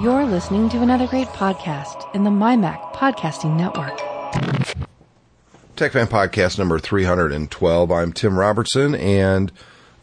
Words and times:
You're 0.00 0.26
listening 0.26 0.68
to 0.68 0.82
another 0.82 1.08
great 1.08 1.26
podcast 1.26 2.14
in 2.14 2.22
the 2.22 2.30
MyMac 2.30 2.92
Podcasting 2.92 3.56
Network. 3.56 3.98
Tech 5.74 5.90
Fan 5.90 6.06
Podcast 6.06 6.56
number 6.56 6.78
312. 6.78 7.90
I'm 7.90 8.12
Tim 8.12 8.38
Robertson 8.38 8.94
and 8.94 9.50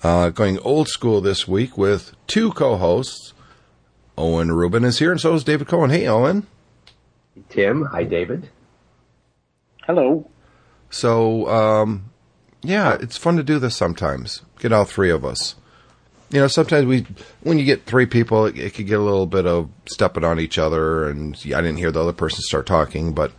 uh, 0.04 0.32
going 0.32 0.60
old 0.60 0.90
school 0.90 1.22
this 1.22 1.48
week 1.48 1.78
with 1.78 2.14
two 2.28 2.52
co 2.52 2.76
hosts. 2.76 3.32
Owen 4.18 4.52
Rubin 4.52 4.84
is 4.84 5.00
here, 5.00 5.12
and 5.12 5.22
so 5.22 5.34
is 5.34 5.46
David 5.46 5.68
Cohen. 5.68 5.92
Hey, 5.92 6.08
Owen. 6.08 6.46
Tim. 7.48 7.86
Hi, 7.86 8.04
David. 8.04 8.50
Hello. 9.86 10.30
So, 10.90 11.48
um, 11.48 12.12
yeah, 12.62 12.98
it's 13.00 13.16
fun 13.16 13.38
to 13.38 13.44
do 13.44 13.60
this 13.60 13.78
sometimes. 13.78 14.42
Get 14.60 14.74
all 14.74 14.84
three 14.84 15.10
of 15.10 15.24
us. 15.24 15.56
You 16.32 16.42
know, 16.42 16.48
sometimes 16.48 16.86
we, 16.86 17.06
when 17.42 17.60
you 17.60 17.66
get 17.66 17.86
three 17.86 18.08
people, 18.08 18.46
it, 18.46 18.58
it 18.58 18.74
could 18.74 18.88
get 18.88 19.00
a 19.00 19.04
little 19.04 19.28
bit 19.28 19.46
of 19.46 19.70
stepping 19.88 20.24
on 20.24 20.40
each 20.40 20.58
other, 20.58 21.08
and 21.08 21.36
I 21.46 21.62
didn't 21.62 21.78
hear 21.78 21.92
the 21.92 22.02
other 22.02 22.14
person 22.14 22.42
start 22.42 22.66
talking, 22.66 23.14
but 23.14 23.32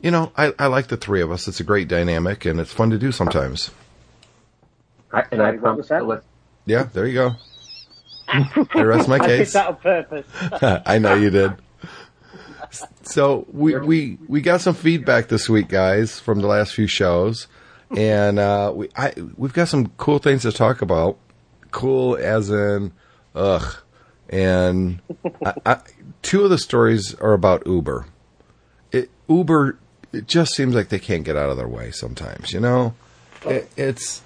you 0.00 0.10
know, 0.10 0.32
I, 0.36 0.52
I 0.58 0.66
like 0.66 0.88
the 0.88 0.98
three 0.98 1.22
of 1.22 1.32
us. 1.32 1.48
It's 1.48 1.60
a 1.60 1.64
great 1.64 1.88
dynamic, 1.88 2.44
and 2.44 2.60
it's 2.60 2.72
fun 2.72 2.90
to 2.90 2.98
do 2.98 3.10
sometimes. 3.10 3.70
I, 5.12 5.24
and 5.30 5.40
I 5.40 5.56
promise 5.56 5.88
that? 5.88 6.22
Yeah, 6.66 6.82
there 6.92 7.06
you 7.06 7.14
go. 7.14 7.36
I 8.28 8.82
rest 8.82 9.08
my 9.08 9.18
case. 9.18 9.54
I 9.54 9.66
did 9.66 9.66
that 9.66 9.68
on 9.68 9.76
purpose. 9.76 10.26
I 10.86 10.98
know 10.98 11.14
you 11.14 11.30
did. 11.30 11.54
So 13.02 13.46
we, 13.52 13.78
we 13.78 14.18
we 14.26 14.40
got 14.40 14.60
some 14.60 14.74
feedback 14.74 15.28
this 15.28 15.48
week, 15.48 15.68
guys, 15.68 16.18
from 16.18 16.40
the 16.40 16.48
last 16.48 16.74
few 16.74 16.86
shows, 16.86 17.46
and 17.96 18.38
uh, 18.38 18.72
we 18.74 18.88
I 18.96 19.12
we've 19.36 19.52
got 19.52 19.68
some 19.68 19.88
cool 19.96 20.18
things 20.18 20.42
to 20.42 20.52
talk 20.52 20.82
about. 20.82 21.18
Cool 21.74 22.16
as 22.16 22.50
in, 22.50 22.92
ugh, 23.34 23.76
and 24.28 25.00
I, 25.44 25.54
I, 25.66 25.80
two 26.22 26.44
of 26.44 26.50
the 26.50 26.56
stories 26.56 27.16
are 27.16 27.32
about 27.32 27.66
Uber. 27.66 28.06
It, 28.92 29.10
Uber, 29.28 29.76
it 30.12 30.28
just 30.28 30.54
seems 30.54 30.76
like 30.76 30.88
they 30.88 31.00
can't 31.00 31.24
get 31.24 31.36
out 31.36 31.50
of 31.50 31.56
their 31.56 31.66
way 31.66 31.90
sometimes. 31.90 32.52
You 32.52 32.60
know, 32.60 32.94
it, 33.44 33.68
it's 33.76 34.22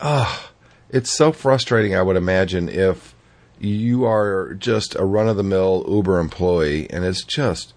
ah, 0.00 0.50
it's 0.90 1.16
so 1.16 1.30
frustrating. 1.30 1.94
I 1.94 2.02
would 2.02 2.16
imagine 2.16 2.68
if 2.68 3.14
you 3.60 4.04
are 4.04 4.54
just 4.54 4.96
a 4.96 5.04
run 5.04 5.28
of 5.28 5.36
the 5.36 5.44
mill 5.44 5.84
Uber 5.88 6.18
employee, 6.18 6.90
and 6.90 7.04
it's 7.04 7.22
just 7.22 7.74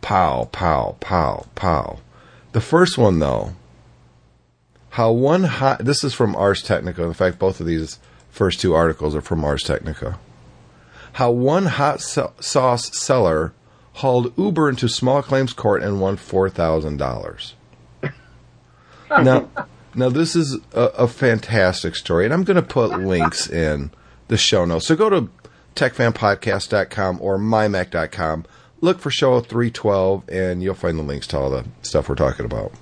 pow, 0.00 0.48
pow, 0.52 0.96
pow, 1.00 1.44
pow. 1.54 1.98
The 2.52 2.62
first 2.62 2.96
one, 2.96 3.18
though, 3.18 3.52
how 4.88 5.12
one 5.12 5.44
hot, 5.44 5.84
this 5.84 6.02
is 6.02 6.14
from 6.14 6.34
Ars 6.34 6.62
Technica. 6.62 7.04
In 7.04 7.12
fact, 7.12 7.38
both 7.38 7.60
of 7.60 7.66
these 7.66 7.98
first 8.34 8.60
two 8.60 8.74
articles 8.74 9.14
are 9.14 9.20
from 9.20 9.44
Ars 9.44 9.62
Technica. 9.62 10.18
How 11.14 11.30
one 11.30 11.66
hot 11.66 12.00
sa- 12.00 12.32
sauce 12.40 12.90
seller 12.98 13.54
hauled 13.94 14.36
Uber 14.36 14.68
into 14.68 14.88
small 14.88 15.22
claims 15.22 15.52
court 15.52 15.82
and 15.82 16.00
won 16.00 16.16
$4,000. 16.16 17.52
now, 19.10 19.48
now, 19.94 20.08
this 20.08 20.34
is 20.34 20.58
a, 20.72 20.80
a 20.80 21.08
fantastic 21.08 21.94
story, 21.94 22.24
and 22.24 22.34
I'm 22.34 22.42
going 22.42 22.56
to 22.56 22.62
put 22.62 22.98
links 22.98 23.48
in 23.48 23.92
the 24.26 24.36
show 24.36 24.64
notes. 24.64 24.88
So 24.88 24.96
go 24.96 25.08
to 25.08 25.30
techfanpodcast.com 25.76 27.18
or 27.20 27.38
mymac.com. 27.38 28.46
Look 28.80 28.98
for 28.98 29.10
show 29.10 29.38
312, 29.40 30.24
and 30.28 30.62
you'll 30.62 30.74
find 30.74 30.98
the 30.98 31.04
links 31.04 31.28
to 31.28 31.38
all 31.38 31.50
the 31.50 31.64
stuff 31.82 32.08
we're 32.08 32.16
talking 32.16 32.44
about. 32.44 32.72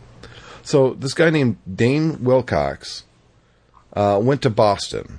So 0.63 0.95
this 0.95 1.13
guy 1.13 1.29
named 1.29 1.59
Dane 1.71 2.25
Wilcox 2.25 3.05
uh, 3.93 4.19
went 4.23 4.41
to 4.43 4.51
Boston, 4.51 5.19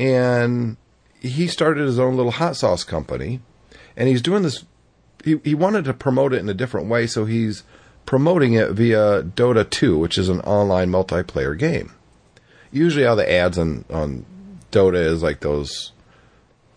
and 0.00 0.78
he 1.20 1.46
started 1.46 1.84
his 1.84 1.98
own 1.98 2.16
little 2.16 2.32
hot 2.32 2.56
sauce 2.56 2.82
company, 2.82 3.40
and 3.96 4.08
he's 4.08 4.22
doing 4.22 4.42
this. 4.42 4.64
He 5.22 5.38
he 5.44 5.54
wanted 5.54 5.84
to 5.84 5.94
promote 5.94 6.32
it 6.32 6.40
in 6.40 6.48
a 6.48 6.54
different 6.54 6.88
way, 6.88 7.06
so 7.06 7.26
he's 7.26 7.62
promoting 8.06 8.54
it 8.54 8.70
via 8.70 9.22
Dota 9.22 9.68
2, 9.68 9.98
which 9.98 10.16
is 10.16 10.30
an 10.30 10.40
online 10.40 10.88
multiplayer 10.90 11.56
game. 11.56 11.92
Usually, 12.72 13.04
all 13.04 13.14
the 13.14 13.30
ads 13.30 13.58
on 13.58 13.84
on 13.90 14.24
Dota 14.72 15.04
is 15.04 15.22
like 15.22 15.40
those 15.40 15.92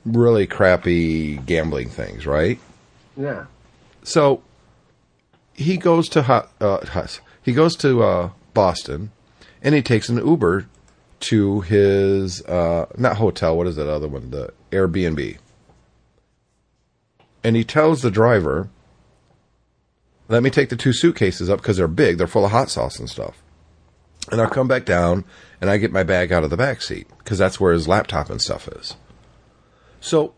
really 0.05 0.45
crappy 0.45 1.37
gambling 1.37 1.89
things, 1.89 2.27
right? 2.27 2.59
yeah. 3.15 3.45
So 4.03 4.43
he 5.53 5.77
goes 5.77 6.09
to 6.09 6.23
hot, 6.23 6.51
uh, 6.59 7.07
he 7.41 7.53
goes 7.53 7.77
to 7.77 8.03
uh, 8.03 8.29
Boston, 8.53 9.11
and 9.61 9.73
he 9.73 9.81
takes 9.81 10.09
an 10.09 10.17
Uber 10.17 10.67
to 11.23 11.61
his 11.61 12.41
uh, 12.43 12.85
not 12.97 13.17
hotel. 13.17 13.57
What 13.57 13.67
is 13.67 13.75
that 13.75 13.89
other 13.89 14.07
one? 14.07 14.31
The 14.31 14.53
Airbnb. 14.71 15.37
And 17.43 17.55
he 17.55 17.63
tells 17.63 18.01
the 18.01 18.11
driver, 18.11 18.69
"Let 20.27 20.43
me 20.43 20.49
take 20.49 20.69
the 20.69 20.75
two 20.75 20.93
suitcases 20.93 21.49
up 21.49 21.59
because 21.59 21.77
they're 21.77 21.87
big. 21.87 22.17
They're 22.17 22.27
full 22.27 22.45
of 22.45 22.51
hot 22.51 22.69
sauce 22.69 22.99
and 22.99 23.09
stuff." 23.09 23.41
And 24.31 24.39
I'll 24.39 24.49
come 24.49 24.69
back 24.69 24.85
down 24.85 25.25
and 25.59 25.69
I 25.69 25.77
get 25.77 25.91
my 25.91 26.03
bag 26.03 26.31
out 26.31 26.43
of 26.43 26.49
the 26.49 26.57
back 26.57 26.81
seat 26.81 27.07
because 27.19 27.37
that's 27.37 27.59
where 27.59 27.73
his 27.73 27.87
laptop 27.87 28.29
and 28.29 28.41
stuff 28.41 28.67
is. 28.69 28.95
So 29.99 30.33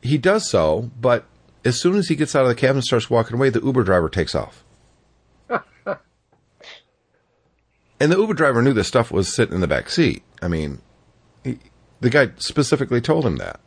he 0.00 0.16
does 0.16 0.48
so, 0.48 0.90
but 0.98 1.26
as 1.64 1.80
soon 1.80 1.96
as 1.96 2.08
he 2.08 2.16
gets 2.16 2.34
out 2.34 2.42
of 2.42 2.48
the 2.48 2.54
cab 2.54 2.76
and 2.76 2.84
starts 2.84 3.10
walking 3.10 3.36
away, 3.36 3.50
the 3.50 3.60
Uber 3.60 3.82
driver 3.82 4.08
takes 4.08 4.34
off. 4.34 4.64
And 8.00 8.10
the 8.10 8.18
Uber 8.18 8.34
driver 8.34 8.62
knew 8.62 8.72
this 8.72 8.88
stuff 8.88 9.12
was 9.12 9.32
sitting 9.32 9.54
in 9.54 9.60
the 9.60 9.68
back 9.68 9.90
seat. 9.90 10.22
I 10.40 10.48
mean, 10.48 10.80
he, 11.44 11.58
the 12.00 12.10
guy 12.10 12.30
specifically 12.38 13.00
told 13.00 13.26
him 13.26 13.36
that. 13.36 13.60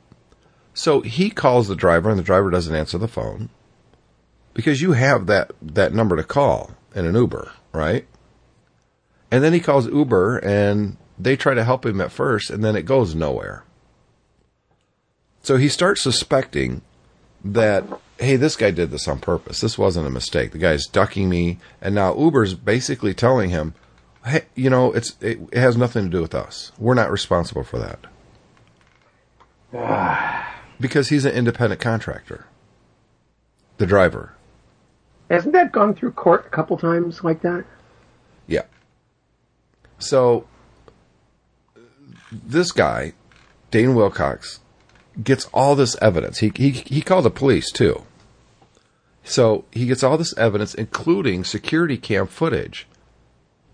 So 0.73 1.01
he 1.01 1.29
calls 1.29 1.67
the 1.67 1.75
driver, 1.75 2.09
and 2.09 2.17
the 2.17 2.23
driver 2.23 2.49
doesn't 2.49 2.75
answer 2.75 2.97
the 2.97 3.07
phone 3.07 3.49
because 4.53 4.81
you 4.81 4.93
have 4.93 5.27
that 5.27 5.51
that 5.61 5.93
number 5.93 6.15
to 6.15 6.23
call 6.23 6.71
in 6.95 7.05
an 7.05 7.15
Uber, 7.15 7.51
right? 7.71 8.07
And 9.31 9.43
then 9.43 9.53
he 9.53 9.59
calls 9.59 9.87
Uber, 9.87 10.37
and 10.39 10.97
they 11.17 11.35
try 11.35 11.53
to 11.53 11.63
help 11.63 11.85
him 11.85 12.01
at 12.01 12.11
first, 12.11 12.49
and 12.49 12.63
then 12.63 12.75
it 12.75 12.83
goes 12.83 13.13
nowhere. 13.13 13.63
So 15.43 15.57
he 15.57 15.69
starts 15.69 16.01
suspecting 16.01 16.81
that 17.43 17.85
hey, 18.19 18.35
this 18.35 18.55
guy 18.55 18.71
did 18.71 18.89
this 18.89 19.07
on 19.07 19.19
purpose. 19.19 19.59
This 19.59 19.77
wasn't 19.77 20.07
a 20.07 20.11
mistake. 20.11 20.51
The 20.51 20.57
guy's 20.57 20.87
ducking 20.87 21.29
me, 21.29 21.59
and 21.81 21.93
now 21.93 22.15
Uber's 22.15 22.53
basically 22.53 23.13
telling 23.13 23.49
him, 23.49 23.73
hey, 24.25 24.45
you 24.55 24.69
know, 24.69 24.91
it's 24.93 25.15
it, 25.21 25.39
it 25.51 25.59
has 25.59 25.77
nothing 25.77 26.05
to 26.05 26.09
do 26.09 26.21
with 26.21 26.35
us. 26.35 26.71
We're 26.77 26.93
not 26.93 27.11
responsible 27.11 27.63
for 27.63 27.79
that 29.71 30.45
because 30.79 31.09
he's 31.09 31.25
an 31.25 31.33
independent 31.33 31.81
contractor. 31.81 32.47
The 33.77 33.85
driver, 33.87 34.33
Hasn't 35.29 35.53
that 35.53 35.71
gone 35.71 35.95
through 35.95 36.11
court 36.11 36.45
a 36.45 36.49
couple 36.49 36.77
times 36.77 37.23
like 37.23 37.41
that? 37.41 37.65
yeah. 38.47 38.63
So 39.97 40.45
this 42.31 42.71
guy, 42.71 43.13
Dane 43.71 43.95
Wilcox, 43.95 44.59
gets 45.23 45.45
all 45.53 45.75
this 45.75 45.95
evidence. 46.01 46.39
He 46.39 46.51
he 46.55 46.69
he 46.69 47.01
called 47.01 47.25
the 47.25 47.31
police 47.31 47.71
too. 47.71 48.03
So 49.23 49.65
he 49.71 49.85
gets 49.87 50.03
all 50.03 50.17
this 50.17 50.37
evidence, 50.37 50.75
including 50.75 51.43
security 51.43 51.97
cam 51.97 52.27
footage 52.27 52.87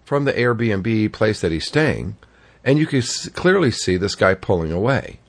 from 0.09 0.25
the 0.25 0.33
Airbnb 0.33 1.11
place 1.13 1.39
that 1.39 1.51
he's 1.51 1.67
staying, 1.67 2.17
and 2.65 2.79
you 2.79 2.87
can 2.87 2.97
s- 2.97 3.29
clearly 3.29 3.69
see 3.69 3.95
this 3.95 4.15
guy 4.15 4.33
pulling 4.33 4.71
away. 4.71 5.19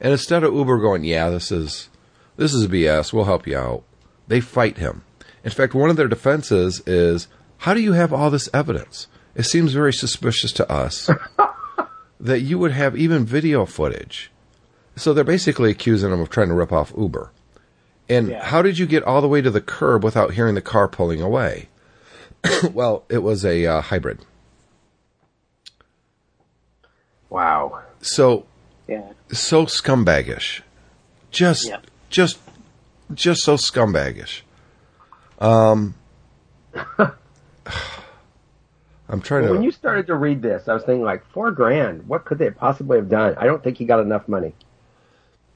And 0.00 0.12
instead 0.12 0.44
of 0.44 0.54
Uber 0.54 0.78
going, 0.78 1.02
"Yeah, 1.02 1.30
this 1.30 1.50
is 1.50 1.88
this 2.36 2.54
is 2.54 2.68
BS. 2.68 3.12
We'll 3.12 3.24
help 3.24 3.44
you 3.48 3.58
out," 3.58 3.82
they 4.28 4.38
fight 4.40 4.78
him. 4.78 5.02
In 5.42 5.50
fact, 5.50 5.74
one 5.74 5.90
of 5.90 5.96
their 5.96 6.06
defenses 6.06 6.80
is, 6.86 7.26
"How 7.58 7.74
do 7.74 7.80
you 7.80 7.94
have 7.94 8.12
all 8.12 8.30
this 8.30 8.48
evidence? 8.54 9.08
It 9.34 9.46
seems 9.46 9.72
very 9.72 9.92
suspicious 9.92 10.52
to 10.52 10.70
us 10.70 11.10
that 12.20 12.40
you 12.42 12.56
would 12.60 12.70
have 12.72 12.96
even 12.96 13.24
video 13.24 13.66
footage." 13.66 14.30
So 14.94 15.12
they're 15.12 15.24
basically 15.24 15.70
accusing 15.72 16.12
him 16.12 16.20
of 16.20 16.30
trying 16.30 16.48
to 16.50 16.54
rip 16.54 16.72
off 16.72 16.92
Uber. 16.96 17.32
And 18.08 18.28
Yeah. 18.28 18.44
how 18.44 18.62
did 18.62 18.78
you 18.78 18.86
get 18.86 19.02
all 19.02 19.20
the 19.20 19.28
way 19.28 19.40
to 19.40 19.50
the 19.50 19.60
curb 19.60 20.04
without 20.04 20.34
hearing 20.34 20.54
the 20.54 20.60
car 20.62 20.86
pulling 20.86 21.20
away? 21.20 21.68
well, 22.72 23.04
it 23.08 23.18
was 23.18 23.44
a 23.44 23.66
uh, 23.66 23.80
hybrid. 23.80 24.20
Wow. 27.28 27.82
So 28.00 28.46
Yeah. 28.88 29.12
so 29.30 29.66
scumbaggish. 29.66 30.62
Just 31.30 31.70
just 32.08 32.38
just 33.14 33.42
so 33.42 33.54
scumbaggish. 33.56 34.40
Um 35.38 35.94
I'm 39.08 39.20
trying 39.20 39.42
Well, 39.42 39.50
to 39.52 39.54
when 39.58 39.62
you 39.62 39.70
started 39.72 40.06
to 40.08 40.14
read 40.16 40.40
this, 40.42 40.68
I 40.68 40.74
was 40.74 40.82
thinking 40.84 41.04
like 41.04 41.24
four 41.32 41.50
grand. 41.50 42.06
What 42.08 42.24
could 42.24 42.38
they 42.38 42.50
possibly 42.50 42.98
have 42.98 43.08
done? 43.08 43.34
I 43.38 43.44
don't 43.46 43.62
think 43.62 43.76
he 43.78 43.84
got 43.84 44.00
enough 44.00 44.28
money. 44.28 44.54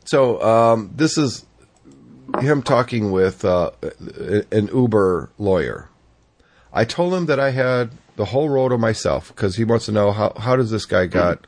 So 0.05 0.43
um, 0.43 0.91
this 0.95 1.17
is 1.19 1.47
him 2.41 2.63
talking 2.63 3.11
with 3.13 3.45
uh, 3.45 3.71
an 4.51 4.69
Uber 4.73 5.31
lawyer. 5.39 5.89
I 6.75 6.85
told 6.85 7.15
him 7.15 7.26
that 7.26 7.38
I 7.38 7.50
had 7.50 7.93
the 8.17 8.26
whole 8.26 8.49
row 8.49 8.69
to 8.69 8.76
myself 8.76 9.29
because 9.29 9.56
he 9.56 9.65
wants 9.65 9.87
to 9.87 9.93
know 9.93 10.11
how 10.11 10.32
how 10.37 10.56
does 10.56 10.71
this 10.71 10.85
guy 10.85 11.06
got 11.06 11.47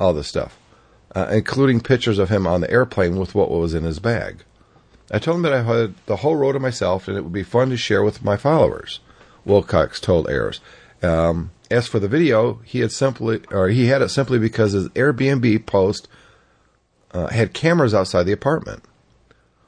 all 0.00 0.14
this 0.14 0.26
stuff, 0.26 0.58
uh, 1.14 1.28
including 1.30 1.80
pictures 1.80 2.18
of 2.18 2.30
him 2.30 2.46
on 2.46 2.62
the 2.62 2.70
airplane 2.70 3.16
with 3.16 3.34
what 3.34 3.50
was 3.50 3.74
in 3.74 3.84
his 3.84 3.98
bag. 3.98 4.42
I 5.10 5.18
told 5.18 5.36
him 5.36 5.42
that 5.42 5.52
I 5.52 5.62
had 5.62 5.94
the 6.06 6.16
whole 6.16 6.36
road 6.36 6.52
to 6.52 6.58
myself 6.58 7.06
and 7.06 7.16
it 7.16 7.22
would 7.22 7.32
be 7.32 7.42
fun 7.42 7.68
to 7.70 7.76
share 7.76 8.02
with 8.02 8.24
my 8.24 8.38
followers. 8.38 9.00
Wilcox 9.44 10.00
told 10.00 10.28
Ars. 10.28 10.60
Um, 11.02 11.50
as 11.70 11.86
for 11.86 11.98
the 11.98 12.08
video, 12.08 12.60
he 12.64 12.80
had 12.80 12.92
simply, 12.92 13.42
or 13.50 13.68
he 13.68 13.86
had 13.86 14.00
it 14.00 14.08
simply 14.08 14.38
because 14.38 14.72
his 14.72 14.88
Airbnb 14.90 15.66
post 15.66 16.08
uh, 17.12 17.28
had 17.28 17.52
cameras 17.52 17.92
outside 17.92 18.24
the 18.24 18.32
apartment. 18.32 18.82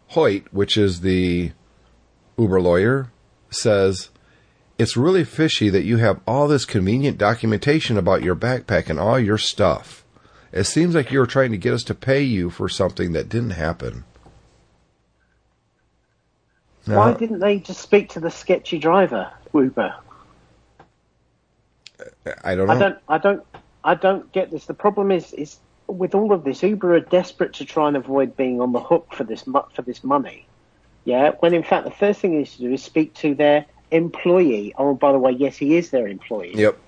Hoyt, 0.08 0.44
which 0.52 0.76
is 0.78 1.00
the 1.00 1.52
Uber 2.38 2.60
lawyer, 2.60 3.10
says 3.50 4.08
it's 4.78 4.96
really 4.96 5.24
fishy 5.24 5.70
that 5.70 5.84
you 5.84 5.96
have 5.98 6.20
all 6.26 6.48
this 6.48 6.64
convenient 6.64 7.18
documentation 7.18 7.96
about 7.96 8.22
your 8.22 8.36
backpack 8.36 8.90
and 8.90 9.00
all 9.00 9.18
your 9.18 9.38
stuff. 9.38 10.04
It 10.52 10.64
seems 10.64 10.94
like 10.94 11.10
you 11.10 11.18
were 11.18 11.26
trying 11.26 11.50
to 11.52 11.58
get 11.58 11.74
us 11.74 11.82
to 11.84 11.94
pay 11.94 12.22
you 12.22 12.50
for 12.50 12.68
something 12.68 13.12
that 13.12 13.28
didn't 13.28 13.50
happen. 13.50 14.04
Why 16.84 17.14
didn't 17.14 17.40
they 17.40 17.58
just 17.58 17.80
speak 17.80 18.10
to 18.10 18.20
the 18.20 18.30
sketchy 18.30 18.78
driver, 18.78 19.32
Uber? 19.52 19.94
I 22.44 22.54
don't 22.54 22.68
know. 22.68 22.74
I 22.74 22.78
don't, 22.78 22.98
I 23.08 23.18
don't, 23.18 23.42
I 23.82 23.94
don't 23.94 24.32
get 24.32 24.50
this. 24.50 24.66
The 24.66 24.74
problem 24.74 25.10
is, 25.10 25.32
is 25.32 25.58
with 25.88 26.14
all 26.14 26.32
of 26.32 26.44
this, 26.44 26.62
Uber 26.62 26.94
are 26.94 27.00
desperate 27.00 27.54
to 27.54 27.64
try 27.64 27.88
and 27.88 27.96
avoid 27.96 28.36
being 28.36 28.60
on 28.60 28.72
the 28.72 28.80
hook 28.80 29.08
for 29.12 29.24
this 29.24 29.42
for 29.42 29.82
this 29.82 30.04
money. 30.04 30.46
Yeah, 31.04 31.32
when 31.40 31.54
in 31.54 31.62
fact 31.62 31.84
the 31.84 31.90
first 31.92 32.20
thing 32.20 32.32
they 32.32 32.38
need 32.38 32.46
to 32.46 32.58
do 32.58 32.72
is 32.72 32.82
speak 32.82 33.14
to 33.14 33.34
their 33.34 33.66
employee. 33.90 34.74
Oh, 34.76 34.94
by 34.94 35.12
the 35.12 35.18
way, 35.18 35.32
yes, 35.32 35.56
he 35.56 35.76
is 35.76 35.90
their 35.90 36.06
employee. 36.06 36.54
Yep. 36.54 36.78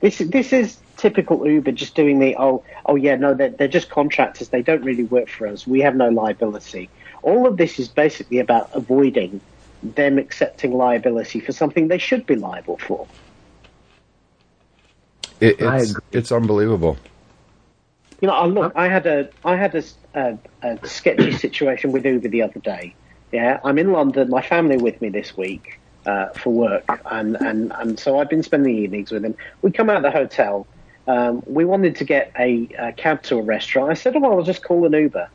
This 0.00 0.20
is 0.20 0.30
this 0.30 0.52
is 0.52 0.78
typical 0.96 1.46
Uber 1.46 1.72
just 1.72 1.94
doing 1.94 2.18
the 2.18 2.36
oh 2.36 2.62
oh 2.86 2.96
yeah 2.96 3.14
no 3.16 3.34
they're 3.34 3.50
they're 3.50 3.68
just 3.68 3.88
contractors 3.88 4.50
they 4.50 4.62
don't 4.62 4.84
really 4.84 5.04
work 5.04 5.28
for 5.28 5.46
us 5.46 5.66
we 5.66 5.80
have 5.80 5.94
no 5.94 6.08
liability. 6.08 6.90
All 7.22 7.46
of 7.46 7.56
this 7.56 7.78
is 7.78 7.88
basically 7.88 8.38
about 8.38 8.70
avoiding 8.72 9.40
them 9.82 10.18
accepting 10.18 10.72
liability 10.72 11.40
for 11.40 11.52
something 11.52 11.88
they 11.88 11.98
should 11.98 12.26
be 12.26 12.34
liable 12.34 12.78
for. 12.78 13.06
It, 15.40 15.62
I 15.62 15.78
it's, 15.78 15.94
it's 16.12 16.32
unbelievable. 16.32 16.96
You 18.20 18.28
know, 18.28 18.34
I 18.34 18.46
look, 18.46 18.72
I 18.76 18.86
had 18.86 19.06
a, 19.06 19.28
I 19.44 19.56
had 19.56 19.74
a, 19.74 19.82
a, 20.14 20.38
a 20.62 20.86
sketchy 20.86 21.32
situation 21.46 21.90
with 21.90 22.04
Uber 22.04 22.28
the 22.28 22.42
other 22.42 22.60
day. 22.60 22.94
Yeah, 23.32 23.58
I'm 23.64 23.78
in 23.78 23.90
London, 23.90 24.30
my 24.30 24.42
family 24.42 24.76
with 24.76 25.00
me 25.00 25.08
this 25.08 25.36
week 25.36 25.80
uh, 26.06 26.28
for 26.30 26.50
work, 26.50 26.84
and, 27.10 27.36
and, 27.36 27.72
and 27.72 27.98
so 27.98 28.18
I've 28.18 28.28
been 28.28 28.42
spending 28.42 28.76
evenings 28.76 29.10
with 29.10 29.24
him. 29.24 29.34
We 29.62 29.70
come 29.70 29.88
out 29.90 29.96
of 29.96 30.02
the 30.02 30.10
hotel. 30.10 30.66
Um, 31.06 31.42
we 31.46 31.64
wanted 31.64 31.96
to 31.96 32.04
get 32.04 32.32
a, 32.38 32.68
a 32.78 32.92
cab 32.92 33.22
to 33.24 33.38
a 33.38 33.42
restaurant. 33.42 33.90
I 33.90 33.94
said, 33.94 34.14
"Oh, 34.16 34.20
well, 34.20 34.32
I'll 34.32 34.42
just 34.42 34.62
call 34.62 34.86
an 34.86 34.92
Uber." 34.92 35.28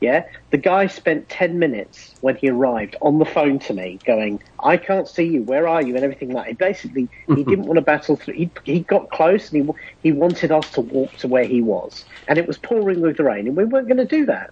Yeah, 0.00 0.26
the 0.50 0.58
guy 0.58 0.86
spent 0.86 1.28
ten 1.28 1.58
minutes 1.58 2.14
when 2.20 2.36
he 2.36 2.48
arrived 2.48 2.94
on 3.02 3.18
the 3.18 3.24
phone 3.24 3.58
to 3.60 3.74
me, 3.74 3.98
going, 4.04 4.40
"I 4.62 4.76
can't 4.76 5.08
see 5.08 5.24
you. 5.24 5.42
Where 5.42 5.66
are 5.66 5.82
you?" 5.82 5.96
and 5.96 6.04
everything 6.04 6.30
like. 6.30 6.46
that. 6.46 6.58
Basically, 6.58 7.08
he 7.34 7.42
didn't 7.42 7.64
want 7.64 7.78
to 7.78 7.82
battle 7.82 8.14
through. 8.14 8.34
He 8.34 8.50
he 8.62 8.80
got 8.80 9.10
close 9.10 9.50
and 9.52 9.66
he 9.66 9.72
he 10.04 10.12
wanted 10.12 10.52
us 10.52 10.70
to 10.72 10.82
walk 10.82 11.16
to 11.16 11.26
where 11.26 11.44
he 11.44 11.60
was, 11.60 12.04
and 12.28 12.38
it 12.38 12.46
was 12.46 12.58
pouring 12.58 13.00
with 13.00 13.16
the 13.16 13.24
rain, 13.24 13.48
and 13.48 13.56
we 13.56 13.64
weren't 13.64 13.88
going 13.88 13.98
to 13.98 14.04
do 14.04 14.24
that. 14.26 14.50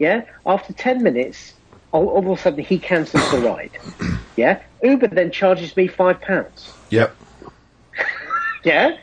Yeah, 0.00 0.22
after 0.44 0.72
ten 0.72 1.04
minutes, 1.04 1.54
all, 1.92 2.08
all 2.08 2.32
of 2.32 2.38
a 2.38 2.40
sudden 2.40 2.64
he 2.64 2.78
cancels 2.78 3.30
the 3.30 3.38
ride. 3.38 3.78
Yeah, 4.36 4.62
Uber 4.84 5.08
then 5.08 5.32
charges 5.32 5.76
me 5.76 5.88
five 5.88 6.20
pounds. 6.20 6.72
Yep. 6.90 7.16
Yeah. 8.64 8.98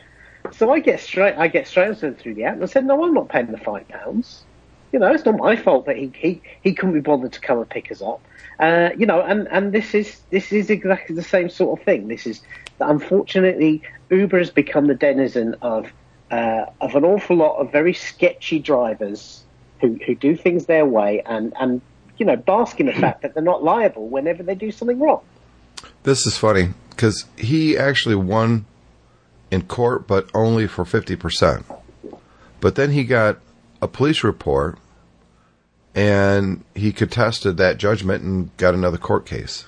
So 0.52 0.72
I 0.72 0.80
get 0.80 1.00
straight, 1.00 1.34
I 1.36 1.48
get 1.48 1.66
straight 1.66 1.98
through 1.98 2.34
the 2.34 2.44
app 2.44 2.54
and 2.54 2.62
I 2.62 2.66
said, 2.66 2.86
no, 2.86 3.04
I'm 3.04 3.12
not 3.12 3.28
paying 3.28 3.50
the 3.50 3.58
five 3.58 3.86
pounds. 3.88 4.44
You 4.92 4.98
know, 4.98 5.12
it's 5.12 5.24
not 5.24 5.36
my 5.36 5.56
fault 5.56 5.86
that 5.86 5.96
he, 5.96 6.12
he, 6.14 6.42
he 6.62 6.72
couldn't 6.74 6.94
be 6.94 7.00
bothered 7.00 7.32
to 7.32 7.40
come 7.40 7.58
and 7.58 7.68
pick 7.68 7.90
us 7.90 8.00
up. 8.00 8.22
Uh, 8.58 8.90
you 8.96 9.04
know, 9.04 9.20
and, 9.20 9.48
and 9.48 9.72
this 9.72 9.94
is, 9.94 10.20
this 10.30 10.52
is 10.52 10.70
exactly 10.70 11.16
the 11.16 11.22
same 11.22 11.50
sort 11.50 11.78
of 11.78 11.84
thing. 11.84 12.08
This 12.08 12.26
is, 12.26 12.40
that 12.78 12.88
unfortunately, 12.88 13.82
Uber 14.10 14.38
has 14.38 14.50
become 14.50 14.86
the 14.86 14.94
denizen 14.94 15.56
of, 15.60 15.92
uh, 16.30 16.66
of 16.80 16.94
an 16.94 17.04
awful 17.04 17.36
lot 17.36 17.58
of 17.58 17.72
very 17.72 17.94
sketchy 17.94 18.58
drivers 18.58 19.44
who, 19.80 19.98
who 20.06 20.14
do 20.14 20.36
things 20.36 20.66
their 20.66 20.86
way 20.86 21.22
and, 21.26 21.52
and, 21.58 21.80
you 22.18 22.26
know, 22.26 22.36
bask 22.36 22.80
in 22.80 22.86
the 22.86 22.92
fact 22.92 23.22
that 23.22 23.34
they're 23.34 23.42
not 23.42 23.62
liable 23.62 24.08
whenever 24.08 24.42
they 24.42 24.54
do 24.54 24.70
something 24.70 24.98
wrong. 24.98 25.20
This 26.02 26.26
is 26.26 26.36
funny 26.38 26.70
because 26.90 27.26
he 27.36 27.76
actually 27.76 28.14
won 28.14 28.64
in 29.50 29.62
court, 29.62 30.06
but 30.06 30.28
only 30.34 30.66
for 30.66 30.84
50%. 30.84 31.64
But 32.60 32.74
then 32.74 32.90
he 32.92 33.04
got 33.04 33.38
a 33.82 33.88
police 33.88 34.24
report 34.24 34.78
and 35.94 36.64
he 36.74 36.92
contested 36.92 37.56
that 37.58 37.78
judgment 37.78 38.22
and 38.22 38.56
got 38.56 38.74
another 38.74 38.98
court 38.98 39.26
case. 39.26 39.66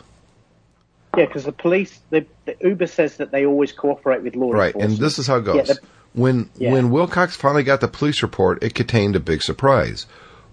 Yeah, 1.16 1.26
because 1.26 1.44
the 1.44 1.52
police, 1.52 2.00
the, 2.10 2.26
the 2.44 2.56
Uber 2.60 2.86
says 2.86 3.16
that 3.16 3.30
they 3.30 3.46
always 3.46 3.72
cooperate 3.72 4.22
with 4.22 4.36
law 4.36 4.52
Right, 4.52 4.74
and 4.74 4.96
this 4.98 5.18
is 5.18 5.26
how 5.26 5.36
it 5.36 5.44
goes. 5.44 5.56
Yeah, 5.56 5.62
the- 5.74 5.80
when 6.14 6.50
Yeah. 6.56 6.72
when 6.72 6.90
Wilcox 6.90 7.36
finally 7.36 7.62
got 7.62 7.80
the 7.80 7.88
police 7.88 8.22
report, 8.22 8.62
it 8.62 8.74
contained 8.74 9.14
a 9.14 9.20
big 9.20 9.42
surprise. 9.42 10.06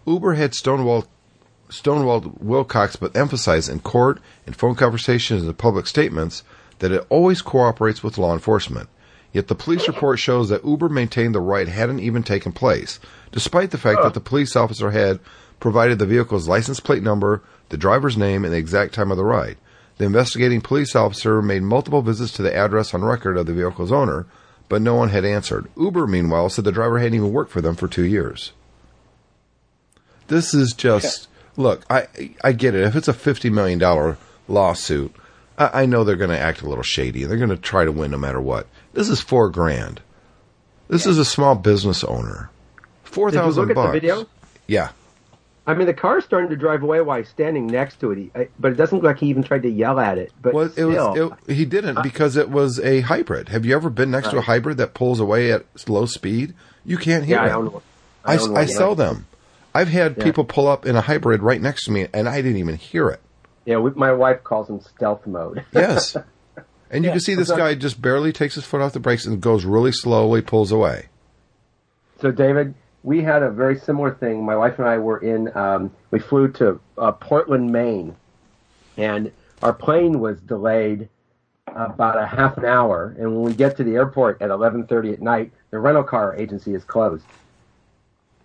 Uber 0.05 0.33
had 0.33 0.51
stonewalled 0.51 1.07
stonewalled 1.69 2.41
Wilcox, 2.41 2.95
but 2.95 3.15
emphasized 3.15 3.69
in 3.69 3.79
court, 3.79 4.19
in 4.45 4.53
phone 4.53 4.75
conversations, 4.75 5.43
and 5.43 5.57
public 5.57 5.87
statements 5.87 6.43
that 6.79 6.91
it 6.91 7.05
always 7.09 7.41
cooperates 7.41 8.03
with 8.03 8.17
law 8.17 8.33
enforcement. 8.33 8.89
Yet 9.33 9.47
the 9.47 9.55
police 9.55 9.87
report 9.87 10.19
shows 10.19 10.49
that 10.49 10.63
Uber 10.63 10.87
maintained 10.89 11.35
the 11.35 11.41
ride 11.41 11.67
hadn't 11.67 11.99
even 11.99 12.23
taken 12.23 12.51
place, 12.51 12.99
despite 13.31 13.71
the 13.71 13.77
fact 13.77 14.01
that 14.01 14.13
the 14.13 14.21
police 14.21 14.55
officer 14.55 14.91
had 14.91 15.19
provided 15.59 15.99
the 15.99 16.05
vehicle's 16.05 16.47
license 16.47 16.79
plate 16.79 17.03
number, 17.03 17.41
the 17.69 17.77
driver's 17.77 18.17
name, 18.17 18.45
and 18.45 18.53
the 18.53 18.57
exact 18.57 18.93
time 18.93 19.11
of 19.11 19.17
the 19.17 19.25
ride. 19.25 19.57
The 19.97 20.05
investigating 20.05 20.61
police 20.61 20.95
officer 20.95 21.41
made 21.41 21.63
multiple 21.63 22.01
visits 22.01 22.31
to 22.33 22.41
the 22.41 22.55
address 22.55 22.93
on 22.93 23.03
record 23.03 23.37
of 23.37 23.45
the 23.45 23.53
vehicle's 23.53 23.91
owner, 23.91 24.25
but 24.67 24.81
no 24.81 24.95
one 24.95 25.09
had 25.09 25.25
answered. 25.25 25.67
Uber, 25.77 26.07
meanwhile, 26.07 26.49
said 26.49 26.65
the 26.65 26.71
driver 26.71 26.99
hadn't 26.99 27.15
even 27.15 27.31
worked 27.31 27.51
for 27.51 27.61
them 27.61 27.75
for 27.75 27.87
two 27.87 28.05
years. 28.05 28.51
This 30.27 30.53
is 30.53 30.73
just 30.73 31.27
look. 31.57 31.83
I 31.89 32.07
I 32.43 32.51
get 32.51 32.75
it. 32.75 32.83
If 32.83 32.95
it's 32.95 33.07
a 33.07 33.13
fifty 33.13 33.49
million 33.49 33.79
dollar 33.79 34.17
lawsuit, 34.47 35.15
I, 35.57 35.83
I 35.83 35.85
know 35.85 36.03
they're 36.03 36.15
going 36.15 36.29
to 36.29 36.39
act 36.39 36.61
a 36.61 36.69
little 36.69 36.83
shady 36.83 37.23
they're 37.23 37.37
going 37.37 37.49
to 37.49 37.57
try 37.57 37.85
to 37.85 37.91
win 37.91 38.11
no 38.11 38.17
matter 38.17 38.41
what. 38.41 38.67
This 38.93 39.09
is 39.09 39.21
four 39.21 39.49
grand. 39.49 40.01
This 40.87 41.05
is 41.05 41.17
a 41.17 41.25
small 41.25 41.55
business 41.55 42.03
owner. 42.03 42.49
Four 43.03 43.31
Did 43.31 43.37
you 43.37 43.41
thousand 43.41 43.61
look 43.61 43.69
at 43.71 43.75
bucks. 43.75 43.87
the 43.87 43.99
video? 43.99 44.25
Yeah. 44.67 44.89
I 45.67 45.73
mean, 45.73 45.87
the 45.87 45.95
car's 45.95 46.23
starting 46.23 46.51
to 46.51 46.55
drive 46.55 46.83
away 46.83 47.01
while 47.01 47.17
he's 47.17 47.29
standing 47.29 47.65
next 47.65 47.99
to 48.01 48.11
it, 48.11 48.17
he, 48.19 48.31
I, 48.35 48.49
but 48.59 48.71
it 48.71 48.75
doesn't 48.75 48.99
look 48.99 49.05
like 49.05 49.17
he 49.17 49.27
even 49.27 49.41
tried 49.41 49.63
to 49.63 49.69
yell 49.69 49.99
at 49.99 50.19
it. 50.19 50.31
But 50.39 50.53
Well, 50.53 50.65
it 50.67 50.73
still, 50.73 50.89
was. 51.29 51.39
It, 51.47 51.53
he 51.53 51.65
didn't 51.65 51.97
uh, 51.97 52.01
because 52.03 52.37
it 52.37 52.51
was 52.51 52.79
a 52.79 53.01
hybrid. 53.01 53.49
Have 53.49 53.65
you 53.65 53.75
ever 53.75 53.89
been 53.89 54.11
next 54.11 54.29
to 54.29 54.37
a 54.37 54.41
hybrid 54.41 54.77
that 54.77 54.93
pulls 54.93 55.19
away 55.19 55.51
at 55.51 55.65
low 55.89 56.05
speed? 56.05 56.53
You 56.85 56.99
can't 56.99 57.25
hear 57.25 57.37
yeah, 57.37 57.57
I 57.57 57.65
it. 57.65 57.71
I, 58.25 58.33
I 58.35 58.51
one, 58.51 58.67
sell 58.67 58.93
them. 58.93 59.25
I've 59.75 59.89
had 59.89 60.15
Yeah. 60.17 60.23
people 60.23 60.45
pull 60.45 60.67
up 60.69 60.85
in 60.85 60.95
a 60.95 61.01
hybrid 61.01 61.43
right 61.43 61.61
next 61.61 61.83
to 61.85 61.91
me, 61.91 62.07
and 62.13 62.29
I 62.29 62.37
didn't 62.41 62.57
even 62.57 62.75
hear 62.77 63.09
it. 63.09 63.19
Yeah, 63.65 63.77
we, 63.77 63.91
my 63.91 64.13
wife 64.13 64.43
calls 64.43 64.69
him 64.69 64.79
stealth 64.79 65.27
mode. 65.27 65.63
Yes. 65.73 66.15
And 66.89 67.03
you 67.03 67.11
can 67.11 67.19
see 67.19 67.35
this 67.35 67.49
So- 67.49 67.57
guy 67.57 67.75
just 67.75 68.01
barely 68.01 68.31
takes 68.31 68.55
his 68.55 68.63
foot 68.63 68.79
off 68.79 68.93
the 68.93 68.99
brakes 69.01 69.25
and 69.25 69.41
goes 69.41 69.65
really 69.65 69.91
slowly, 69.91 70.41
pulls 70.41 70.71
away. 70.71 71.07
So, 72.21 72.31
David, 72.31 72.73
we 73.03 73.21
had 73.21 73.43
a 73.43 73.49
very 73.51 73.77
similar 73.77 74.11
thing. 74.13 74.45
My 74.45 74.55
wife 74.55 74.79
and 74.79 74.87
I 74.87 74.97
were 74.99 75.17
in. 75.17 75.55
Um, 75.57 75.91
we 76.11 76.19
flew 76.19 76.47
to 76.53 76.79
uh, 76.97 77.11
Portland, 77.11 77.71
Maine, 77.73 78.15
and 78.97 79.31
our 79.61 79.73
plane 79.73 80.19
was 80.21 80.39
delayed 80.39 81.09
about 81.67 82.17
a 82.17 82.25
half 82.25 82.57
an 82.57 82.63
hour. 82.65 83.13
And 83.19 83.35
when 83.35 83.43
we 83.43 83.53
get 83.53 83.75
to 83.77 83.83
the 83.83 83.95
airport 83.95 84.41
at 84.41 84.49
11:30 84.49 85.11
at 85.13 85.21
night, 85.21 85.51
the 85.71 85.79
rental 85.79 86.03
car 86.03 86.33
agency 86.35 86.73
is 86.73 86.83
closed. 86.85 87.25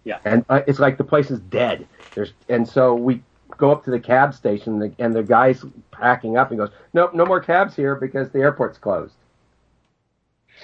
Yeah. 0.05 0.19
and 0.25 0.45
uh, 0.49 0.63
it's 0.67 0.79
like 0.79 0.97
the 0.97 1.05
place 1.05 1.31
is 1.31 1.41
dead. 1.41 1.87
There's 2.15 2.33
and 2.49 2.67
so 2.67 2.95
we 2.95 3.23
go 3.59 3.71
up 3.71 3.85
to 3.85 3.91
the 3.91 4.01
cab 4.01 4.33
station, 4.35 4.81
and 4.81 4.93
the, 4.97 5.05
and 5.05 5.15
the 5.15 5.23
guy's 5.23 5.65
packing 5.91 6.37
up 6.37 6.51
and 6.51 6.59
goes, 6.59 6.71
"Nope, 6.95 7.15
no 7.15 7.27
more 7.27 7.41
cabs 7.41 7.77
here 7.77 7.95
because 7.95 8.31
the 8.31 8.39
airport's 8.41 8.79
closed." 8.79 9.15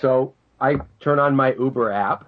So 0.00 0.32
I 0.60 0.78
turn 1.00 1.18
on 1.18 1.36
my 1.36 1.54
Uber 1.54 1.92
app, 1.92 2.26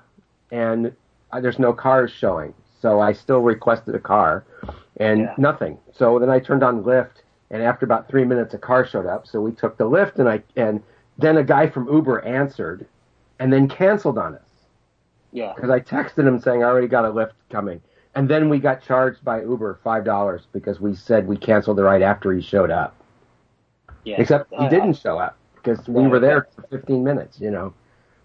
and 0.51 0.95
uh, 1.33 1.41
there's 1.41 1.59
no 1.59 1.73
cars 1.73 2.11
showing. 2.11 2.55
So 2.81 3.01
I 3.01 3.13
still 3.13 3.41
requested 3.41 3.95
a 3.95 3.99
car, 4.01 4.45
and 4.99 5.21
Yeah. 5.23 5.35
nothing. 5.39 5.79
So 5.93 6.19
then 6.19 6.31
I 6.31 6.39
turned 6.39 6.63
on 6.63 6.85
Lyft, 6.85 7.23
and 7.51 7.63
after 7.63 7.85
about 7.85 8.09
three 8.09 8.25
minutes, 8.25 8.55
a 8.55 8.59
car 8.59 8.87
showed 8.87 9.07
up. 9.07 9.27
So 9.27 9.41
we 9.41 9.53
took 9.53 9.77
the 9.77 9.85
Lyft, 9.89 10.19
and 10.19 10.29
I 10.29 10.43
and 10.57 10.83
then 11.19 11.37
a 11.39 11.43
guy 11.45 11.67
from 11.69 11.89
Uber 11.93 12.21
answered, 12.25 12.87
and 13.39 13.53
then 13.53 13.69
canceled 13.69 14.19
on 14.19 14.35
us 14.37 14.48
Yeah. 15.33 15.55
because 15.55 15.71
I 15.71 15.81
texted 15.81 16.27
him 16.27 16.39
saying 16.41 16.63
I 16.63 16.67
already 16.67 16.89
got 16.89 17.05
a 17.05 17.09
Lyft 17.11 17.33
coming, 17.51 17.81
and 18.15 18.29
then 18.29 18.49
we 18.49 18.59
got 18.59 18.83
charged 18.83 19.25
by 19.25 19.43
Uber 19.43 19.79
five 19.83 20.05
dollars 20.05 20.47
because 20.53 20.81
we 20.81 20.95
said 20.95 21.27
we 21.27 21.37
canceled 21.37 21.79
the 21.79 21.85
ride 21.85 22.03
after 22.03 22.33
he 22.33 22.41
showed 22.41 22.71
up. 22.71 22.95
Yeah. 24.05 24.19
Except 24.21 24.53
he 24.55 24.67
Uh, 24.67 24.69
didn't 24.69 24.95
show 24.95 25.19
up 25.19 25.37
because 25.55 25.87
we 25.89 26.03
Yeah, 26.03 26.09
were 26.09 26.21
there 26.21 26.47
for 26.55 26.63
15 26.71 27.05
minutes. 27.05 27.41
You 27.41 27.51
know. 27.51 27.75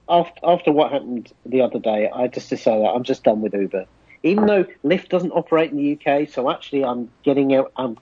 after, 0.10 0.40
after 0.44 0.72
what 0.72 0.92
happened 0.92 1.32
the 1.46 1.62
other 1.62 1.80
day, 1.80 2.10
I 2.14 2.28
just 2.28 2.50
decided 2.50 2.86
I'm 2.86 3.04
just 3.04 3.24
done 3.24 3.42
with 3.42 3.54
Uber. 3.54 3.86
Even 4.24 4.46
though 4.46 4.66
Lyft 4.84 5.10
doesn't 5.10 5.32
operate 5.32 5.72
in 5.72 5.78
the 5.78 5.94
UK, 5.94 6.28
so 6.30 6.50
actually 6.50 6.84
I'm 6.84 7.12
getting 7.24 7.54
out. 7.56 7.72
I'm 7.76 7.98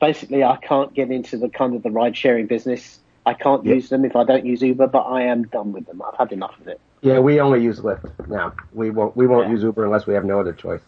basically 0.00 0.42
I 0.44 0.56
can't 0.56 0.92
get 0.94 1.10
into 1.10 1.36
the 1.38 1.48
kind 1.48 1.74
of 1.74 1.82
the 1.82 1.90
ride 1.90 2.16
sharing 2.16 2.46
business. 2.46 3.00
I 3.26 3.34
can't 3.34 3.64
use 3.64 3.88
them 3.90 4.04
if 4.04 4.16
I 4.16 4.24
don't 4.24 4.46
use 4.46 4.62
Uber, 4.62 4.86
but 4.86 5.02
I 5.02 5.22
am 5.24 5.44
done 5.44 5.72
with 5.72 5.86
them. 5.86 6.00
I've 6.02 6.16
had 6.18 6.32
enough 6.32 6.58
of 6.60 6.68
it. 6.68 6.80
Yeah, 7.02 7.18
we 7.20 7.40
only 7.40 7.62
use 7.62 7.80
Lyft 7.80 8.28
now. 8.28 8.54
We 8.72 8.90
won't 8.90 9.16
we 9.16 9.26
won't 9.26 9.46
Yeah. 9.48 9.52
use 9.52 9.62
Uber 9.62 9.84
unless 9.84 10.06
we 10.06 10.14
have 10.14 10.24
no 10.24 10.40
other 10.40 10.52
choice. 10.52 10.80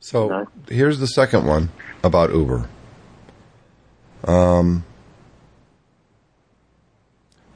So 0.00 0.28
No. 0.28 0.46
here's 0.68 0.98
the 0.98 1.06
second 1.06 1.46
one 1.46 1.70
about 2.02 2.32
Uber. 2.32 2.68
Um, 4.24 4.84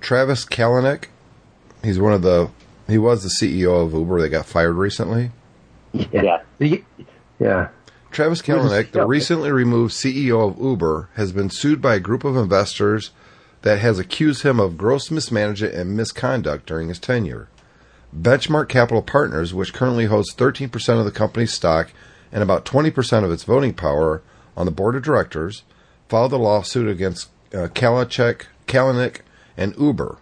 Travis 0.00 0.44
Kalanick, 0.44 1.06
he's 1.82 1.98
one 1.98 2.12
of 2.12 2.22
the 2.22 2.50
he 2.88 2.98
was 2.98 3.22
the 3.22 3.28
CEO 3.46 3.84
of 3.84 3.92
Uber 3.94 4.20
that 4.20 4.28
got 4.28 4.46
fired 4.46 4.74
recently. 4.74 5.30
Yeah. 5.92 6.42
The- 6.58 6.84
yeah. 7.40 7.68
Travis 8.16 8.40
Kalanick, 8.40 8.92
the 8.92 9.06
recently 9.06 9.52
removed 9.52 9.92
CEO 9.92 10.48
of 10.48 10.58
Uber, 10.58 11.10
has 11.16 11.32
been 11.32 11.50
sued 11.50 11.82
by 11.82 11.96
a 11.96 12.00
group 12.00 12.24
of 12.24 12.34
investors 12.34 13.10
that 13.60 13.80
has 13.80 13.98
accused 13.98 14.40
him 14.40 14.58
of 14.58 14.78
gross 14.78 15.10
mismanagement 15.10 15.74
and 15.74 15.94
misconduct 15.94 16.64
during 16.64 16.88
his 16.88 16.98
tenure. 16.98 17.48
Benchmark 18.18 18.70
Capital 18.70 19.02
Partners, 19.02 19.52
which 19.52 19.74
currently 19.74 20.06
holds 20.06 20.34
13% 20.34 20.98
of 20.98 21.04
the 21.04 21.10
company's 21.10 21.52
stock 21.52 21.92
and 22.32 22.42
about 22.42 22.64
20% 22.64 23.22
of 23.22 23.30
its 23.30 23.44
voting 23.44 23.74
power 23.74 24.22
on 24.56 24.64
the 24.64 24.72
board 24.72 24.96
of 24.96 25.02
directors, 25.02 25.64
filed 26.08 26.32
a 26.32 26.38
lawsuit 26.38 26.88
against 26.88 27.28
uh, 27.52 27.68
Kalachek, 27.68 28.46
Kalanick, 28.66 29.20
and 29.58 29.76
Uber. 29.76 30.16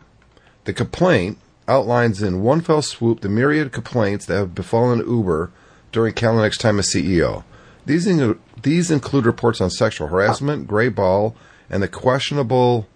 The 0.65 0.73
complaint 0.73 1.39
outlines 1.69 2.21
in 2.23 2.43
one 2.43 2.61
fell 2.61 2.83
swoop 2.83 3.21
the 3.21 3.29
myriad 3.29 3.71
complaints 3.71 4.27
that 4.27 4.35
have 4.35 4.53
befallen 4.53 4.99
Uber 4.99 5.53
during 5.93 6.13
Kalanick's 6.13 6.59
time 6.59 6.81
as 6.81 6.93
CEO. 6.93 7.45
These, 7.87 8.07
in, 8.07 8.39
these 8.63 8.91
include 8.91 9.27
reports 9.27 9.61
on 9.61 9.71
sexual 9.71 10.09
harassment, 10.09 10.67
Greyball, 10.67 11.35
and 11.69 11.83
the 11.83 11.89
questionable 11.89 12.87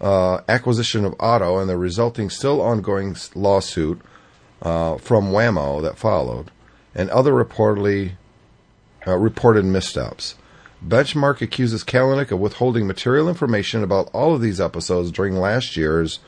uh, 0.00 0.40
acquisition 0.48 1.04
of 1.04 1.14
Otto 1.20 1.58
and 1.58 1.68
the 1.68 1.76
resulting 1.76 2.30
still 2.30 2.60
ongoing 2.60 3.16
lawsuit 3.34 4.00
uh, 4.62 4.98
from 4.98 5.30
Waymo 5.30 5.82
that 5.82 5.98
followed, 5.98 6.50
and 6.94 7.10
other 7.10 7.32
reportedly 7.32 8.12
uh, 9.06 9.16
reported 9.16 9.64
missteps. 9.64 10.34
Benchmark 10.84 11.40
accuses 11.40 11.84
Kalanick 11.84 12.30
of 12.30 12.40
withholding 12.40 12.86
material 12.86 13.28
information 13.28 13.82
about 13.82 14.10
all 14.12 14.34
of 14.34 14.40
these 14.40 14.60
episodes 14.60 15.10
during 15.10 15.36
last 15.36 15.76
year's 15.76 16.18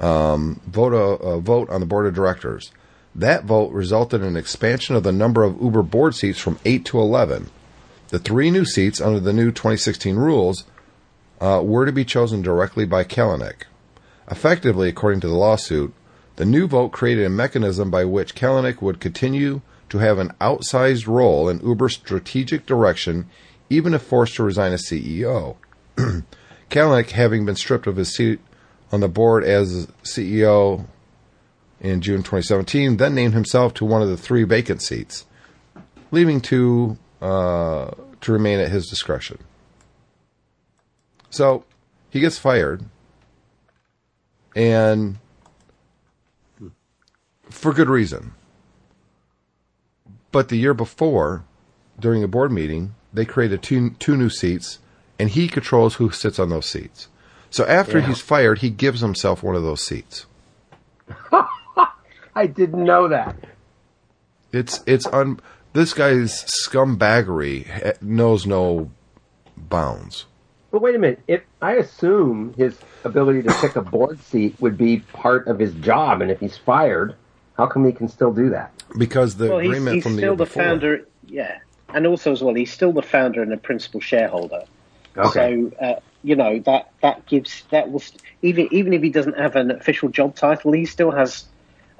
um, 0.00 0.60
vote, 0.66 0.94
uh, 0.94 1.38
vote 1.38 1.68
on 1.70 1.80
the 1.80 1.86
board 1.86 2.06
of 2.06 2.14
directors. 2.14 2.72
That 3.14 3.44
vote 3.44 3.72
resulted 3.72 4.22
in 4.22 4.28
an 4.28 4.36
expansion 4.36 4.96
of 4.96 5.02
the 5.02 5.12
number 5.12 5.44
of 5.44 5.60
Uber 5.60 5.82
board 5.82 6.14
seats 6.14 6.38
from 6.38 6.58
8 6.64 6.84
to 6.86 6.98
11. 6.98 7.50
The 8.08 8.18
three 8.18 8.50
new 8.50 8.64
seats 8.64 9.00
under 9.00 9.20
the 9.20 9.32
new 9.32 9.50
2016 9.50 10.16
rules 10.16 10.64
uh, 11.40 11.60
were 11.64 11.86
to 11.86 11.92
be 11.92 12.04
chosen 12.04 12.42
directly 12.42 12.84
by 12.84 13.04
Kalanick. 13.04 13.64
Effectively, 14.30 14.88
according 14.88 15.20
to 15.20 15.28
the 15.28 15.34
lawsuit, 15.34 15.92
the 16.36 16.46
new 16.46 16.66
vote 16.66 16.92
created 16.92 17.26
a 17.26 17.30
mechanism 17.30 17.90
by 17.90 18.04
which 18.04 18.34
Kalanick 18.34 18.80
would 18.80 19.00
continue 19.00 19.60
to 19.90 19.98
have 19.98 20.18
an 20.18 20.32
outsized 20.40 21.06
role 21.06 21.48
in 21.48 21.60
Uber's 21.60 21.94
strategic 21.94 22.64
direction, 22.64 23.28
even 23.68 23.92
if 23.92 24.02
forced 24.02 24.36
to 24.36 24.42
resign 24.42 24.72
as 24.72 24.86
CEO. 24.86 25.56
Kalanick, 26.70 27.10
having 27.10 27.44
been 27.44 27.56
stripped 27.56 27.86
of 27.86 27.96
his 27.96 28.14
seat 28.14 28.40
on 28.90 29.00
the 29.00 29.08
board 29.08 29.44
as 29.44 29.86
CEO 30.02 30.86
in 31.82 32.00
June 32.00 32.18
2017, 32.22 32.96
then 32.96 33.14
named 33.14 33.34
himself 33.34 33.74
to 33.74 33.84
one 33.84 34.00
of 34.00 34.08
the 34.08 34.16
three 34.16 34.44
vacant 34.44 34.80
seats, 34.80 35.26
leaving 36.10 36.40
two 36.40 36.96
uh, 37.20 37.90
to 38.22 38.32
remain 38.32 38.58
at 38.60 38.70
his 38.70 38.88
discretion. 38.88 39.38
So 41.28 41.64
he 42.08 42.20
gets 42.20 42.38
fired, 42.38 42.84
and 44.54 45.18
for 47.50 47.72
good 47.72 47.88
reason. 47.88 48.32
But 50.30 50.48
the 50.48 50.56
year 50.56 50.74
before, 50.74 51.44
during 51.98 52.22
a 52.22 52.28
board 52.28 52.52
meeting, 52.52 52.94
they 53.12 53.24
created 53.24 53.62
two 53.62 53.90
two 53.98 54.16
new 54.16 54.30
seats, 54.30 54.78
and 55.18 55.30
he 55.30 55.48
controls 55.48 55.94
who 55.96 56.10
sits 56.10 56.38
on 56.38 56.48
those 56.48 56.66
seats. 56.70 57.08
So 57.50 57.66
after 57.66 57.98
Yeah. 57.98 58.06
he's 58.06 58.20
fired, 58.20 58.58
he 58.60 58.70
gives 58.70 59.00
himself 59.00 59.42
one 59.42 59.56
of 59.56 59.62
those 59.62 59.84
seats. 59.84 60.26
I 62.34 62.46
didn't 62.46 62.84
know 62.84 63.08
that. 63.08 63.36
It's 64.52 64.80
it's 64.86 65.06
un. 65.06 65.40
This 65.72 65.94
guy's 65.94 66.44
scumbaggery 66.44 68.00
knows 68.02 68.46
no 68.46 68.90
bounds. 69.56 70.26
But 70.70 70.82
wait 70.82 70.94
a 70.94 70.98
minute. 70.98 71.20
If 71.26 71.42
I 71.60 71.74
assume 71.74 72.54
his 72.56 72.78
ability 73.04 73.42
to 73.42 73.54
pick 73.60 73.76
a 73.76 73.82
board 73.82 74.20
seat 74.22 74.56
would 74.60 74.76
be 74.78 75.00
part 75.00 75.46
of 75.48 75.58
his 75.58 75.72
job, 75.74 76.22
and 76.22 76.30
if 76.30 76.40
he's 76.40 76.56
fired, 76.56 77.14
how 77.56 77.66
come 77.66 77.84
he 77.84 77.92
can 77.92 78.08
still 78.08 78.32
do 78.32 78.50
that? 78.50 78.72
because 78.98 79.36
the 79.36 79.48
Well, 79.48 79.58
he's, 79.58 79.70
agreement 79.70 79.94
he's 79.94 80.02
from 80.02 80.12
the 80.16 80.18
still 80.18 80.30
year 80.32 80.36
the 80.36 80.44
before. 80.44 80.62
founder. 80.62 81.06
Yeah, 81.26 81.58
and 81.94 82.06
also 82.06 82.32
as 82.32 82.42
well, 82.42 82.54
he's 82.54 82.70
still 82.72 82.92
the 82.92 83.00
founder 83.02 83.42
and 83.42 83.50
the 83.50 83.56
principal 83.56 84.00
shareholder. 84.00 84.64
Okay. 85.16 85.70
So 85.70 85.72
uh, 85.84 86.00
you 86.22 86.36
know 86.36 86.58
that 86.60 86.90
that 87.00 87.24
gives 87.26 87.62
that 87.70 87.90
will 87.90 88.00
st- 88.00 88.20
even 88.42 88.68
even 88.72 88.92
if 88.92 89.02
he 89.02 89.08
doesn't 89.10 89.38
have 89.38 89.56
an 89.56 89.70
official 89.70 90.08
job 90.10 90.34
title, 90.34 90.72
he 90.72 90.84
still 90.84 91.10
has 91.10 91.44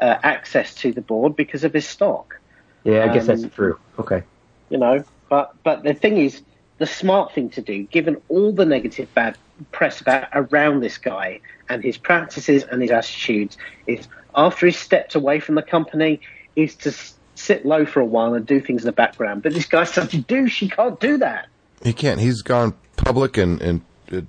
uh, 0.00 0.16
access 0.22 0.75
to 0.76 0.92
the 0.92 1.00
board 1.00 1.37
because 1.37 1.64
of 1.64 1.72
his 1.72 1.87
stock. 1.87 2.38
yeah, 2.84 3.04
I 3.04 3.14
guess 3.14 3.28
um, 3.28 3.40
that's 3.40 3.54
true. 3.54 3.78
Okay. 3.99 4.22
You 4.70 4.78
know, 4.78 5.04
but 5.28 5.54
but 5.62 5.82
the 5.82 5.94
thing 5.94 6.16
is, 6.18 6.42
the 6.78 6.87
smart 6.87 7.32
thing 7.32 7.50
to 7.50 7.62
do, 7.62 7.82
given 7.84 8.20
all 8.28 8.52
the 8.52 8.64
negative 8.64 9.12
bad 9.14 9.37
press 9.70 10.00
about 10.00 10.28
around 10.32 10.80
this 10.80 10.99
guy 10.99 11.40
and 11.68 11.82
his 11.84 11.96
practices 11.99 12.64
and 12.64 12.80
his 12.82 12.90
attitudes, 12.90 13.56
is 13.87 14.08
after 14.34 14.66
he 14.66 14.72
stepped 14.72 15.14
away 15.14 15.40
from 15.40 15.54
the 15.54 15.62
company, 15.62 16.20
is 16.56 16.75
to 16.76 16.92
sit 17.34 17.64
low 17.66 17.84
for 17.87 18.00
a 18.00 18.04
while 18.04 18.34
and 18.34 18.46
do 18.46 18.61
things 18.61 18.82
in 18.82 18.87
the 18.87 18.92
background. 18.92 19.42
But 19.42 19.52
this 19.54 19.66
guy's 19.66 19.92
such 19.92 20.14
a 20.14 20.18
douche; 20.18 20.61
he 20.61 20.68
can't 20.68 20.99
do 20.99 21.18
that. 21.18 21.49
He 21.82 21.92
can't. 21.92 22.20
He's 22.20 22.42
gone 22.42 22.75
public 22.96 23.37
and 23.37 23.61
and 23.61 23.80
it, 24.08 24.25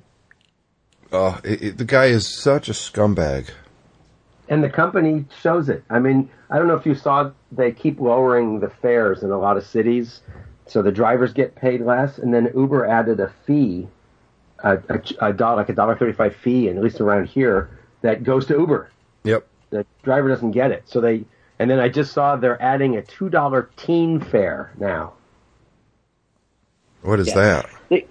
uh, 1.12 1.40
it, 1.44 1.62
it- 1.64 1.78
the 1.78 1.86
guy 1.86 2.06
is 2.06 2.28
such 2.28 2.68
a 2.70 2.74
scumbag. 2.74 3.50
And 4.54 4.64
the 4.64 4.70
company 4.70 5.26
shows 5.42 5.68
it. 5.68 5.84
I 5.90 5.98
mean, 5.98 6.30
I 6.52 6.60
don't 6.60 6.68
know 6.68 6.76
if 6.76 6.86
you 6.86 6.94
saw 6.94 7.32
they 7.52 7.72
keep 7.72 8.00
lowering 8.00 8.60
the 8.60 8.70
fares 8.70 9.24
in 9.24 9.32
a 9.32 9.38
lot 9.40 9.58
of 9.58 9.66
cities, 9.66 10.22
so 10.68 10.84
the 10.84 10.92
drivers 10.92 11.34
get 11.34 11.56
paid 11.56 11.82
less, 11.82 12.20
and 12.20 12.32
then 12.34 12.52
Uber 12.56 12.86
added 12.86 13.20
a 13.20 13.34
fee, 13.48 13.88
a, 14.60 14.78
a, 14.90 15.02
a 15.30 15.34
dollar, 15.34 15.56
like 15.58 15.70
a 15.70 15.74
dollar 15.74 15.96
thirty-five 15.96 16.36
fee, 16.36 16.68
and 16.68 16.78
at 16.78 16.84
least 16.84 17.02
around 17.02 17.28
here, 17.28 17.70
that 18.02 18.24
goes 18.24 18.46
to 18.46 18.54
Uber. 18.54 18.92
Yep. 19.24 19.48
The 19.72 19.86
driver 20.04 20.30
doesn't 20.30 20.52
get 20.52 20.72
it, 20.72 20.84
so 20.86 21.02
they. 21.02 21.26
And 21.58 21.70
then 21.70 21.80
I 21.80 21.90
just 21.90 22.14
saw 22.14 22.36
they're 22.36 22.62
adding 22.62 22.96
a 22.98 23.02
two 23.02 23.30
dollar 23.30 23.70
teen 23.76 24.20
fare 24.20 24.72
now. 24.78 25.14
What 27.02 27.20
is 27.20 27.30
Yeah. 27.30 27.36
that? 27.36 27.70
It- 27.90 28.10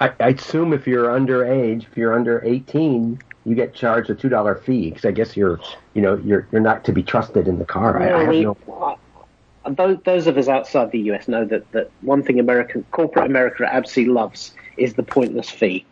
I, 0.00 0.12
I 0.18 0.28
assume 0.28 0.72
if 0.72 0.86
you're 0.86 1.08
underage, 1.08 1.86
if 1.86 1.96
you're 1.96 2.14
under 2.14 2.42
eighteen, 2.44 3.20
you 3.44 3.54
get 3.54 3.74
charged 3.74 4.10
a 4.10 4.14
two 4.14 4.28
dollar 4.28 4.56
fee 4.56 4.90
because 4.90 5.04
I 5.04 5.10
guess 5.10 5.36
you're, 5.36 5.60
you 5.94 6.02
know, 6.02 6.16
you're 6.16 6.48
you're 6.50 6.60
not 6.60 6.84
to 6.84 6.92
be 6.92 7.02
trusted 7.02 7.46
in 7.46 7.58
the 7.58 7.64
car. 7.64 8.00
I, 8.00 8.12
I 8.12 8.20
have 8.20 8.28
we- 8.28 8.44
no. 8.44 8.56
uh, 8.68 9.70
those, 9.70 9.98
those 10.04 10.26
of 10.26 10.38
us 10.38 10.48
outside 10.48 10.90
the 10.90 11.00
US 11.12 11.28
know 11.28 11.44
that, 11.44 11.70
that 11.72 11.90
one 12.00 12.22
thing 12.22 12.40
American 12.40 12.84
corporate 12.90 13.26
America 13.26 13.68
absolutely 13.70 14.14
loves 14.14 14.54
is 14.78 14.94
the 14.94 15.02
pointless 15.02 15.50
fee. 15.50 15.84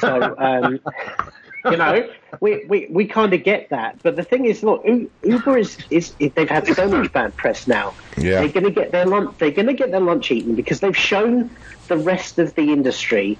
So 0.00 0.34
um, 0.38 0.80
you 1.64 1.76
know, 1.76 2.10
we, 2.40 2.64
we, 2.66 2.86
we 2.90 3.06
kind 3.06 3.32
of 3.32 3.44
get 3.44 3.70
that. 3.70 4.02
But 4.02 4.16
the 4.16 4.24
thing 4.24 4.46
is, 4.46 4.62
look, 4.62 4.84
Uber 5.22 5.58
is, 5.58 5.78
is 5.90 6.14
they've 6.34 6.48
had 6.48 6.66
so 6.66 6.88
much 6.88 7.12
bad 7.12 7.36
press 7.36 7.68
now. 7.68 7.94
Yeah. 8.16 8.40
They're 8.40 8.48
going 8.48 8.64
to 8.64 8.70
get 8.70 8.90
their 8.90 9.06
lunch. 9.06 9.36
They're 9.38 9.52
going 9.52 9.68
to 9.68 9.74
get 9.74 9.92
their 9.92 10.00
lunch 10.00 10.30
eaten 10.30 10.54
because 10.56 10.80
they've 10.80 10.96
shown 10.96 11.50
the 11.88 11.96
rest 11.96 12.38
of 12.38 12.54
the 12.54 12.72
industry 12.72 13.38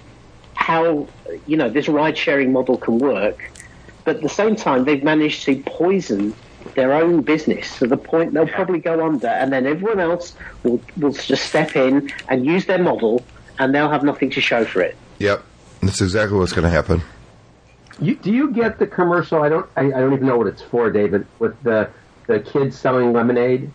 how 0.55 1.07
you 1.45 1.57
know 1.57 1.69
this 1.69 1.87
ride 1.87 2.17
sharing 2.17 2.51
model 2.51 2.77
can 2.77 2.99
work. 2.99 3.51
But 4.05 4.17
at 4.17 4.21
the 4.21 4.29
same 4.29 4.55
time, 4.55 4.83
they've 4.83 5.03
managed 5.03 5.45
to 5.45 5.61
poison 5.63 6.33
their 6.75 6.93
own 6.93 7.21
business 7.21 7.77
to 7.79 7.87
the 7.87 7.97
point 7.97 8.33
they'll 8.33 8.47
probably 8.47 8.79
go 8.79 9.05
under, 9.05 9.27
and 9.27 9.51
then 9.51 9.65
everyone 9.65 9.99
else 9.99 10.35
will 10.63 10.81
will 10.97 11.11
just 11.11 11.45
step 11.45 11.75
in 11.75 12.11
and 12.29 12.45
use 12.45 12.65
their 12.65 12.79
model, 12.79 13.23
and 13.59 13.73
they'll 13.73 13.89
have 13.89 14.03
nothing 14.03 14.29
to 14.31 14.41
show 14.41 14.65
for 14.65 14.81
it. 14.81 14.95
Yep. 15.19 15.43
That's 15.81 16.01
exactly 16.01 16.37
what's 16.37 16.53
going 16.53 16.63
to 16.63 16.69
happen. 16.69 17.01
You, 17.99 18.15
do 18.15 18.31
you 18.31 18.51
get 18.51 18.79
the 18.79 18.87
commercial? 18.87 19.43
I 19.43 19.49
don't. 19.49 19.69
I, 19.75 19.87
I 19.87 19.99
don't 19.99 20.13
even 20.13 20.25
know 20.27 20.37
what 20.37 20.47
it's 20.47 20.61
for, 20.61 20.89
David. 20.89 21.27
With 21.39 21.61
the 21.63 21.89
the 22.27 22.39
kids 22.39 22.77
selling 22.77 23.13
lemonade, 23.13 23.69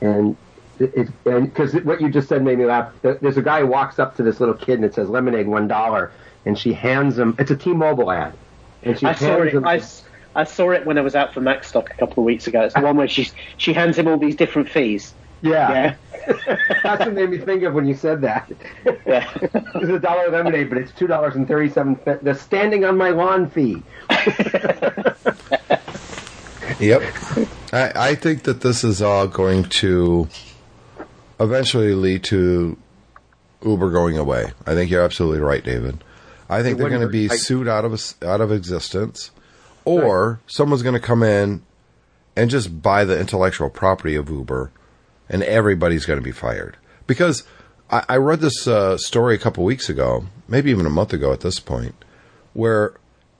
and 0.00 0.26
and 0.26 0.36
because 0.78 1.74
what 1.84 2.00
you 2.00 2.08
just 2.10 2.28
said 2.28 2.42
made 2.42 2.58
me 2.58 2.64
laugh. 2.66 2.92
There's 3.02 3.36
a 3.36 3.42
guy 3.42 3.60
who 3.60 3.66
walks 3.66 3.98
up 3.98 4.16
to 4.16 4.22
this 4.22 4.40
little 4.40 4.54
kid 4.54 4.74
and 4.74 4.84
it 4.84 4.94
says 4.94 5.08
lemonade 5.08 5.46
one 5.46 5.68
dollar, 5.68 6.10
and 6.44 6.58
she 6.58 6.72
hands 6.72 7.18
him. 7.18 7.34
It's 7.38 7.50
a 7.50 7.56
T-Mobile 7.56 8.10
ad, 8.10 8.34
and 8.82 8.98
she 8.98 9.06
I 9.06 9.10
hands 9.12 9.20
saw 9.20 9.42
it. 9.42 9.54
him. 9.54 9.66
I, 9.66 9.76
s- 9.76 10.04
I 10.34 10.44
saw 10.44 10.70
it 10.70 10.84
when 10.86 10.98
I 10.98 11.00
was 11.02 11.14
out 11.14 11.32
for 11.34 11.40
Macstock 11.40 11.90
a 11.90 11.94
couple 11.94 12.22
of 12.22 12.24
weeks 12.26 12.46
ago. 12.46 12.62
It's 12.62 12.74
the 12.74 12.80
one 12.80 12.96
where 12.96 13.08
she 13.08 13.30
she 13.56 13.72
hands 13.72 13.98
him 13.98 14.08
all 14.08 14.18
these 14.18 14.36
different 14.36 14.68
fees. 14.68 15.14
Yeah. 15.42 15.70
Yeah. 15.70 16.56
That's 16.82 17.04
what 17.04 17.12
made 17.12 17.28
me 17.30 17.38
think 17.38 17.62
of 17.64 17.74
when 17.74 17.84
you 17.86 17.94
said 17.94 18.22
that. 18.22 18.50
yeah. 19.06 19.30
It's 19.76 19.90
a 19.90 19.98
dollar 19.98 20.30
lemonade, 20.30 20.70
but 20.70 20.78
it's 20.78 20.90
two 20.92 21.06
dollars 21.06 21.34
and 21.34 21.42
and 21.42 21.48
thirty-seven 21.48 22.02
cents. 22.04 22.22
The 22.24 22.34
standing 22.34 22.84
on 22.84 22.96
my 22.96 23.10
lawn 23.10 23.50
fee. 23.50 23.82
Yep. 26.80 27.02
I, 27.72 27.92
I 28.10 28.14
think 28.14 28.44
that 28.44 28.60
this 28.62 28.84
is 28.84 29.02
all 29.02 29.26
going 29.28 29.64
to 29.64 30.28
eventually 31.40 31.94
lead 31.94 32.24
to 32.24 32.76
Uber 33.64 33.90
going 33.90 34.18
away. 34.18 34.52
I 34.66 34.74
think 34.74 34.90
you're 34.90 35.02
absolutely 35.02 35.40
right, 35.40 35.64
David. 35.64 36.02
I 36.48 36.62
think 36.62 36.76
It 36.76 36.80
they're 36.80 36.90
going 36.90 37.00
to 37.00 37.08
be 37.08 37.30
I- 37.30 37.36
sued 37.36 37.68
out 37.68 37.84
of 37.84 38.14
out 38.22 38.40
of 38.40 38.52
existence, 38.52 39.30
or 39.84 40.40
someone's 40.46 40.82
going 40.82 40.94
to 40.94 41.00
come 41.00 41.22
in 41.22 41.62
and 42.36 42.50
just 42.50 42.82
buy 42.82 43.04
the 43.04 43.18
intellectual 43.18 43.70
property 43.70 44.14
of 44.14 44.28
Uber, 44.28 44.70
and 45.28 45.42
everybody's 45.42 46.04
going 46.04 46.18
to 46.18 46.24
be 46.24 46.32
fired. 46.32 46.76
Because 47.06 47.44
I, 47.90 48.04
I 48.10 48.16
read 48.16 48.40
this 48.40 48.66
uh, 48.66 48.98
story 48.98 49.34
a 49.34 49.38
couple 49.38 49.64
weeks 49.64 49.88
ago, 49.88 50.26
maybe 50.48 50.70
even 50.70 50.86
a 50.86 50.90
month 50.90 51.12
ago 51.12 51.32
at 51.32 51.40
this 51.40 51.60
point, 51.60 51.94
where 52.52 52.94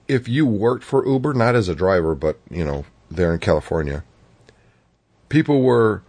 if 0.08 0.28
you 0.28 0.46
worked 0.46 0.84
for 0.84 1.06
Uber, 1.06 1.34
not 1.34 1.54
as 1.54 1.68
a 1.68 1.74
driver, 1.74 2.14
but 2.14 2.38
you 2.50 2.64
know, 2.64 2.84
there 3.10 3.32
in 3.34 3.40
California, 3.40 4.02
people 5.28 5.60
were 5.62 6.02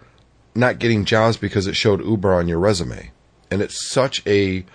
not 0.55 0.79
getting 0.79 1.05
jobs 1.05 1.37
because 1.37 1.67
it 1.67 1.75
showed 1.75 2.03
Uber 2.05 2.33
on 2.33 2.47
your 2.47 2.59
resume. 2.59 3.11
And 3.51 3.61
it's 3.61 3.89
such 3.89 4.25
a 4.25 4.65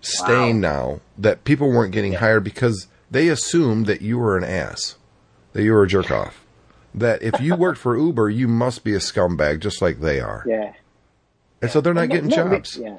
stain 0.00 0.60
now 0.60 1.00
that 1.18 1.44
people 1.44 1.68
weren't 1.70 1.92
getting 1.92 2.14
hired 2.14 2.44
because 2.44 2.86
they 3.10 3.28
assumed 3.28 3.86
that 3.86 4.02
you 4.02 4.18
were 4.18 4.36
an 4.36 4.44
ass, 4.44 4.96
that 5.52 5.62
you 5.62 5.72
were 5.72 5.82
a 5.82 5.88
jerk 5.88 6.10
off. 6.10 6.44
That 6.94 7.22
if 7.22 7.40
you 7.40 7.56
worked 7.56 7.78
for 7.78 7.96
Uber, 7.98 8.30
you 8.30 8.46
must 8.48 8.84
be 8.84 8.94
a 8.94 8.98
scumbag 8.98 9.60
just 9.60 9.82
like 9.82 10.00
they 10.00 10.20
are. 10.20 10.44
Yeah. 10.48 10.72
And 11.62 11.70
so 11.70 11.80
they're 11.80 11.94
not 11.94 12.10
getting 12.10 12.28
Not 12.28 12.38
only- 12.40 12.56
jobs. 12.58 12.76
yeah. 12.76 12.98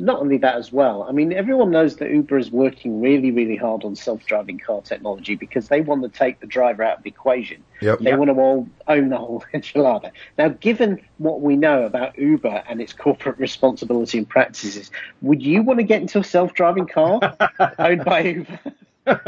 Not 0.00 0.20
only 0.20 0.38
that 0.38 0.54
as 0.54 0.72
well. 0.72 1.02
I 1.02 1.10
mean, 1.10 1.32
everyone 1.32 1.72
knows 1.72 1.96
that 1.96 2.08
Uber 2.08 2.38
is 2.38 2.52
working 2.52 3.00
really, 3.00 3.32
really 3.32 3.56
hard 3.56 3.82
on 3.84 3.96
self-driving 3.96 4.60
car 4.60 4.80
technology 4.80 5.34
because 5.34 5.66
they 5.66 5.80
want 5.80 6.04
to 6.04 6.08
take 6.08 6.38
the 6.38 6.46
driver 6.46 6.84
out 6.84 6.98
of 6.98 7.02
the 7.02 7.10
equation. 7.10 7.64
Yep. 7.80 7.98
They 7.98 8.14
want 8.14 8.30
to 8.30 8.34
all 8.36 8.68
own 8.86 9.08
the 9.08 9.16
whole 9.18 9.42
enchilada. 9.54 10.12
Now, 10.38 10.50
given 10.50 11.00
what 11.18 11.40
we 11.40 11.56
know 11.56 11.82
about 11.82 12.16
Uber 12.16 12.62
and 12.68 12.80
its 12.80 12.92
corporate 12.92 13.38
responsibility 13.40 14.18
and 14.18 14.28
practices, 14.28 14.92
would 15.20 15.42
you 15.42 15.62
want 15.62 15.80
to 15.80 15.84
get 15.84 16.00
into 16.00 16.20
a 16.20 16.24
self-driving 16.24 16.86
car 16.86 17.18
owned 17.80 18.04
by 18.04 18.20
Uber? 18.20 18.60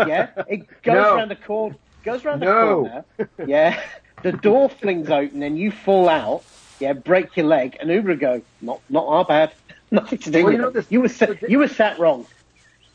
yeah, 0.07 0.29
it 0.47 0.69
goes 0.83 0.95
No. 0.95 1.17
around 1.17 1.31
the 1.33 1.37
corner. 1.37 1.75
Goes 2.05 2.25
around 2.25 2.41
the 2.41 2.47
No. 2.47 2.75
corner. 2.77 3.05
Yeah, 3.45 3.83
the 4.23 4.31
door 4.33 4.71
flings 4.71 5.11
open 5.11 5.43
and 5.43 5.59
you 5.59 5.73
fall 5.73 6.09
out. 6.09 6.45
Yeah, 6.79 6.93
break 6.95 7.37
your 7.37 7.47
leg, 7.47 7.77
and 7.81 7.91
Uber 7.91 8.15
go, 8.15 8.41
not 8.63 8.81
not 8.89 9.07
our 9.09 9.25
bad. 9.25 9.53
Nothing 9.91 10.19
to 10.19 10.31
do 10.31 10.39
Well, 10.39 10.45
with 10.47 10.53
you 10.55 10.59
know 10.63 10.69
it. 10.69 10.75
this- 10.75 10.87
You 10.91 11.01
were 11.01 11.09
sat, 11.09 11.51
you 11.51 11.59
were 11.59 11.69
sat 11.69 11.99
wrong. 11.99 12.27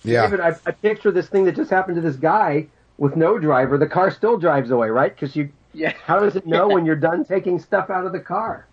Yeah. 0.03 0.23
David, 0.23 0.39
I, 0.39 0.55
I 0.65 0.71
picture 0.71 1.11
this 1.11 1.27
thing 1.27 1.45
that 1.45 1.55
just 1.55 1.69
happened 1.71 1.95
to 1.95 2.01
this 2.01 2.15
guy 2.15 2.67
with 2.97 3.15
no 3.15 3.39
driver. 3.39 3.77
The 3.77 3.87
car 3.87 4.11
still 4.11 4.37
drives 4.37 4.69
away, 4.71 4.89
right? 4.89 5.13
Because 5.13 5.35
you, 5.35 5.49
Yeah. 5.73 5.93
how 6.05 6.19
does 6.19 6.35
it 6.35 6.45
know 6.45 6.67
when 6.73 6.85
you're 6.85 6.95
done 6.95 7.25
taking 7.25 7.59
stuff 7.59 7.89
out 7.89 8.05
of 8.05 8.11
the 8.11 8.19
car? 8.19 8.65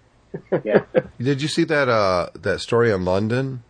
Yeah. 0.64 0.84
Did 1.20 1.42
you 1.42 1.48
see 1.48 1.64
that 1.64 1.88
uh, 1.88 2.28
that 2.34 2.60
story 2.60 2.90
in 2.90 3.04
London? 3.04 3.62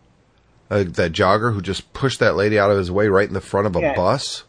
Uh, 0.69 0.83
that 0.87 1.11
jogger 1.11 1.53
who 1.53 1.61
just 1.61 1.91
pushed 1.93 2.19
that 2.19 2.35
lady 2.35 2.57
out 2.57 2.71
of 2.71 2.77
his 2.77 2.89
way 2.89 3.07
right 3.07 3.27
in 3.27 3.33
the 3.33 3.41
front 3.41 3.67
of 3.67 3.75
a 3.75 3.81
Yeah. 3.81 3.95
bus? 3.95 4.43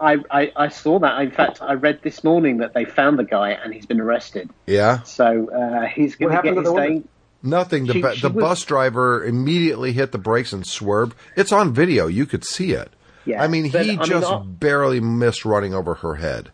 I, 0.00 0.16
I, 0.30 0.52
I 0.56 0.68
saw 0.68 0.98
that. 1.00 1.20
In 1.20 1.30
fact, 1.30 1.62
I 1.62 1.74
read 1.74 2.00
this 2.02 2.24
morning 2.24 2.58
that 2.58 2.74
they 2.74 2.84
found 2.84 3.18
the 3.18 3.24
guy 3.24 3.50
and 3.50 3.72
he's 3.72 3.86
been 3.86 4.00
arrested. 4.00 4.50
Yeah. 4.66 5.02
So 5.02 5.48
uh, 5.50 5.86
he's 5.86 6.16
going 6.16 6.30
to 6.30 6.34
happened 6.36 6.56
get 6.56 6.64
to 6.64 6.70
his 6.70 6.74
the 6.74 7.00
day. 7.00 7.08
Woman? 7.44 7.58
Nothing. 7.58 7.86
The, 7.86 7.92
She- 7.92 8.02
she 8.16 8.20
the 8.22 8.30
was- 8.30 8.42
bus 8.42 8.64
driver 8.64 9.24
immediately 9.24 9.92
hit 9.92 10.12
the 10.12 10.18
brakes 10.18 10.52
and 10.52 10.66
swerved. 10.66 11.14
It's 11.36 11.52
on 11.52 11.72
video. 11.72 12.06
You 12.06 12.26
could 12.26 12.44
see 12.44 12.72
it. 12.72 12.90
Yeah, 13.26 13.42
I 13.42 13.48
mean, 13.48 13.70
but, 13.70 13.84
he 13.86 13.92
I 13.92 13.96
mean, 13.96 14.04
just 14.06 14.60
barely 14.60 15.00
missed 15.00 15.44
running 15.44 15.72
over 15.74 15.94
her 15.94 16.16
head. 16.16 16.50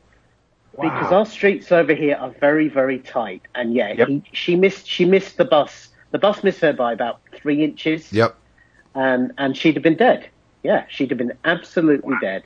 because 0.81 1.12
our 1.12 1.27
streets 1.27 1.73
over 1.73 1.93
here 1.95 2.17
are 2.17 2.31
very 2.41 2.69
very 2.69 3.01
tight 3.01 3.43
and 3.55 3.75
yeah 3.75 3.93
Yep. 3.93 4.09
he, 4.09 4.23
she 4.33 4.57
missed 4.57 4.87
she 4.88 5.05
missed 5.05 5.37
the 5.37 5.45
bus 5.45 5.88
the 6.12 6.19
bus 6.19 6.43
missed 6.43 6.61
her 6.61 6.73
by 6.73 6.93
about 6.95 7.21
three 7.35 7.62
inches 7.64 8.11
Yep. 8.12 8.35
and 8.95 9.33
and 9.37 9.57
she'd 9.57 9.75
have 9.75 9.83
been 9.83 9.97
dead 9.97 10.31
yeah 10.62 10.85
she'd 10.88 11.11
have 11.11 11.19
been 11.19 11.33
absolutely 11.45 12.14
dead 12.23 12.45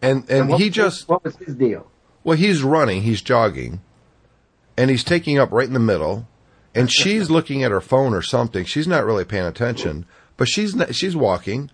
And 0.00 0.24
and 0.30 0.48
What 0.48 0.60
he 0.60 0.68
was 0.68 0.74
just 0.74 0.98
his, 1.00 1.08
what 1.08 1.24
was 1.24 1.36
his 1.36 1.54
deal? 1.56 1.90
well, 2.24 2.38
he's 2.38 2.62
running, 2.62 3.02
he's 3.02 3.20
jogging, 3.20 3.80
and 4.78 4.88
he's 4.88 5.04
taking 5.04 5.38
up 5.38 5.50
right 5.52 5.66
in 5.66 5.74
the 5.74 5.80
middle, 5.80 6.26
and 6.74 6.90
she's 6.90 7.30
looking 7.30 7.62
at 7.62 7.70
her 7.70 7.80
phone 7.80 8.14
or 8.14 8.22
something. 8.22 8.64
She's 8.64 8.86
not 8.86 9.04
really 9.04 9.24
paying 9.24 9.46
attention, 9.46 10.06
but 10.36 10.48
she's 10.48 10.74
not, 10.74 10.94
she's 10.94 11.16
walking, 11.16 11.70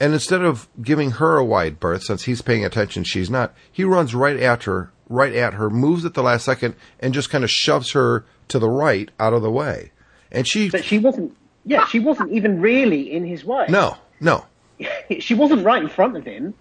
and 0.00 0.12
instead 0.12 0.42
of 0.42 0.68
giving 0.82 1.12
her 1.12 1.36
a 1.36 1.44
wide 1.44 1.80
berth, 1.80 2.04
since 2.04 2.24
he's 2.24 2.42
paying 2.42 2.64
attention, 2.64 3.04
she's 3.04 3.30
not. 3.30 3.54
He 3.70 3.84
runs 3.84 4.14
right 4.14 4.36
at 4.36 4.64
her, 4.64 4.90
right 5.08 5.34
at 5.34 5.54
her, 5.54 5.70
moves 5.70 6.04
at 6.04 6.14
the 6.14 6.22
last 6.22 6.44
second, 6.44 6.74
and 7.00 7.14
just 7.14 7.30
kind 7.30 7.44
of 7.44 7.50
shoves 7.50 7.92
her 7.92 8.24
to 8.48 8.58
the 8.58 8.70
right 8.70 9.10
out 9.20 9.32
of 9.34 9.42
the 9.42 9.50
way, 9.50 9.92
and 10.32 10.48
she 10.48 10.70
but 10.70 10.84
she 10.84 10.98
wasn't 10.98 11.36
yeah 11.64 11.86
she 11.86 12.00
wasn't 12.00 12.32
even 12.32 12.60
really 12.60 13.12
in 13.12 13.24
his 13.24 13.44
way 13.44 13.66
no 13.68 13.96
no 14.20 14.44
she 15.20 15.34
wasn't 15.34 15.64
right 15.64 15.82
in 15.82 15.88
front 15.88 16.16
of 16.16 16.24
him 16.24 16.54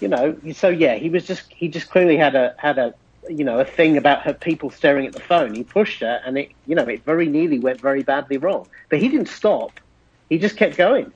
you 0.00 0.08
know 0.08 0.36
so 0.52 0.68
yeah 0.68 0.94
he 0.94 1.10
was 1.10 1.26
just 1.26 1.52
he 1.52 1.68
just 1.68 1.90
clearly 1.90 2.16
had 2.16 2.34
a 2.34 2.54
had 2.58 2.78
a 2.78 2.94
you 3.28 3.44
know 3.44 3.58
a 3.58 3.64
thing 3.64 3.96
about 3.96 4.22
her 4.22 4.34
people 4.34 4.70
staring 4.70 5.06
at 5.06 5.12
the 5.12 5.20
phone 5.20 5.54
he 5.54 5.64
pushed 5.64 6.00
her 6.00 6.20
and 6.26 6.36
it 6.38 6.50
you 6.66 6.74
know 6.74 6.84
it 6.84 7.04
very 7.04 7.26
nearly 7.26 7.58
went 7.58 7.80
very 7.80 8.02
badly 8.02 8.36
wrong 8.36 8.66
but 8.90 8.98
he 8.98 9.08
didn't 9.08 9.28
stop 9.28 9.80
he 10.28 10.38
just 10.38 10.56
kept 10.56 10.76
going 10.76 11.12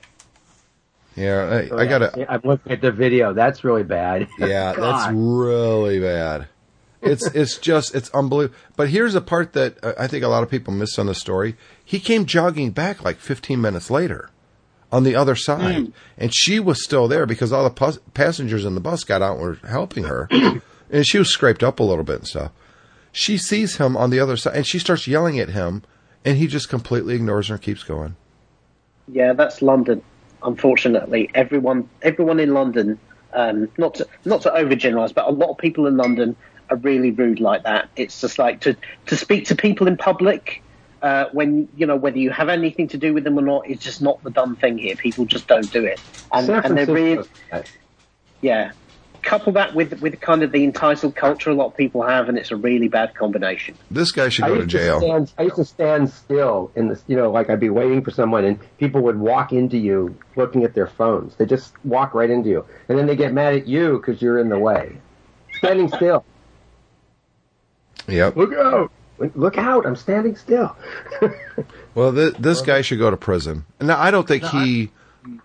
yeah 1.15 1.65
I, 1.71 1.81
I 1.81 1.85
gotta 1.85 2.31
I'm 2.31 2.41
looking 2.43 2.71
at 2.71 2.81
the 2.81 2.91
video. 2.91 3.33
That's 3.33 3.63
really 3.63 3.83
bad. 3.83 4.27
Yeah, 4.39 4.73
that's 4.73 5.11
really 5.13 5.99
bad. 5.99 6.47
It's 7.01 7.25
it's 7.27 7.57
just 7.57 7.93
it's 7.95 8.09
unbelievable. 8.11 8.57
But 8.75 8.89
here's 8.89 9.15
a 9.15 9.21
part 9.21 9.53
that 9.53 9.83
uh, 9.83 9.93
I 9.97 10.07
think 10.07 10.23
a 10.23 10.27
lot 10.27 10.43
of 10.43 10.49
people 10.49 10.73
missed 10.73 10.97
on 10.99 11.07
the 11.07 11.15
story. 11.15 11.55
He 11.83 11.99
came 11.99 12.25
jogging 12.25 12.71
back 12.71 13.03
like 13.03 13.17
15 13.17 13.59
minutes 13.59 13.89
later 13.89 14.29
on 14.91 15.03
the 15.03 15.15
other 15.15 15.35
side, 15.35 15.91
and 16.17 16.33
she 16.33 16.59
was 16.59 16.83
still 16.83 17.07
there 17.07 17.25
because 17.25 17.51
all 17.51 17.63
the 17.63 17.69
pus- 17.69 17.99
passengers 18.13 18.65
in 18.65 18.75
the 18.75 18.81
bus 18.81 19.03
got 19.03 19.21
out 19.21 19.37
and 19.37 19.41
were 19.41 19.59
helping 19.67 20.05
her, 20.05 20.27
and 20.89 21.05
she 21.05 21.17
was 21.17 21.31
scraped 21.31 21.63
up 21.63 21.79
a 21.79 21.83
little 21.83 22.03
bit 22.03 22.19
and 22.19 22.27
stuff. 22.27 22.51
She 23.11 23.37
sees 23.37 23.77
him 23.77 23.97
on 23.97 24.09
the 24.09 24.19
other 24.19 24.37
side, 24.37 24.55
and 24.55 24.67
she 24.67 24.79
starts 24.79 25.07
yelling 25.07 25.39
at 25.39 25.49
him, 25.49 25.83
and 26.23 26.37
he 26.37 26.47
just 26.47 26.69
completely 26.69 27.15
ignores 27.15 27.47
her 27.47 27.55
and 27.55 27.63
keeps 27.63 27.83
going. 27.83 28.15
Yeah, 29.07 29.33
that's 29.33 29.61
London. 29.61 30.01
Unfortunately, 30.43 31.29
everyone 31.33 31.89
everyone 32.01 32.39
in 32.39 32.53
London, 32.53 32.99
um, 33.33 33.69
not 33.77 33.95
to 33.95 34.07
not 34.25 34.41
to 34.43 34.49
overgeneralize, 34.49 35.13
but 35.13 35.27
a 35.27 35.31
lot 35.31 35.49
of 35.49 35.57
people 35.57 35.87
in 35.87 35.97
London 35.97 36.35
are 36.69 36.77
really 36.77 37.11
rude 37.11 37.39
like 37.39 37.63
that. 37.63 37.89
It's 37.95 38.21
just 38.21 38.39
like 38.39 38.61
to 38.61 38.77
to 39.07 39.17
speak 39.17 39.45
to 39.45 39.55
people 39.55 39.87
in 39.87 39.97
public 39.97 40.61
uh, 41.01 41.25
when 41.31 41.67
you 41.75 41.85
know 41.85 41.95
whether 41.95 42.17
you 42.17 42.29
have 42.29 42.49
anything 42.49 42.87
to 42.89 42.97
do 42.97 43.13
with 43.13 43.23
them 43.23 43.37
or 43.37 43.41
not 43.41 43.67
is 43.67 43.79
just 43.79 44.01
not 44.01 44.21
the 44.23 44.29
done 44.29 44.55
thing 44.55 44.77
here. 44.77 44.95
People 44.95 45.25
just 45.25 45.47
don't 45.47 45.71
do 45.71 45.83
it, 45.83 45.99
and 46.31 46.49
and 46.49 46.77
they're 46.77 46.85
really 46.85 47.27
yeah. 48.41 48.71
Couple 49.21 49.53
that 49.53 49.75
with 49.75 50.01
with 50.01 50.19
kind 50.21 50.43
of 50.43 50.51
the 50.51 50.63
entitled 50.63 51.15
culture 51.15 51.49
a 51.49 51.53
lot 51.53 51.67
of 51.67 51.77
people 51.77 52.01
have, 52.03 52.29
and 52.29 52.37
it's 52.37 52.51
a 52.51 52.55
really 52.55 52.87
bad 52.87 53.13
combination. 53.15 53.75
This 53.91 54.11
guy 54.11 54.29
should 54.29 54.45
I 54.45 54.47
go 54.49 54.55
to 54.55 54.61
used 54.61 54.69
jail. 54.71 54.99
stand, 54.99 55.33
I 55.37 55.43
used 55.43 55.55
to 55.57 55.65
stand 55.65 56.09
still 56.09 56.71
in 56.75 56.87
this, 56.89 57.03
you 57.07 57.15
know, 57.15 57.31
like 57.31 57.49
I'd 57.49 57.59
be 57.59 57.69
waiting 57.69 58.03
for 58.03 58.11
someone, 58.11 58.45
and 58.45 58.59
people 58.77 59.01
would 59.01 59.19
walk 59.19 59.51
into 59.51 59.77
you 59.77 60.17
looking 60.35 60.63
at 60.63 60.73
their 60.73 60.87
phones. 60.87 61.35
They 61.35 61.45
just 61.45 61.73
walk 61.83 62.13
right 62.13 62.29
into 62.29 62.49
you, 62.49 62.65
and 62.87 62.97
then 62.97 63.05
they 63.07 63.15
get 63.15 63.33
mad 63.33 63.53
at 63.53 63.67
you 63.67 63.97
because 63.97 64.21
you're 64.21 64.39
in 64.39 64.49
the 64.49 64.59
way. 64.59 64.97
Standing 65.57 65.89
still. 65.89 66.23
Yep. 68.07 68.35
Look 68.35 68.53
out! 68.53 68.91
Look 69.35 69.57
out! 69.57 69.85
I'm 69.85 69.95
standing 69.95 70.35
still. 70.35 70.75
Well, 71.95 72.13
th- 72.13 72.35
this 72.39 72.61
guy 72.61 72.81
should 72.81 72.99
go 72.99 73.09
to 73.09 73.17
prison. 73.17 73.65
Now, 73.81 73.99
I 73.99 74.11
don't 74.11 74.27
think 74.27 74.43
he 74.43 74.91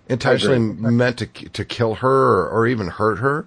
intentionally 0.08 0.58
meant 0.58 1.18
to 1.18 1.26
to 1.26 1.64
kill 1.64 1.96
her 1.96 2.08
or, 2.42 2.48
or 2.48 2.66
even 2.66 2.88
hurt 2.88 3.18
her, 3.18 3.46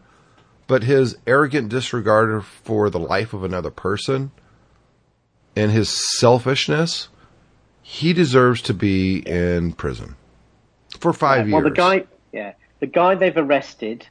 but 0.67 0.83
his 0.83 1.17
arrogant 1.25 1.69
disregard 1.69 2.43
for 2.45 2.89
the 2.89 2.99
life 2.99 3.33
of 3.33 3.43
another 3.43 3.71
person 3.71 4.31
and 5.55 5.71
his 5.71 5.89
selfishness, 6.19 7.07
he 7.81 8.13
deserves 8.13 8.61
to 8.63 8.73
be 8.73 9.19
in 9.19 9.73
prison 9.73 10.15
for 10.99 11.13
five 11.13 11.39
Well, 11.39 11.47
years. 11.47 11.53
Well, 11.53 11.63
the 11.63 11.69
guy, 11.75 12.03
yeah, 12.31 12.53
the 12.79 12.87
guy 12.87 13.15
they've 13.15 13.35
arrested 13.37 14.05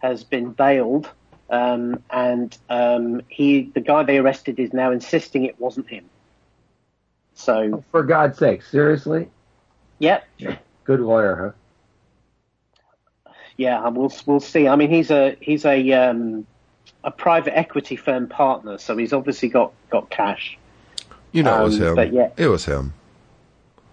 has 0.00 0.24
been 0.24 0.50
bailed, 0.50 1.08
um, 1.48 2.02
and 2.10 2.56
um, 2.68 3.22
he, 3.28 3.70
the 3.74 3.80
guy 3.80 4.02
they 4.02 4.18
arrested, 4.18 4.58
is 4.58 4.72
now 4.72 4.90
insisting 4.90 5.44
it 5.44 5.58
wasn't 5.60 5.88
him. 5.88 6.04
So, 7.34 7.84
For 7.90 8.02
God's 8.02 8.38
sake, 8.38 8.62
seriously? 8.62 9.28
yeah, 9.98 10.20
Good 10.84 11.00
lawyer, 11.00 11.54
yeah, 13.62 13.88
we'll 13.88 14.12
we'll 14.26 14.40
see. 14.40 14.68
I 14.68 14.76
mean, 14.76 14.90
he's 14.90 15.10
a 15.10 15.36
he's 15.40 15.64
a 15.64 15.92
um, 15.92 16.46
a 17.04 17.10
private 17.10 17.56
equity 17.56 17.96
firm 17.96 18.26
partner, 18.28 18.78
so 18.78 18.96
he's 18.96 19.12
obviously 19.12 19.48
got 19.48 19.72
got 19.90 20.10
cash. 20.10 20.58
You 21.32 21.42
know, 21.42 21.60
it 21.60 21.64
was 21.64 21.80
Um, 21.80 21.86
him. 21.88 21.94
but 21.94 22.12
yeah. 22.12 22.28
It 22.36 22.48
was 22.48 22.64
him. 22.64 22.92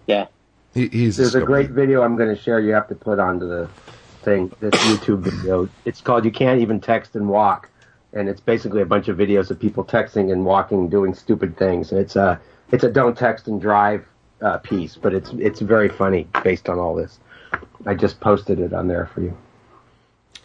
Yeah. 0.06 0.26
He, 0.74 0.88
he's 0.88 1.16
There's 1.16 1.34
a 1.34 1.40
scumbag. 1.40 1.46
great 1.46 1.70
video 1.70 2.02
I'm 2.02 2.16
going 2.16 2.34
to 2.34 2.40
share. 2.40 2.60
You 2.60 2.72
have 2.74 2.88
to 2.88 2.94
put 2.94 3.18
onto 3.18 3.48
the 3.48 3.68
thing. 4.22 4.52
This 4.60 4.74
YouTube 4.84 5.20
video. 5.20 5.68
It's 5.84 6.00
called 6.00 6.24
"You 6.24 6.30
Can't 6.32 6.60
Even 6.60 6.80
Text 6.80 7.16
and 7.16 7.28
Walk," 7.28 7.68
and 8.12 8.28
it's 8.28 8.40
basically 8.40 8.82
a 8.82 8.86
bunch 8.86 9.08
of 9.08 9.16
videos 9.16 9.50
of 9.50 9.58
people 9.58 9.84
texting 9.84 10.32
and 10.32 10.44
walking, 10.44 10.88
doing 10.88 11.14
stupid 11.14 11.56
things. 11.56 11.92
And 11.92 12.00
it's 12.00 12.16
a 12.16 12.38
it's 12.72 12.84
a 12.84 12.90
don't 12.90 13.16
text 13.16 13.48
and 13.48 13.60
drive 13.60 14.04
uh, 14.42 14.58
piece, 14.58 14.96
but 14.96 15.14
it's 15.14 15.30
it's 15.38 15.60
very 15.60 15.88
funny 15.88 16.26
based 16.44 16.68
on 16.68 16.78
all 16.78 16.94
this. 16.94 17.18
I 17.86 17.94
just 17.94 18.20
posted 18.20 18.60
it 18.60 18.72
on 18.72 18.86
there 18.88 19.06
for 19.06 19.22
you. 19.22 19.36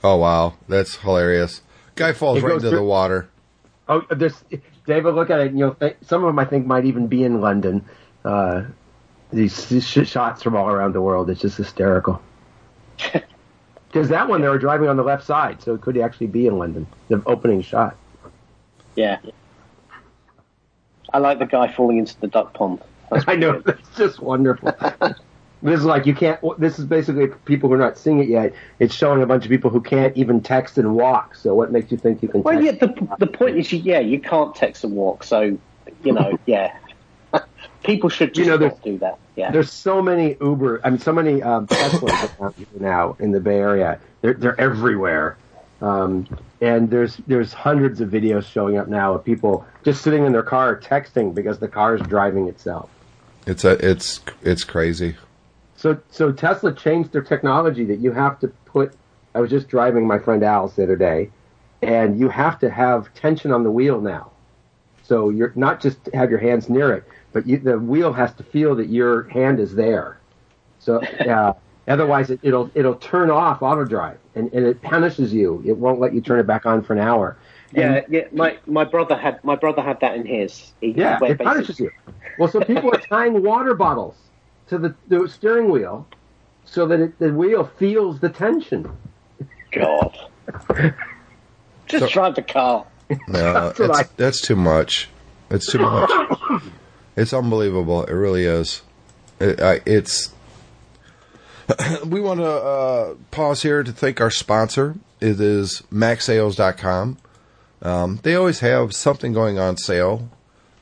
Oh 0.05 0.17
wow, 0.17 0.53
that's 0.67 0.95
hilarious. 0.97 1.61
Guy 1.95 2.13
falls 2.13 2.37
It 2.37 2.43
right 2.43 2.51
goes 2.51 2.63
into 2.63 2.75
the 2.75 2.83
water. 2.83 3.27
Oh 3.89 4.01
there's 4.11 4.43
David. 4.85 5.15
Look 5.15 5.31
at 5.31 5.39
it. 5.39 5.47
and 5.47 5.57
You'll 5.57 5.73
think 5.73 5.97
some 6.05 6.23
of 6.23 6.27
them 6.27 6.37
I 6.37 6.45
think 6.45 6.67
might 6.67 6.85
even 6.85 7.07
be 7.07 7.23
in 7.23 7.41
London. 7.41 7.83
Uh, 8.23 8.65
these, 9.33 9.67
these 9.67 9.85
sh- 9.87 10.07
shots 10.07 10.43
from 10.43 10.55
all 10.55 10.67
around 10.69 10.93
the 10.93 11.01
world. 11.01 11.29
It's 11.29 11.41
just 11.41 11.57
hysterical. 11.57 12.21
Because 13.87 14.09
that 14.09 14.27
one 14.27 14.41
they 14.41 14.49
were 14.49 14.57
driving 14.57 14.89
on 14.89 14.97
the 14.97 15.03
left 15.03 15.23
side, 15.23 15.61
so 15.61 15.73
it 15.73 15.79
could 15.79 15.97
actually 15.97 16.27
be 16.27 16.47
in 16.47 16.57
London. 16.59 16.85
The 17.07 17.23
opening 17.25 17.61
shot. 17.61 17.95
Yeah. 18.97 19.19
I 21.13 21.19
like 21.19 21.39
the 21.39 21.45
guy 21.45 21.71
falling 21.71 21.99
into 21.99 22.19
the 22.19 22.27
duck 22.27 22.53
pond. 22.53 22.81
That's 23.09 23.23
I 23.29 23.35
know 23.35 23.53
good. 23.53 23.63
that's 23.63 23.95
just 23.97 24.19
wonderful. 24.19 24.73
this 25.65 25.79
is 25.79 25.85
like 25.85 26.05
you 26.05 26.13
can't. 26.15 26.39
This 26.59 26.79
is 26.79 26.85
basically 26.85 27.27
people 27.45 27.69
who 27.69 27.75
are 27.75 27.79
not 27.79 27.97
seeing 27.97 28.19
it 28.19 28.27
yet. 28.29 28.53
It's 28.79 28.93
showing 28.93 29.21
a 29.21 29.25
bunch 29.25 29.43
of 29.45 29.49
people 29.49 29.69
who 29.69 29.81
can't 29.81 30.15
even 30.17 30.41
text 30.41 30.77
and 30.77 30.95
walk. 30.95 31.35
So 31.35 31.53
what 31.55 31.71
makes 31.71 31.91
you 31.91 31.97
think 31.97 32.21
you 32.23 32.29
can? 32.29 32.43
Well, 32.43 32.61
text? 32.61 32.81
yeah. 32.81 32.87
The 32.87 33.15
the 33.25 33.27
point 33.27 33.57
is, 33.57 33.71
you- 33.71 33.79
yeah, 33.79 33.99
you 33.99 34.19
can't 34.19 34.53
text 34.55 34.83
and 34.83 34.93
walk. 34.95 35.23
So, 35.23 35.57
you 36.03 36.13
know, 36.13 36.37
yeah. 36.45 36.75
People 37.83 38.09
should 38.09 38.33
just 38.33 38.39
You 38.39 38.45
know, 38.45 38.51
not 38.53 38.59
there's- 38.59 38.79
do 38.83 38.97
that. 38.99 39.19
Yeah. 39.35 39.51
There's 39.51 39.71
so 39.71 40.01
many 40.01 40.37
Uber, 40.39 40.79
I 40.83 40.89
mean, 40.89 40.99
so 40.99 41.11
many 41.11 41.43
um, 41.43 41.67
Teslas 41.67 42.39
around 42.39 42.55
now 42.79 43.17
in 43.19 43.31
the 43.31 43.39
Bay 43.41 43.57
Area. 43.57 43.99
They're 44.21 44.33
they're 44.33 44.59
everywhere, 44.59 45.37
um, 45.81 46.25
and 46.61 46.89
there's 46.89 47.17
there's 47.27 47.51
hundreds 47.51 47.99
of 48.01 48.09
videos 48.09 48.45
showing 48.45 48.77
up 48.77 48.87
now 48.87 49.13
of 49.13 49.25
people 49.25 49.65
just 49.83 50.01
sitting 50.03 50.25
in 50.25 50.31
their 50.31 50.41
car 50.41 50.79
texting 50.79 51.35
because 51.35 51.59
the 51.59 51.67
car 51.67 51.95
is 51.95 52.01
driving 52.03 52.47
itself. 52.47 52.89
It's 53.45 53.65
a 53.65 53.71
it's 53.85 54.21
it's 54.41 54.63
crazy. 54.63 55.15
So 55.75 55.99
so 56.09 56.31
Tesla 56.31 56.73
changed 56.73 57.11
their 57.11 57.21
technology 57.21 57.85
that 57.85 57.99
you 57.99 58.11
have 58.11 58.39
to 58.39 58.47
put. 58.65 58.93
I 59.33 59.41
was 59.41 59.49
just 59.49 59.67
driving 59.67 60.07
my 60.07 60.19
friend 60.19 60.43
Al's 60.43 60.75
the 60.75 60.83
other 60.83 60.95
day, 60.95 61.29
and 61.81 62.17
you 62.19 62.29
have 62.29 62.59
to 62.59 62.69
have 62.69 63.13
tension 63.13 63.51
on 63.51 63.63
the 63.63 63.71
wheel 63.71 63.99
now. 63.99 64.31
So 65.03 65.29
you're 65.29 65.51
not 65.55 65.81
just 65.81 66.09
have 66.13 66.29
your 66.31 66.39
hands 66.39 66.69
near 66.69 66.93
it, 66.93 67.03
but 67.33 67.45
you, 67.45 67.57
the 67.57 67.77
wheel 67.77 68.13
has 68.13 68.33
to 68.35 68.43
feel 68.43 68.75
that 68.75 68.87
your 68.87 69.23
hand 69.29 69.59
is 69.59 69.75
there. 69.75 70.19
So 70.79 71.01
uh, 71.29 71.53
otherwise, 71.87 72.31
it, 72.31 72.39
it'll 72.41 72.71
it'll 72.73 72.95
turn 72.95 73.29
off 73.29 73.61
auto 73.61 73.83
drive, 73.83 74.17
and, 74.35 74.51
and 74.53 74.65
it 74.65 74.81
punishes 74.81 75.33
you. 75.33 75.61
It 75.65 75.77
won't 75.77 75.99
let 75.99 76.13
you 76.13 76.21
turn 76.21 76.39
it 76.39 76.47
back 76.47 76.65
on 76.65 76.81
for 76.81 76.93
an 76.93 76.99
hour. 76.99 77.37
yeah, 77.73 78.01
yeah. 78.09 78.27
My 78.31 78.57
my 78.65 78.85
brother 78.85 79.17
had 79.17 79.43
my 79.43 79.55
brother 79.55 79.81
had 79.81 79.99
that 79.99 80.15
in 80.15 80.25
his. 80.25 80.71
He, 80.79 80.91
Yeah, 80.91 81.19
it 81.21 81.37
punishes 81.37 81.79
you. 81.81 81.91
Well, 82.39 82.49
so 82.49 82.61
people 82.61 82.89
are 82.93 82.99
tying 83.09 83.43
water 83.43 83.73
bottles 83.73 84.15
to 84.67 84.77
the, 84.77 84.95
the 85.07 85.27
steering 85.27 85.69
wheel 85.69 86.07
so 86.65 86.85
that 86.87 86.99
it, 86.99 87.19
the 87.19 87.33
wheel 87.33 87.65
feels 87.77 88.19
the 88.19 88.29
tension. 88.29 88.91
God. 89.71 90.17
Just 91.87 92.05
So- 92.05 92.09
drive 92.09 92.35
the 92.35 92.41
car. 92.41 92.85
No, 93.09 93.17
That's 93.53 93.77
that's, 93.77 93.99
I- 93.99 94.09
that's 94.17 94.41
too 94.41 94.55
much. 94.55 95.09
It's 95.51 95.71
too 95.71 95.77
much. 95.77 96.09
it's 97.15 97.33
unbelievable. 97.33 98.03
It 98.05 98.13
really 98.13 98.45
is. 98.45 98.81
It, 99.39 99.61
I, 99.61 99.81
it's. 99.85 100.31
we 102.05 102.19
want 102.19 102.39
to 102.39 102.49
uh, 102.49 103.15
pause 103.31 103.61
here 103.61 103.83
to 103.83 103.91
thank 103.91 104.19
our 104.21 104.31
sponsor. 104.31 104.95
It 105.21 105.39
is 105.39 105.83
MacSales.com. 105.93 107.17
Um, 107.81 108.19
they 108.23 108.33
always 108.35 108.59
have 108.61 108.93
something 108.95 109.33
going 109.33 109.59
on 109.59 109.77
sale, 109.77 110.29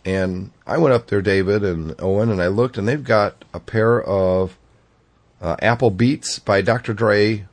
and 0.06 0.52
I 0.68 0.78
went 0.78 0.94
up 0.94 1.08
there, 1.08 1.22
David 1.22 1.64
and 1.64 1.96
Owen, 2.00 2.30
and 2.30 2.42
I 2.42 2.48
looked, 2.48 2.78
and 2.78 2.88
they've 2.88 3.04
got 3.04 3.46
a 3.54 3.60
pair 3.60 4.02
of 4.02 4.58
uh, 5.42 5.56
Apple 5.62 5.90
Beats 5.92 6.40
by 6.40 6.62
Dr. 6.62 6.94
Dre 6.94 7.46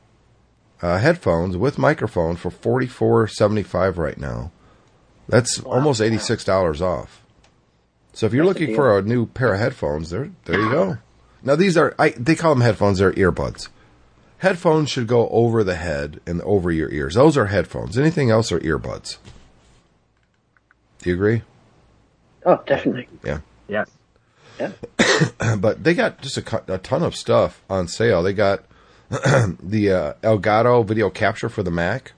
uh, 0.81 0.97
headphones 0.97 1.57
with 1.57 1.77
microphone 1.77 2.35
for 2.35 2.49
forty 2.51 2.87
four 2.87 3.27
seventy 3.27 3.63
five 3.63 3.97
right 3.97 4.17
now. 4.17 4.51
That's 5.27 5.59
almost 5.61 6.01
eighty 6.01 6.17
six 6.17 6.43
dollars 6.43 6.81
off. 6.81 7.23
So 8.13 8.25
if 8.25 8.33
you're 8.33 8.45
That's 8.45 8.59
looking 8.59 8.67
deal. 8.73 8.75
for 8.75 8.97
a 8.97 9.01
new 9.01 9.25
pair 9.27 9.53
of 9.53 9.59
headphones, 9.59 10.09
there 10.09 10.31
there 10.45 10.59
you 10.59 10.69
go. 10.71 10.97
Now 11.43 11.55
these 11.55 11.77
are 11.77 11.95
I, 11.97 12.09
they 12.09 12.35
call 12.35 12.53
them 12.53 12.61
headphones. 12.61 12.99
They're 12.99 13.13
earbuds. 13.13 13.69
Headphones 14.39 14.89
should 14.89 15.07
go 15.07 15.29
over 15.29 15.63
the 15.63 15.75
head 15.75 16.19
and 16.25 16.41
over 16.41 16.71
your 16.71 16.89
ears. 16.89 17.13
Those 17.13 17.37
are 17.37 17.45
headphones. 17.45 17.97
Anything 17.97 18.31
else 18.31 18.51
are 18.51 18.59
earbuds. 18.59 19.17
Do 20.99 21.09
you 21.09 21.15
agree? 21.15 21.43
Oh, 22.45 22.61
definitely. 22.65 23.07
Yeah. 23.23 23.39
Yes. 23.67 23.89
Yeah. 24.59 24.71
but 25.57 25.83
they 25.83 25.93
got 25.93 26.21
just 26.21 26.37
a, 26.37 26.73
a 26.73 26.77
ton 26.77 27.03
of 27.03 27.15
stuff 27.15 27.61
on 27.69 27.87
sale. 27.87 28.23
They 28.23 28.33
got 28.33 28.63
the 29.09 29.91
uh, 29.91 30.13
Elgato 30.23 30.85
video 30.85 31.09
capture 31.09 31.49
for 31.49 31.63
the 31.63 31.71
Mac. 31.71 32.13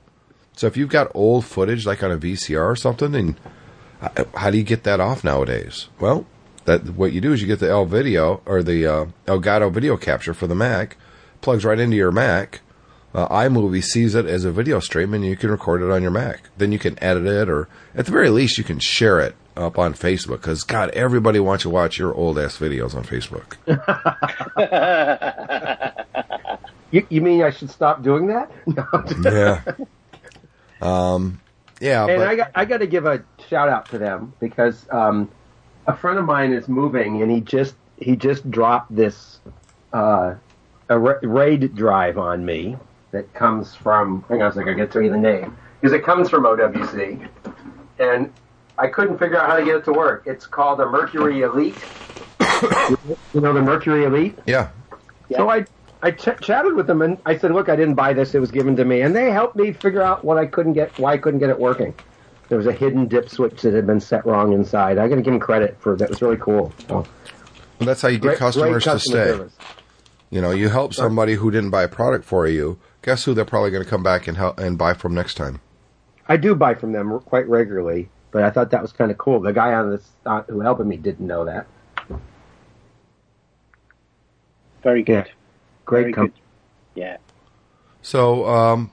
So 0.55 0.67
if 0.67 0.77
you've 0.77 0.89
got 0.89 1.11
old 1.15 1.45
footage, 1.45 1.85
like 1.85 2.03
on 2.03 2.11
a 2.11 2.17
VCR 2.17 2.63
or 2.63 2.75
something, 2.75 3.15
and 3.15 3.35
h- 4.03 4.27
how 4.35 4.51
do 4.51 4.57
you 4.57 4.63
get 4.63 4.83
that 4.83 4.99
off 4.99 5.23
nowadays? 5.23 5.87
Well, 5.99 6.25
that 6.65 6.91
what 6.91 7.11
you 7.13 7.21
do 7.21 7.33
is 7.33 7.41
you 7.41 7.47
get 7.47 7.59
the 7.59 7.69
L 7.69 7.85
video 7.85 8.41
or 8.45 8.61
the 8.63 8.85
uh, 8.85 9.05
Elgato 9.25 9.71
video 9.71 9.97
capture 9.97 10.33
for 10.33 10.47
the 10.47 10.55
Mac, 10.55 10.97
plugs 11.41 11.65
right 11.65 11.79
into 11.79 11.97
your 11.97 12.11
Mac. 12.11 12.61
Uh, 13.13 13.27
iMovie 13.27 13.83
sees 13.83 14.15
it 14.15 14.25
as 14.25 14.43
a 14.43 14.51
video 14.51 14.79
stream, 14.79 15.13
and 15.13 15.23
you 15.23 15.35
can 15.35 15.51
record 15.51 15.81
it 15.83 15.91
on 15.91 16.01
your 16.01 16.11
Mac. 16.11 16.49
Then 16.57 16.71
you 16.71 16.79
can 16.79 17.01
edit 17.03 17.27
it, 17.27 17.49
or 17.49 17.67
at 17.93 18.05
the 18.05 18.11
very 18.11 18.29
least, 18.29 18.57
you 18.57 18.63
can 18.63 18.79
share 18.79 19.19
it 19.19 19.35
up 19.55 19.77
on 19.77 19.93
Facebook. 19.93 20.41
Because 20.41 20.63
God, 20.63 20.89
everybody 20.91 21.39
wants 21.39 21.63
to 21.63 21.69
watch 21.69 21.97
your 21.97 22.13
old 22.13 22.39
ass 22.39 22.57
videos 22.57 22.95
on 22.95 23.03
Facebook. 23.03 23.57
You, 26.93 27.07
you 27.09 27.21
mean 27.21 27.41
I 27.41 27.49
should 27.49 27.71
stop 27.71 28.03
doing 28.03 28.27
that? 28.27 28.51
No. 28.67 28.85
yeah. 29.23 29.63
Um. 30.79 31.41
Yeah. 31.81 32.05
and 32.05 32.19
but, 32.19 32.27
I 32.27 32.35
got 32.35 32.51
I 32.53 32.65
got 32.65 32.77
to 32.77 32.87
give 32.87 33.07
a 33.07 33.23
shout 33.49 33.67
out 33.67 33.89
to 33.89 33.97
them 33.97 34.31
because 34.39 34.85
um, 34.91 35.27
a 35.87 35.95
friend 35.95 36.19
of 36.19 36.25
mine 36.25 36.53
is 36.53 36.67
moving 36.67 37.23
and 37.23 37.31
he 37.31 37.41
just 37.41 37.73
he 37.97 38.15
just 38.15 38.49
dropped 38.51 38.95
this 38.95 39.39
uh, 39.91 40.35
a 40.87 40.99
RAID 40.99 41.73
drive 41.73 42.19
on 42.19 42.45
me 42.45 42.77
that 43.11 43.33
comes 43.33 43.73
from 43.73 44.23
hang 44.29 44.43
on 44.43 44.51
a 44.51 44.53
second 44.53 44.69
I 44.69 44.73
get 44.73 44.91
to 44.91 45.03
you 45.03 45.09
the 45.09 45.17
name 45.17 45.57
because 45.81 45.93
it 45.93 46.03
comes 46.03 46.29
from 46.29 46.43
OWC 46.43 47.27
and 47.97 48.31
I 48.77 48.87
couldn't 48.87 49.17
figure 49.19 49.39
out 49.39 49.49
how 49.49 49.57
to 49.57 49.65
get 49.65 49.75
it 49.75 49.85
to 49.85 49.93
work. 49.93 50.23
It's 50.25 50.47
called 50.47 50.79
a 50.79 50.85
Mercury 50.89 51.41
Elite. 51.41 51.75
you 53.33 53.41
know 53.41 53.53
the 53.53 53.61
Mercury 53.61 54.05
Elite. 54.05 54.37
yeah. 54.45 54.69
So 55.35 55.49
I 55.49 55.65
I 56.01 56.11
ch- 56.11 56.39
chatted 56.41 56.73
with 56.75 56.87
them 56.87 57.01
and 57.01 57.17
I 57.25 57.37
said, 57.37 57.51
"Look, 57.51 57.69
I 57.69 57.75
didn't 57.75 57.95
buy 57.95 58.13
this; 58.13 58.35
it 58.35 58.39
was 58.39 58.51
given 58.51 58.75
to 58.75 58.85
me." 58.85 59.01
And 59.01 59.15
they 59.15 59.31
helped 59.31 59.55
me 59.55 59.71
figure 59.73 60.01
out 60.01 60.23
what 60.25 60.37
I 60.37 60.45
couldn't 60.45 60.73
get, 60.73 60.97
why 60.99 61.13
I 61.13 61.17
couldn't 61.17 61.39
get 61.39 61.49
it 61.49 61.59
working. 61.59 61.93
There 62.49 62.57
was 62.57 62.67
a 62.67 62.73
hidden 62.73 63.07
dip 63.07 63.29
switch 63.29 63.61
that 63.61 63.73
had 63.73 63.87
been 63.87 63.99
set 63.99 64.25
wrong 64.25 64.53
inside. 64.53 64.97
I 64.97 65.07
got 65.07 65.15
to 65.15 65.21
give 65.21 65.31
them 65.33 65.39
credit 65.39 65.77
for 65.79 65.95
that. 65.95 66.05
It 66.05 66.09
was 66.11 66.21
really 66.21 66.37
cool. 66.37 66.73
So, 66.87 66.95
Well, 66.95 67.05
that's 67.79 68.01
how 68.01 68.09
you 68.09 68.17
get 68.17 68.21
great- 68.29 68.37
customers 68.37 68.83
great 68.83 68.93
to 68.93 68.99
stay. 68.99 69.11
service. 69.11 69.53
You 70.29 70.41
know, 70.41 70.51
you 70.51 70.69
help 70.69 70.93
somebody 70.93 71.35
who 71.35 71.51
didn't 71.51 71.69
buy 71.69 71.83
a 71.83 71.87
product 71.87 72.25
for 72.25 72.45
you. 72.47 72.79
Guess 73.01 73.23
who 73.25 73.33
they're 73.33 73.45
probably 73.45 73.71
going 73.71 73.83
to 73.83 73.89
come 73.89 74.03
back 74.03 74.27
and 74.27 74.35
help 74.37 74.59
and 74.59 74.77
buy 74.77 74.93
from 74.93 75.13
next 75.13 75.35
time? 75.35 75.61
I 76.27 76.37
do 76.37 76.53
buy 76.55 76.73
from 76.73 76.91
them 76.91 77.19
quite 77.21 77.47
regularly, 77.47 78.09
but 78.33 78.43
I 78.43 78.49
thought 78.49 78.71
that 78.71 78.81
was 78.81 78.91
kind 78.91 79.11
of 79.11 79.17
cool. 79.19 79.39
The 79.39 79.53
guy 79.53 79.73
on 79.73 79.91
this 79.91 80.09
uh, 80.25 80.41
who 80.49 80.59
helped 80.59 80.83
me 80.83 80.97
didn't 80.97 81.25
know 81.25 81.45
that. 81.45 81.67
Very 84.81 85.03
good. 85.03 85.31
Great 85.85 86.01
Very 86.01 86.13
company. 86.13 86.41
good. 86.95 87.01
Yeah. 87.01 87.17
So, 88.01 88.45
um, 88.47 88.91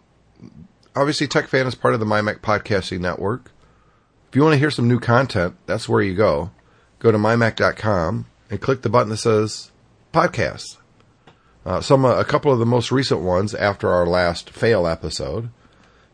obviously, 0.94 1.26
TechFan 1.26 1.66
is 1.66 1.74
part 1.74 1.94
of 1.94 2.00
the 2.00 2.06
MyMac 2.06 2.40
Podcasting 2.40 3.00
Network. 3.00 3.50
If 4.28 4.36
you 4.36 4.42
want 4.42 4.52
to 4.52 4.58
hear 4.58 4.70
some 4.70 4.86
new 4.86 5.00
content, 5.00 5.56
that's 5.66 5.88
where 5.88 6.02
you 6.02 6.14
go. 6.14 6.50
Go 7.00 7.10
to 7.10 7.18
mymac.com 7.18 8.26
and 8.50 8.60
click 8.60 8.82
the 8.82 8.90
button 8.90 9.08
that 9.08 9.16
says 9.16 9.72
podcast. 10.12 10.76
Uh, 11.64 11.80
some, 11.80 12.04
uh, 12.04 12.16
a 12.16 12.24
couple 12.24 12.52
of 12.52 12.58
the 12.58 12.66
most 12.66 12.92
recent 12.92 13.22
ones 13.22 13.54
after 13.54 13.88
our 13.88 14.06
last 14.06 14.50
fail 14.50 14.86
episode 14.86 15.48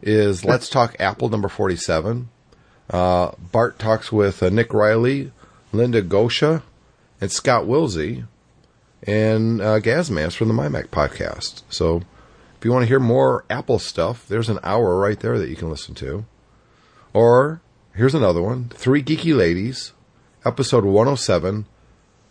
is 0.00 0.44
Let's 0.44 0.70
Talk 0.70 0.96
Apple 0.98 1.28
number 1.28 1.48
47. 1.48 2.30
Uh, 2.90 3.32
Bart 3.52 3.78
talks 3.78 4.12
with 4.12 4.42
uh, 4.42 4.48
Nick 4.48 4.72
Riley, 4.72 5.32
Linda 5.72 6.02
Gosha, 6.02 6.62
and 7.20 7.30
Scott 7.30 7.64
Wilsey, 7.64 8.26
and 9.02 9.60
uh, 9.60 9.80
Gazmans 9.80 10.34
from 10.34 10.48
the 10.48 10.54
MyMac 10.54 10.88
podcast. 10.88 11.62
So, 11.68 12.02
if 12.58 12.64
you 12.64 12.72
want 12.72 12.84
to 12.84 12.88
hear 12.88 13.00
more 13.00 13.44
Apple 13.50 13.78
stuff, 13.78 14.26
there's 14.28 14.48
an 14.48 14.58
hour 14.62 14.98
right 14.98 15.18
there 15.18 15.38
that 15.38 15.48
you 15.48 15.56
can 15.56 15.70
listen 15.70 15.94
to. 15.96 16.24
Or 17.12 17.60
here's 17.94 18.14
another 18.14 18.42
one: 18.42 18.70
Three 18.74 19.02
Geeky 19.02 19.36
Ladies, 19.36 19.92
episode 20.44 20.84
107 20.84 21.66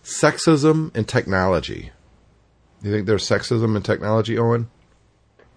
Sexism 0.04 0.96
and 0.96 1.08
Technology. 1.08 1.92
You 2.82 2.92
think 2.92 3.08
there's 3.08 3.28
sexism 3.28 3.76
in 3.76 3.82
technology, 3.82 4.38
Owen? 4.38 4.70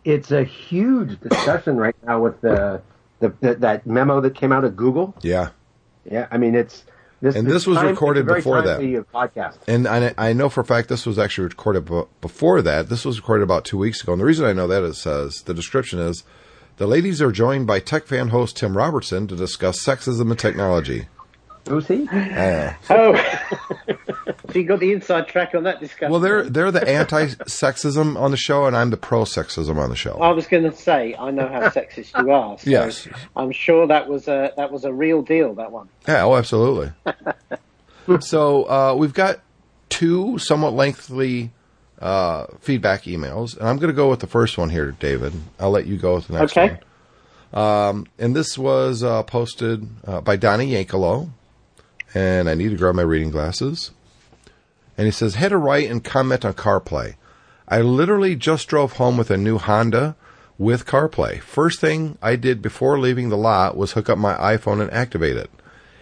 It's 0.04 0.30
a 0.30 0.44
huge 0.44 1.20
discussion 1.20 1.76
right 1.76 1.94
now 2.06 2.22
with 2.22 2.40
the, 2.40 2.80
the, 3.20 3.54
that 3.56 3.86
memo 3.86 4.20
that 4.20 4.34
came 4.34 4.52
out 4.52 4.64
of 4.64 4.76
Google. 4.76 5.14
Yeah. 5.22 5.50
Yeah, 6.10 6.26
I 6.30 6.38
mean 6.38 6.54
it's 6.54 6.84
this. 7.20 7.34
And 7.34 7.46
it's 7.48 7.54
this 7.54 7.66
was 7.66 7.78
time- 7.78 7.88
recorded 7.88 8.20
it's 8.20 8.26
a 8.26 8.28
very 8.28 8.40
before 8.40 8.62
that. 8.62 8.78
Uh, 8.78 9.02
podcast. 9.12 9.58
And 9.66 9.86
I, 9.88 10.14
I 10.16 10.32
know 10.32 10.48
for 10.48 10.60
a 10.60 10.64
fact 10.64 10.88
this 10.88 11.04
was 11.04 11.18
actually 11.18 11.48
recorded 11.48 11.84
b- 11.86 12.04
before 12.20 12.62
that. 12.62 12.88
This 12.88 13.04
was 13.04 13.18
recorded 13.18 13.42
about 13.42 13.64
two 13.64 13.76
weeks 13.78 14.02
ago. 14.02 14.12
And 14.12 14.20
the 14.20 14.24
reason 14.26 14.46
I 14.46 14.52
know 14.52 14.66
that 14.68 14.82
is 14.84 14.98
says 14.98 15.42
the 15.42 15.52
description 15.54 15.98
is 15.98 16.24
the 16.76 16.86
ladies 16.86 17.20
are 17.20 17.32
joined 17.32 17.66
by 17.66 17.80
tech 17.80 18.06
fan 18.06 18.28
host 18.28 18.56
Tim 18.56 18.76
Robertson 18.76 19.26
to 19.26 19.34
discuss 19.36 19.84
sexism 19.84 20.30
and 20.30 20.38
technology. 20.38 21.08
Who's 21.68 21.86
he? 21.86 22.08
Uh, 22.10 22.72
Oh, 22.90 23.14
so 24.50 24.58
you 24.58 24.64
got 24.64 24.80
the 24.80 24.92
inside 24.92 25.28
track 25.28 25.54
on 25.54 25.64
that 25.64 25.80
discussion. 25.80 26.10
well, 26.10 26.20
they're 26.20 26.44
they're 26.48 26.70
the 26.70 26.86
anti-sexism 26.88 28.18
on 28.18 28.30
the 28.30 28.36
show, 28.36 28.66
and 28.66 28.76
I'm 28.76 28.90
the 28.90 28.96
pro-sexism 28.96 29.76
on 29.76 29.90
the 29.90 29.96
show. 29.96 30.18
I 30.20 30.30
was 30.30 30.46
going 30.46 30.64
to 30.64 30.74
say 30.74 31.14
I 31.18 31.30
know 31.30 31.48
how 31.48 31.68
sexist 31.68 32.18
you 32.22 32.30
are. 32.30 32.58
So 32.58 32.70
Yes. 32.70 33.06
I'm 33.36 33.52
sure 33.52 33.86
that 33.86 34.08
was 34.08 34.28
a 34.28 34.52
that 34.56 34.72
was 34.72 34.84
a 34.84 34.92
real 34.92 35.22
deal. 35.22 35.54
That 35.54 35.70
one. 35.72 35.88
Yeah, 36.06 36.24
oh, 36.24 36.36
absolutely. 36.36 36.92
so 38.20 38.64
uh, 38.64 38.94
we've 38.96 39.14
got 39.14 39.40
two 39.88 40.38
somewhat 40.38 40.72
lengthy 40.74 41.50
uh, 42.00 42.46
feedback 42.60 43.02
emails, 43.04 43.56
and 43.58 43.68
I'm 43.68 43.76
going 43.76 43.88
to 43.90 43.96
go 43.96 44.08
with 44.08 44.20
the 44.20 44.26
first 44.26 44.56
one 44.58 44.70
here, 44.70 44.92
David. 44.92 45.32
I'll 45.58 45.70
let 45.70 45.86
you 45.86 45.96
go 45.98 46.14
with 46.16 46.28
the 46.28 46.38
next 46.38 46.56
one. 46.56 46.64
Okay. 46.64 46.74
one. 46.74 46.84
Um, 47.50 48.06
and 48.18 48.36
this 48.36 48.58
was 48.58 49.02
uh, 49.02 49.22
posted 49.22 49.88
uh, 50.06 50.20
by 50.20 50.36
Donnie 50.36 50.70
Yankelo, 50.72 51.30
and 52.14 52.48
I 52.48 52.54
need 52.54 52.70
to 52.70 52.76
grab 52.76 52.94
my 52.94 53.02
reading 53.02 53.30
glasses. 53.30 53.90
And 54.96 55.06
he 55.06 55.10
says, 55.10 55.34
"Had 55.34 55.50
to 55.50 55.58
write 55.58 55.90
and 55.90 56.02
comment 56.02 56.44
on 56.44 56.54
CarPlay. 56.54 57.14
I 57.68 57.80
literally 57.80 58.34
just 58.34 58.68
drove 58.68 58.94
home 58.94 59.16
with 59.16 59.30
a 59.30 59.36
new 59.36 59.58
Honda 59.58 60.16
with 60.58 60.86
CarPlay. 60.86 61.40
First 61.40 61.80
thing 61.80 62.18
I 62.20 62.36
did 62.36 62.60
before 62.60 62.98
leaving 62.98 63.28
the 63.28 63.36
lot 63.36 63.76
was 63.76 63.92
hook 63.92 64.08
up 64.08 64.18
my 64.18 64.34
iPhone 64.34 64.80
and 64.80 64.90
activate 64.92 65.36
it. 65.36 65.50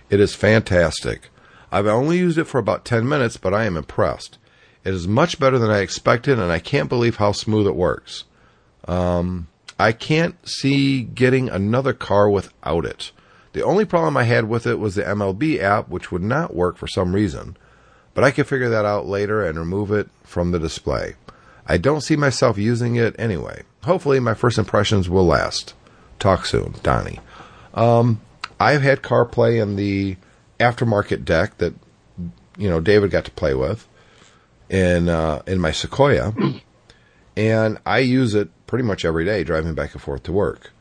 It 0.08 0.20
is 0.20 0.34
fantastic. 0.34 1.30
I've 1.70 1.86
only 1.86 2.18
used 2.18 2.38
it 2.38 2.44
for 2.44 2.58
about 2.58 2.84
10 2.84 3.08
minutes, 3.08 3.36
but 3.36 3.52
I 3.52 3.64
am 3.64 3.76
impressed. 3.76 4.38
It 4.84 4.94
is 4.94 5.08
much 5.08 5.38
better 5.40 5.58
than 5.58 5.70
I 5.70 5.80
expected, 5.80 6.38
and 6.38 6.50
I 6.52 6.60
can't 6.60 6.88
believe 6.88 7.16
how 7.16 7.32
smooth 7.32 7.66
it 7.66 7.74
works. 7.74 8.24
Um, 8.86 9.48
I 9.78 9.92
can't 9.92 10.36
see 10.48 11.02
getting 11.02 11.48
another 11.48 11.92
car 11.92 12.30
without 12.30 12.86
it. 12.86 13.10
The 13.56 13.64
only 13.64 13.86
problem 13.86 14.18
I 14.18 14.24
had 14.24 14.50
with 14.50 14.66
it 14.66 14.78
was 14.78 14.96
the 14.96 15.02
MLB 15.02 15.60
app, 15.60 15.88
which 15.88 16.12
would 16.12 16.22
not 16.22 16.54
work 16.54 16.76
for 16.76 16.86
some 16.86 17.14
reason, 17.14 17.56
but 18.12 18.22
I 18.22 18.30
could 18.30 18.46
figure 18.46 18.68
that 18.68 18.84
out 18.84 19.06
later 19.06 19.42
and 19.42 19.58
remove 19.58 19.90
it 19.90 20.10
from 20.24 20.50
the 20.50 20.58
display. 20.58 21.14
I 21.66 21.78
don't 21.78 22.02
see 22.02 22.16
myself 22.16 22.58
using 22.58 22.96
it 22.96 23.16
anyway. 23.18 23.62
Hopefully, 23.84 24.20
my 24.20 24.34
first 24.34 24.58
impressions 24.58 25.08
will 25.08 25.24
last. 25.24 25.72
Talk 26.18 26.44
soon, 26.44 26.74
Donnie. 26.82 27.18
Um, 27.72 28.20
I've 28.60 28.82
had 28.82 29.00
CarPlay 29.00 29.62
in 29.62 29.76
the 29.76 30.18
aftermarket 30.60 31.24
deck 31.24 31.56
that 31.56 31.72
you 32.58 32.68
know 32.68 32.80
David 32.80 33.10
got 33.10 33.24
to 33.24 33.30
play 33.30 33.54
with 33.54 33.88
in 34.68 35.08
uh, 35.08 35.40
in 35.46 35.60
my 35.60 35.70
Sequoia, 35.70 36.34
and 37.38 37.78
I 37.86 38.00
use 38.00 38.34
it 38.34 38.50
pretty 38.66 38.84
much 38.84 39.06
every 39.06 39.24
day 39.24 39.44
driving 39.44 39.72
back 39.72 39.94
and 39.94 40.02
forth 40.02 40.24
to 40.24 40.32
work. 40.32 40.72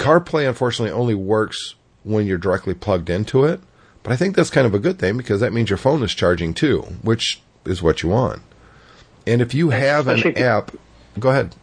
CarPlay 0.00 0.48
unfortunately 0.48 0.92
only 0.92 1.14
works 1.14 1.74
when 2.04 2.26
you're 2.26 2.38
directly 2.38 2.74
plugged 2.74 3.10
into 3.10 3.44
it, 3.44 3.60
but 4.02 4.12
I 4.12 4.16
think 4.16 4.34
that's 4.34 4.50
kind 4.50 4.66
of 4.66 4.74
a 4.74 4.78
good 4.78 4.98
thing 4.98 5.16
because 5.18 5.40
that 5.40 5.52
means 5.52 5.68
your 5.70 5.76
phone 5.76 6.02
is 6.02 6.14
charging 6.14 6.54
too, 6.54 6.80
which 7.02 7.40
is 7.66 7.82
what 7.82 8.02
you 8.02 8.08
want. 8.08 8.40
And 9.26 9.42
if 9.42 9.52
you 9.54 9.70
have 9.70 10.08
an 10.08 10.16
Especially 10.16 10.40
you- 10.40 10.46
app, 10.46 10.70
go 11.18 11.28
ahead. 11.30 11.54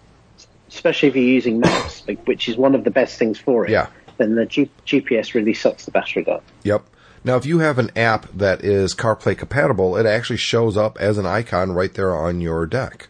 especially 0.70 1.10
if 1.10 1.16
you're 1.16 1.24
using 1.26 1.60
maps, 1.60 2.04
which 2.26 2.48
is 2.48 2.56
one 2.58 2.76
of 2.76 2.84
the 2.84 2.92
best 2.92 3.18
things 3.18 3.40
for 3.40 3.66
it. 3.66 3.72
Yeah. 3.72 3.88
Then 4.18 4.36
the 4.36 4.46
G- 4.46 4.70
GPS 4.86 5.34
really 5.34 5.54
sucks 5.56 5.86
the 5.86 5.92
battery 5.92 6.28
up. 6.28 6.44
Yep. 6.64 6.84
Now, 7.24 7.36
if 7.36 7.46
you 7.46 7.60
have 7.60 7.80
an 7.80 7.92
app 7.96 8.28
that 8.34 8.64
is 8.64 8.94
CarPlay 8.94 9.38
compatible, 9.38 9.98
it 9.98 10.06
actually 10.06 10.38
shows 10.38 10.78
up 10.78 10.98
as 11.00 11.18
an 11.18 11.26
icon 11.26 11.72
right 11.72 11.94
there 11.94 12.16
on 12.16 12.40
your 12.42 12.66
deck. 12.68 13.08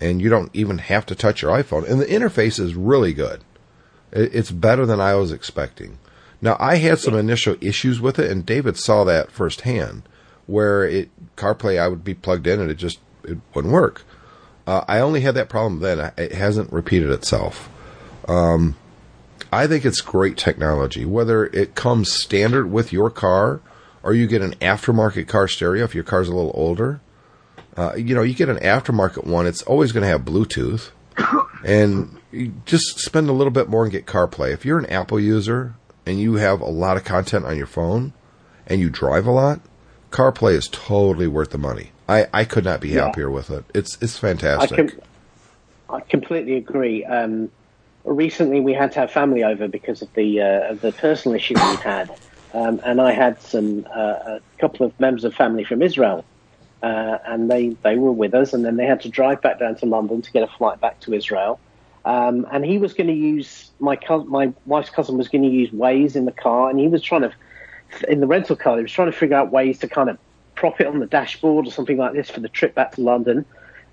And 0.00 0.20
you 0.22 0.28
don't 0.28 0.50
even 0.54 0.78
have 0.78 1.06
to 1.06 1.14
touch 1.14 1.42
your 1.42 1.50
iPhone. 1.52 1.88
And 1.88 2.00
the 2.00 2.06
interface 2.06 2.58
is 2.60 2.74
really 2.74 3.12
good. 3.12 3.42
It- 4.14 4.34
It's 4.34 4.50
better 4.50 4.86
than 4.86 5.00
I 5.00 5.14
was 5.16 5.30
expecting. 5.32 5.98
Now, 6.40 6.56
I 6.58 6.76
had 6.76 6.98
some 6.98 7.14
initial 7.14 7.56
issues 7.60 8.00
with 8.00 8.18
it, 8.18 8.30
and 8.30 8.46
David 8.46 8.76
saw 8.78 9.04
that 9.04 9.30
firsthand, 9.30 10.02
where 10.46 10.84
it 10.84 11.08
CarPlay 11.36 11.78
I 11.80 11.88
would 11.88 12.04
be 12.04 12.14
plugged 12.14 12.46
in 12.46 12.60
and 12.60 12.70
it 12.70 12.74
just 12.76 12.98
it 13.26 13.38
wouldn't 13.54 13.72
work. 13.72 14.02
Uh, 14.66 14.82
I 14.86 15.00
only 15.00 15.20
had 15.22 15.34
that 15.34 15.48
problem 15.48 15.80
then. 15.80 16.12
It 16.16 16.32
hasn't 16.32 16.72
repeated 16.72 17.10
itself. 17.10 17.68
I 19.52 19.66
think 19.66 19.84
it's 19.84 20.00
great 20.00 20.36
technology. 20.36 21.04
Whether 21.04 21.46
it 21.46 21.74
comes 21.74 22.12
standard 22.12 22.70
with 22.70 22.92
your 22.92 23.08
car 23.10 23.60
or 24.02 24.12
you 24.12 24.26
get 24.26 24.42
an 24.42 24.54
aftermarket 24.56 25.28
car 25.28 25.48
stereo 25.48 25.84
if 25.84 25.94
your 25.94 26.04
car's 26.04 26.28
a 26.28 26.34
little 26.34 26.52
older, 26.54 27.00
uh, 27.76 27.92
you 27.96 28.14
know, 28.14 28.22
you 28.22 28.34
get 28.34 28.48
an 28.48 28.58
aftermarket 28.58 29.24
one, 29.26 29.46
it's 29.46 29.62
always 29.62 29.92
going 29.92 30.02
to 30.02 30.08
have 30.08 30.22
Bluetooth. 30.22 30.90
And 31.64 32.20
just 32.66 32.98
spend 33.00 33.28
a 33.28 33.32
little 33.32 33.50
bit 33.50 33.68
more 33.68 33.84
and 33.84 33.92
get 33.92 34.06
CarPlay. 34.06 34.52
If 34.52 34.64
you're 34.64 34.78
an 34.78 34.86
Apple 34.86 35.18
user 35.18 35.74
and 36.04 36.20
you 36.20 36.34
have 36.34 36.60
a 36.60 36.66
lot 36.68 36.96
of 36.96 37.04
content 37.04 37.44
on 37.46 37.56
your 37.56 37.66
phone 37.66 38.12
and 38.66 38.80
you 38.80 38.90
drive 38.90 39.26
a 39.26 39.30
lot, 39.30 39.60
CarPlay 40.10 40.52
is 40.54 40.68
totally 40.68 41.26
worth 41.26 41.50
the 41.50 41.58
money. 41.58 41.90
I, 42.08 42.26
I 42.34 42.44
could 42.44 42.64
not 42.64 42.80
be 42.80 42.90
Yeah. 42.90 43.06
happier 43.06 43.30
with 43.30 43.50
it. 43.50 43.64
It's 43.74 43.96
it's 44.02 44.18
I 44.18 44.20
fantastic. 44.20 44.90
com- 45.88 45.96
I 45.96 46.00
completely 46.00 46.56
agree. 46.56 47.02
Um, 47.04 47.50
recently, 48.04 48.60
we 48.60 48.74
had 48.74 48.92
to 48.92 49.00
have 49.00 49.10
family 49.10 49.42
over 49.42 49.66
because 49.68 50.02
of 50.02 50.12
the 50.12 50.40
uh, 50.42 50.70
of 50.72 50.82
the 50.82 50.92
personal 50.92 51.34
issue 51.36 51.54
we 51.54 51.76
had, 51.76 52.10
um, 52.52 52.80
and 52.84 53.00
I 53.00 53.12
had 53.12 53.40
some 53.40 53.86
uh, 53.94 53.98
a 54.38 54.40
couple 54.58 54.84
of 54.84 54.98
members 55.00 55.24
of 55.24 55.34
family 55.34 55.64
from 55.64 55.80
Israel, 55.80 56.24
uh, 56.84 57.18
and 57.26 57.50
they 57.50 57.68
they 57.82 57.96
were 57.96 58.12
with 58.12 58.34
us, 58.34 58.52
and 58.52 58.64
then 58.64 58.76
they 58.76 58.86
had 58.86 59.00
to 59.00 59.08
drive 59.08 59.40
back 59.40 59.58
down 59.58 59.74
to 59.76 59.86
London 59.86 60.22
to 60.22 60.30
get 60.32 60.42
a 60.42 60.52
flight 60.58 60.80
back 60.80 61.00
to 61.00 61.14
Israel. 61.14 61.58
Um, 62.04 62.46
and 62.52 62.64
he 62.64 62.76
was 62.76 62.92
going 62.92 63.06
to 63.06 63.20
use 63.34 63.70
my 63.78 63.98
my 64.38 64.52
wife's 64.66 64.90
cousin 64.90 65.16
was 65.16 65.28
going 65.28 65.44
to 65.44 65.54
use 65.62 65.70
Waze 65.70 66.14
in 66.14 66.24
the 66.26 66.36
car, 66.46 66.68
and 66.70 66.78
he 66.78 66.88
was 66.88 67.02
trying 67.02 67.22
to 67.22 67.32
in 68.08 68.20
the 68.20 68.26
rental 68.26 68.56
car. 68.56 68.76
He 68.76 68.82
was 68.82 68.92
trying 68.92 69.10
to 69.10 69.16
figure 69.16 69.36
out 69.36 69.50
ways 69.50 69.78
to 69.78 69.88
kind 69.88 70.10
of 70.10 70.18
prop 70.54 70.80
it 70.80 70.86
on 70.86 70.98
the 70.98 71.06
dashboard 71.06 71.66
or 71.66 71.70
something 71.70 71.96
like 71.96 72.12
this 72.12 72.30
for 72.30 72.40
the 72.40 72.48
trip 72.48 72.74
back 72.74 72.92
to 72.92 73.00
London. 73.00 73.44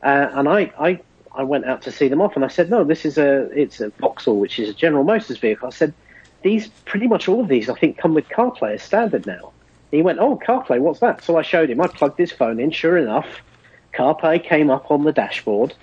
Uh, 0.03 0.27
and 0.33 0.49
I, 0.49 0.71
I, 0.79 0.99
I 1.33 1.43
went 1.43 1.65
out 1.65 1.81
to 1.83 1.91
see 1.91 2.07
them 2.07 2.21
off, 2.21 2.35
and 2.35 2.43
I 2.43 2.47
said, 2.47 2.69
no, 2.69 2.83
this 2.83 3.05
is 3.05 3.17
a, 3.17 3.49
it's 3.57 3.79
a 3.79 3.89
Vauxhall, 3.99 4.39
which 4.39 4.59
is 4.59 4.69
a 4.69 4.73
General 4.73 5.03
Motors 5.03 5.37
vehicle. 5.37 5.67
I 5.67 5.71
said, 5.71 5.93
these, 6.41 6.67
pretty 6.85 7.07
much 7.07 7.27
all 7.27 7.41
of 7.41 7.47
these, 7.47 7.69
I 7.69 7.75
think, 7.75 7.97
come 7.97 8.13
with 8.13 8.27
CarPlay 8.29 8.75
as 8.75 8.83
standard 8.83 9.25
now. 9.27 9.51
He 9.91 10.01
went, 10.01 10.19
oh, 10.19 10.39
CarPlay, 10.43 10.79
what's 10.79 11.01
that? 11.01 11.23
So 11.23 11.37
I 11.37 11.41
showed 11.41 11.69
him. 11.69 11.81
I 11.81 11.87
plugged 11.87 12.17
his 12.17 12.31
phone 12.31 12.59
in. 12.59 12.71
Sure 12.71 12.97
enough, 12.97 13.27
CarPlay 13.93 14.43
came 14.43 14.69
up 14.69 14.89
on 14.89 15.03
the 15.03 15.11
dashboard, 15.11 15.73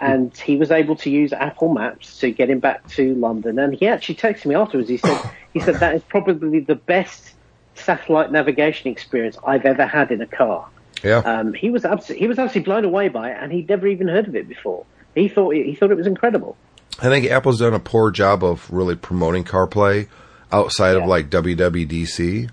and 0.00 0.34
he 0.36 0.56
was 0.56 0.70
able 0.70 0.96
to 0.96 1.10
use 1.10 1.32
Apple 1.32 1.72
Maps 1.72 2.18
to 2.20 2.30
get 2.30 2.48
him 2.48 2.58
back 2.58 2.88
to 2.90 3.14
London. 3.14 3.58
And 3.58 3.74
he 3.74 3.86
actually 3.86 4.14
texted 4.14 4.46
me 4.46 4.54
afterwards. 4.54 4.88
He 4.88 4.96
said, 4.96 5.30
he 5.52 5.60
said 5.60 5.76
that 5.76 5.94
is 5.94 6.02
probably 6.02 6.60
the 6.60 6.74
best 6.74 7.34
satellite 7.74 8.32
navigation 8.32 8.90
experience 8.90 9.36
I've 9.46 9.64
ever 9.64 9.86
had 9.86 10.10
in 10.10 10.20
a 10.20 10.26
car. 10.26 10.68
yeah. 11.02 11.18
Um, 11.18 11.52
he 11.52 11.70
was 11.70 11.84
absolutely 11.84 12.20
he 12.24 12.28
was 12.28 12.38
absolutely 12.38 12.64
blown 12.64 12.84
away 12.84 13.08
by 13.08 13.30
it, 13.30 13.38
and 13.40 13.52
he'd 13.52 13.68
never 13.68 13.86
even 13.86 14.08
heard 14.08 14.28
of 14.28 14.34
it 14.34 14.48
before. 14.48 14.86
He 15.14 15.28
thought 15.28 15.54
he 15.54 15.74
thought 15.74 15.90
it 15.90 15.96
was 15.96 16.06
incredible. 16.06 16.56
I 16.98 17.08
think 17.08 17.26
Apple's 17.26 17.60
done 17.60 17.74
a 17.74 17.80
poor 17.80 18.10
job 18.10 18.44
of 18.44 18.70
really 18.70 18.96
promoting 18.96 19.44
CarPlay 19.44 20.08
outside 20.52 20.96
of 20.96 21.06
like 21.06 21.30
WWDC. 21.30 22.50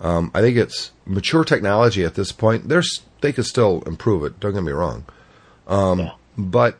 Um, 0.00 0.30
I 0.34 0.40
think 0.40 0.56
it's 0.56 0.92
mature 1.06 1.44
technology 1.44 2.04
at 2.04 2.14
this 2.14 2.32
point. 2.32 2.68
There's 2.68 3.02
they 3.20 3.32
could 3.32 3.46
still 3.46 3.82
improve 3.86 4.24
it. 4.24 4.38
Don't 4.40 4.54
get 4.54 4.62
me 4.62 4.72
wrong, 4.72 5.04
um, 5.66 6.10
but 6.36 6.78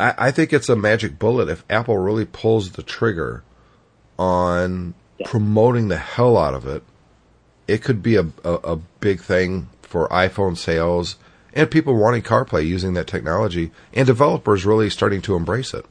I, 0.00 0.14
I 0.18 0.30
think 0.30 0.52
it's 0.52 0.68
a 0.68 0.76
magic 0.76 1.18
bullet 1.18 1.48
if 1.48 1.64
Apple 1.70 1.98
really 1.98 2.24
pulls 2.24 2.72
the 2.72 2.82
trigger 2.82 3.44
on 4.18 4.94
promoting 5.24 5.88
the 5.88 5.98
hell 5.98 6.36
out 6.36 6.54
of 6.54 6.66
it. 6.66 6.82
It 7.68 7.82
could 7.82 8.02
be 8.02 8.16
a, 8.16 8.26
a, 8.44 8.52
a 8.52 8.76
big 8.76 9.20
thing 9.20 9.68
for 9.82 10.08
iPhone 10.08 10.56
sales 10.56 11.16
and 11.56 11.70
people 11.70 11.96
wanting 11.96 12.22
CarPlay 12.22 12.66
using 12.66 12.92
that 12.94 13.06
technology, 13.06 13.70
and 13.94 14.06
developers 14.06 14.66
really 14.66 14.90
starting 14.90 15.22
to 15.22 15.34
embrace 15.34 15.72
it. 15.72 15.86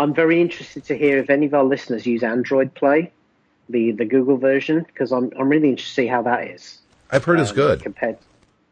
I'm 0.00 0.12
very 0.12 0.40
interested 0.40 0.84
to 0.86 0.98
hear 0.98 1.18
if 1.18 1.30
any 1.30 1.46
of 1.46 1.54
our 1.54 1.62
listeners 1.62 2.04
use 2.04 2.24
Android 2.24 2.74
Play, 2.74 3.12
the 3.68 3.92
the 3.92 4.04
Google 4.04 4.36
version, 4.36 4.84
because 4.86 5.12
I'm 5.12 5.30
I'm 5.38 5.48
really 5.48 5.70
interested 5.70 6.02
to 6.02 6.02
see 6.02 6.06
how 6.06 6.22
that 6.22 6.48
is 6.48 6.78
I've 7.10 7.24
heard 7.24 7.40
it's 7.40 7.50
um, 7.50 7.56
good. 7.56 7.82
compared. 7.82 8.18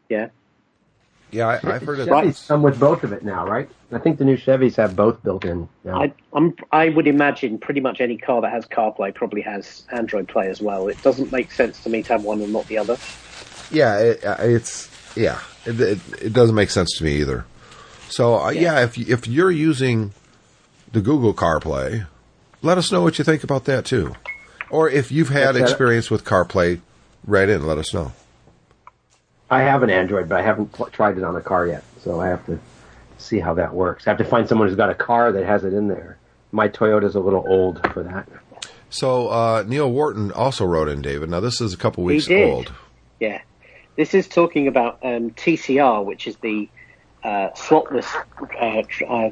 Yeah, 0.09 0.29
Yeah, 1.31 1.47
I, 1.47 1.73
I've 1.73 1.83
heard 1.83 1.99
of 1.99 2.07
Chevys 2.07 2.47
come 2.47 2.61
with 2.61 2.79
both 2.79 3.03
of 3.03 3.11
it 3.11 3.23
now, 3.23 3.45
right? 3.45 3.69
I 3.91 3.99
think 3.99 4.17
the 4.19 4.25
new 4.25 4.37
Chevys 4.37 4.75
have 4.77 4.95
both 4.95 5.21
built 5.23 5.43
in. 5.43 5.67
Now. 5.83 6.03
I, 6.03 6.13
I'm, 6.33 6.55
I 6.71 6.89
would 6.89 7.07
imagine 7.07 7.57
pretty 7.57 7.81
much 7.81 7.99
any 7.99 8.17
car 8.17 8.41
that 8.41 8.51
has 8.51 8.65
CarPlay 8.65 9.13
probably 9.13 9.41
has 9.41 9.85
Android 9.91 10.27
Play 10.27 10.47
as 10.49 10.61
well. 10.61 10.87
It 10.87 11.01
doesn't 11.01 11.31
make 11.31 11.51
sense 11.51 11.83
to 11.83 11.89
me 11.89 12.03
to 12.03 12.13
have 12.13 12.23
one 12.23 12.41
and 12.41 12.53
not 12.53 12.67
the 12.67 12.77
other. 12.77 12.97
Yeah, 13.71 13.99
it, 13.99 14.23
uh, 14.23 14.37
it's 14.39 14.89
yeah, 15.17 15.39
it, 15.65 15.79
it, 15.81 15.99
it 16.21 16.33
doesn't 16.33 16.55
make 16.55 16.69
sense 16.69 16.97
to 16.97 17.03
me 17.03 17.17
either. 17.17 17.45
So 18.09 18.39
uh, 18.39 18.49
yeah. 18.51 18.61
Yeah. 18.61 18.83
if 18.83 18.97
if 18.97 19.27
you're 19.27 19.51
using 19.51 20.13
the 20.91 21.01
Google 21.01 21.33
CarPlay, 21.33 22.07
let 22.61 22.77
us 22.77 22.91
know 22.91 23.01
what 23.01 23.17
you 23.17 23.25
think 23.25 23.43
about 23.43 23.65
that 23.65 23.83
too. 23.83 24.15
Or 24.69 24.89
if 24.89 25.11
you've 25.11 25.29
had 25.29 25.47
What's 25.47 25.59
that? 25.59 25.63
experience 25.63 26.11
with 26.11 26.25
CarPlay, 26.25 26.81
write 27.25 27.49
in. 27.49 27.65
Let 27.65 27.77
us 27.77 27.93
know. 27.93 28.11
I 29.49 29.61
have 29.61 29.83
an 29.83 29.89
Android, 29.89 30.27
but 30.27 30.39
I 30.39 30.41
haven't 30.43 30.73
pl- 30.73 30.87
tried 30.87 31.17
it 31.17 31.23
on 31.23 31.35
a 31.35 31.41
car 31.41 31.67
yet, 31.67 31.83
so 32.01 32.19
I 32.19 32.27
have 32.27 32.45
to 32.47 32.59
see 33.17 33.39
how 33.39 33.53
that 33.55 33.73
works. 33.73 34.05
I 34.05 34.09
have 34.11 34.17
to 34.17 34.25
find 34.25 34.47
someone 34.47 34.67
who's 34.67 34.75
got 34.75 34.89
a 34.89 34.95
car 34.95 35.31
that 35.31 35.45
has 35.45 35.63
it 35.63 35.73
in 35.73 35.87
there. 35.87 36.17
My 36.51 36.67
Toyota's 36.67 37.15
a 37.15 37.19
little 37.19 37.45
old 37.47 37.79
for 37.93 38.03
that. 38.03 38.27
So 38.89 39.27
uh, 39.29 39.63
Neil 39.67 39.91
Wharton 39.91 40.31
also 40.31 40.65
wrote 40.65 40.87
in, 40.87 41.01
David. 41.01 41.29
Now 41.29 41.39
this 41.39 41.61
is 41.61 41.73
a 41.73 41.77
couple 41.77 42.03
weeks 42.03 42.29
old. 42.29 42.73
Yeah. 43.19 43.41
This 43.95 44.13
is 44.13 44.27
talking 44.27 44.67
about 44.67 44.99
um, 45.03 45.31
TCR, 45.31 46.05
which 46.05 46.27
is 46.27 46.35
the 46.37 46.69
uh, 47.23 47.49
slotless 47.55 48.07
uh, 48.59 48.83
tr- 48.87 49.05
uh, 49.05 49.29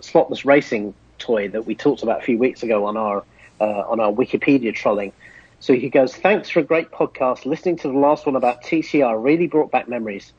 slotless 0.00 0.44
racing 0.44 0.94
toy 1.18 1.48
that 1.48 1.66
we 1.66 1.74
talked 1.74 2.02
about 2.02 2.20
a 2.20 2.24
few 2.24 2.38
weeks 2.38 2.62
ago 2.62 2.86
on 2.86 2.96
our 2.96 3.24
uh, 3.62 3.84
on 3.88 4.00
our 4.00 4.12
Wikipedia 4.12 4.74
trolling. 4.74 5.12
So 5.60 5.74
he 5.74 5.88
goes, 5.88 6.14
"Thanks 6.14 6.50
for 6.50 6.60
a 6.60 6.64
great 6.64 6.90
podcast. 6.90 7.46
Listening 7.46 7.76
to 7.76 7.88
the 7.88 7.98
last 7.98 8.26
one 8.26 8.36
about 8.36 8.62
TCR 8.62 9.22
really 9.22 9.46
brought 9.46 9.70
back 9.70 9.88
memories. 9.88 10.32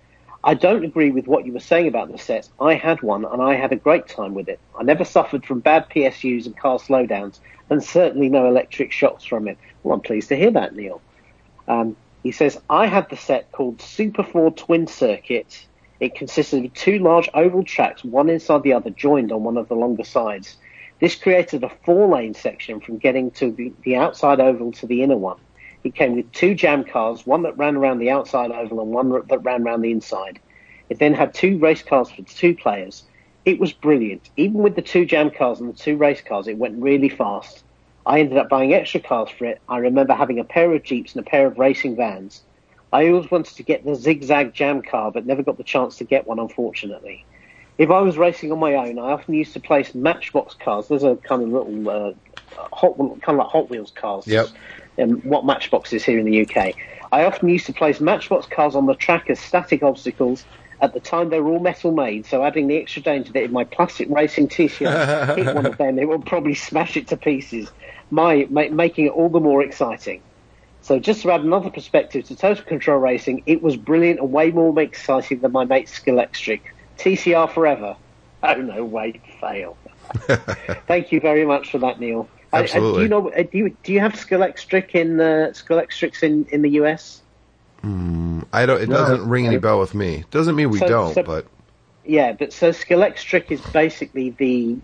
I 0.43 0.55
don't 0.55 0.83
agree 0.83 1.12
with 1.12 1.25
what 1.25 1.45
you 1.45 1.53
were 1.53 1.62
saying 1.62 1.88
about 1.88 2.12
the 2.12 2.17
sets. 2.17 2.49
I 2.59 2.73
had 2.73 3.01
one 3.01 3.23
and 3.23 3.41
I 3.41 3.55
had 3.55 3.71
a 3.71 3.77
great 3.77 4.09
time 4.09 4.33
with 4.33 4.49
it. 4.49 4.59
I 4.77 4.83
never 4.83 5.05
suffered 5.05 5.45
from 5.45 5.62
bad 5.62 5.89
PSUs 5.89 6.45
and 6.45 6.57
car 6.57 6.79
slowdowns, 6.79 7.39
and 7.69 7.81
certainly 7.81 8.27
no 8.27 8.45
electric 8.47 8.91
shocks 8.91 9.23
from 9.23 9.47
it. 9.47 9.57
Well, 9.81 9.95
I'm 9.95 10.01
pleased 10.01 10.27
to 10.29 10.36
hear 10.36 10.51
that, 10.51 10.75
Neil." 10.75 11.01
Um, 11.67 11.95
he 12.23 12.31
says, 12.31 12.59
I 12.69 12.88
had 12.88 13.09
the 13.09 13.17
set 13.17 13.51
called 13.51 13.81
Super 13.81 14.23
4 14.23 14.51
Twin 14.51 14.88
Circuit. 14.88 15.65
It 15.99 16.15
consisted 16.15 16.65
of 16.65 16.73
two 16.73 16.99
large 16.99 17.29
oval 17.33 17.63
tracks, 17.63 18.03
one 18.03 18.29
inside 18.29 18.63
the 18.63 18.73
other, 18.73 18.89
joined 18.89 19.31
on 19.31 19.43
one 19.43 19.57
of 19.57 19.69
the 19.69 19.75
longer 19.75 20.03
sides. 20.03 20.57
This 21.03 21.15
created 21.15 21.65
a 21.65 21.69
four 21.83 22.07
lane 22.07 22.33
section 22.33 22.79
from 22.79 22.97
getting 22.97 23.29
to 23.31 23.51
the, 23.51 23.73
the 23.81 23.97
outside 23.97 24.39
oval 24.39 24.71
to 24.71 24.87
the 24.87 25.03
inner 25.03 25.17
one. 25.17 25.37
It 25.83 25.95
came 25.95 26.15
with 26.15 26.31
two 26.31 26.55
jam 26.55 26.85
cars, 26.85 27.27
one 27.27 27.43
that 27.43 27.57
ran 27.57 27.75
around 27.75 27.99
the 27.99 28.09
outside 28.09 28.51
oval 28.51 28.79
and 28.79 28.91
one 28.91 29.09
that 29.27 29.43
ran 29.43 29.63
around 29.63 29.81
the 29.81 29.91
inside. 29.91 30.39
It 30.87 30.99
then 30.99 31.13
had 31.13 31.33
two 31.33 31.57
race 31.57 31.83
cars 31.83 32.09
for 32.09 32.21
two 32.21 32.55
players. 32.55 33.03
It 33.43 33.59
was 33.59 33.73
brilliant. 33.73 34.29
Even 34.37 34.63
with 34.63 34.77
the 34.77 34.81
two 34.81 35.03
jam 35.03 35.29
cars 35.29 35.59
and 35.59 35.67
the 35.67 35.77
two 35.77 35.97
race 35.97 36.21
cars, 36.21 36.47
it 36.47 36.57
went 36.57 36.81
really 36.81 37.09
fast. 37.09 37.65
I 38.05 38.21
ended 38.21 38.37
up 38.37 38.47
buying 38.47 38.73
extra 38.73 39.01
cars 39.01 39.29
for 39.29 39.43
it. 39.43 39.59
I 39.67 39.79
remember 39.79 40.13
having 40.13 40.39
a 40.39 40.45
pair 40.45 40.73
of 40.73 40.83
Jeeps 40.83 41.17
and 41.17 41.27
a 41.27 41.29
pair 41.29 41.47
of 41.47 41.59
racing 41.59 41.97
vans. 41.97 42.43
I 42.93 43.09
always 43.09 43.29
wanted 43.29 43.57
to 43.57 43.63
get 43.63 43.83
the 43.83 43.95
zigzag 43.95 44.53
jam 44.53 44.81
car, 44.81 45.11
but 45.11 45.25
never 45.25 45.43
got 45.43 45.57
the 45.57 45.65
chance 45.65 45.97
to 45.97 46.05
get 46.05 46.27
one, 46.27 46.39
unfortunately. 46.39 47.25
If 47.77 47.89
I 47.89 48.01
was 48.01 48.17
racing 48.17 48.51
on 48.51 48.59
my 48.59 48.75
own, 48.75 48.99
I 48.99 49.12
often 49.12 49.33
used 49.33 49.53
to 49.53 49.59
place 49.59 49.95
Matchbox 49.95 50.55
cars. 50.55 50.88
There's 50.88 51.03
a 51.03 51.15
kind 51.15 51.41
of 51.41 51.49
little 51.49 51.89
uh, 51.89 52.13
hot, 52.55 52.97
kind 52.97 53.21
of 53.27 53.36
like 53.38 53.47
Hot 53.47 53.69
Wheels 53.69 53.91
cars. 53.91 54.27
Yep. 54.27 54.47
Um, 54.99 55.21
what 55.21 55.43
Matchbox 55.43 55.91
is 55.91 56.03
here 56.03 56.19
in 56.19 56.25
the 56.25 56.41
UK. 56.45 56.75
I 57.12 57.25
often 57.25 57.49
used 57.49 57.65
to 57.65 57.73
place 57.73 57.99
Matchbox 57.99 58.45
cars 58.45 58.75
on 58.75 58.86
the 58.86 58.93
track 58.93 59.29
as 59.29 59.39
static 59.39 59.81
obstacles. 59.81 60.45
At 60.81 60.93
the 60.93 60.99
time, 60.99 61.29
they 61.29 61.39
were 61.39 61.51
all 61.51 61.59
metal 61.59 61.91
made, 61.91 62.25
so 62.25 62.43
adding 62.43 62.67
the 62.67 62.77
extra 62.77 63.01
danger 63.01 63.31
that 63.33 63.43
if 63.43 63.51
my 63.51 63.63
plastic 63.63 64.09
racing 64.09 64.49
T-shirt 64.49 65.38
hit 65.38 65.55
one 65.55 65.65
of 65.65 65.77
them, 65.77 65.97
it 65.97 66.07
would 66.07 66.25
probably 66.25 66.55
smash 66.55 66.97
it 66.97 67.07
to 67.07 67.17
pieces. 67.17 67.71
My 68.12 68.47
ma- 68.49 68.69
making 68.69 69.05
it 69.05 69.12
all 69.12 69.29
the 69.29 69.39
more 69.39 69.63
exciting. 69.63 70.21
So 70.81 70.99
just 70.99 71.21
to 71.21 71.31
add 71.31 71.41
another 71.41 71.69
perspective 71.69 72.25
to 72.25 72.36
Total 72.36 72.63
Control 72.63 72.99
Racing, 72.99 73.43
it 73.45 73.63
was 73.63 73.77
brilliant 73.77 74.19
and 74.19 74.31
way 74.31 74.51
more 74.51 74.77
exciting 74.81 75.39
than 75.39 75.53
my 75.53 75.63
mate 75.63 75.88
Scalextric. 75.88 76.59
TCR 76.97 77.51
forever. 77.51 77.95
Oh 78.43 78.53
no, 78.56 78.84
wait, 78.84 79.21
fail. 79.39 79.77
Thank 80.88 81.12
you 81.12 81.19
very 81.19 81.45
much 81.45 81.71
for 81.71 81.77
that, 81.79 81.99
Neil. 81.99 82.27
Uh, 82.51 82.58
uh, 82.58 82.60
Absolutely. 82.62 82.99
do 82.99 83.03
you 83.03 83.10
know? 83.10 83.29
uh, 83.32 83.43
Do 83.43 83.58
you 83.58 83.77
do 83.84 83.93
you 83.93 83.99
have 83.99 84.13
Scalextric 84.13 84.91
in 84.91 85.19
uh, 85.19 85.51
Scalextrics 85.53 86.23
in 86.23 86.45
in 86.51 86.62
the 86.62 86.71
US? 86.82 87.21
I 87.84 88.65
don't. 88.65 88.82
It 88.82 88.89
No, 88.89 88.95
doesn't 88.97 89.27
ring 89.27 89.47
any 89.47 89.58
bell 89.58 89.79
with 89.79 89.93
me. 89.93 90.23
Doesn't 90.32 90.56
mean 90.56 90.69
we 90.69 90.79
So- 90.79 90.88
don't, 90.88 91.13
so- 91.13 91.23
but 91.23 91.45
Yeah, 92.06 92.34
but 92.34 92.53
so 92.53 92.69
Scalextric 92.69 93.49
is 93.51 93.62
basically 93.62 94.32
the 94.32 94.77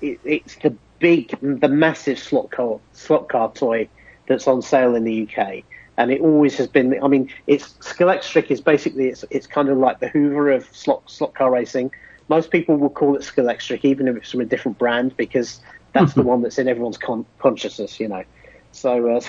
it, 0.00 0.20
it's 0.24 0.56
the 0.56 0.74
big, 0.98 1.36
the 1.40 1.68
massive 1.68 2.18
slot 2.18 2.50
car 2.50 2.78
slot 2.92 3.28
car 3.28 3.50
toy 3.52 3.88
that's 4.26 4.46
on 4.46 4.60
sale 4.62 4.94
in 4.94 5.04
the 5.04 5.22
UK, 5.28 5.62
and 5.98 6.12
it 6.12 6.20
always 6.20 6.56
has 6.56 6.68
been. 6.68 7.02
I 7.02 7.08
mean, 7.08 7.28
it's 7.46 7.74
Scalextric 7.80 8.50
is 8.50 8.60
basically 8.60 9.08
it's 9.08 9.24
it's 9.30 9.46
kind 9.46 9.68
of 9.68 9.76
like 9.76 9.98
the 9.98 10.08
Hoover 10.08 10.52
of 10.52 10.64
slot 10.74 11.10
slot 11.10 11.34
car 11.34 11.50
racing. 11.50 11.90
Most 12.28 12.50
people 12.50 12.76
will 12.76 12.90
call 12.90 13.16
it 13.16 13.22
Scalextric, 13.22 13.84
even 13.84 14.06
if 14.06 14.16
it's 14.16 14.30
from 14.30 14.40
a 14.40 14.44
different 14.44 14.78
brand, 14.78 15.16
because 15.16 15.60
that's 15.92 16.14
the 16.14 16.22
one 16.22 16.42
that's 16.42 16.58
in 16.58 16.68
everyone's 16.68 16.98
con- 16.98 17.26
consciousness, 17.38 17.98
you 17.98 18.08
know. 18.08 18.24
So 18.70 19.16
uh, 19.16 19.20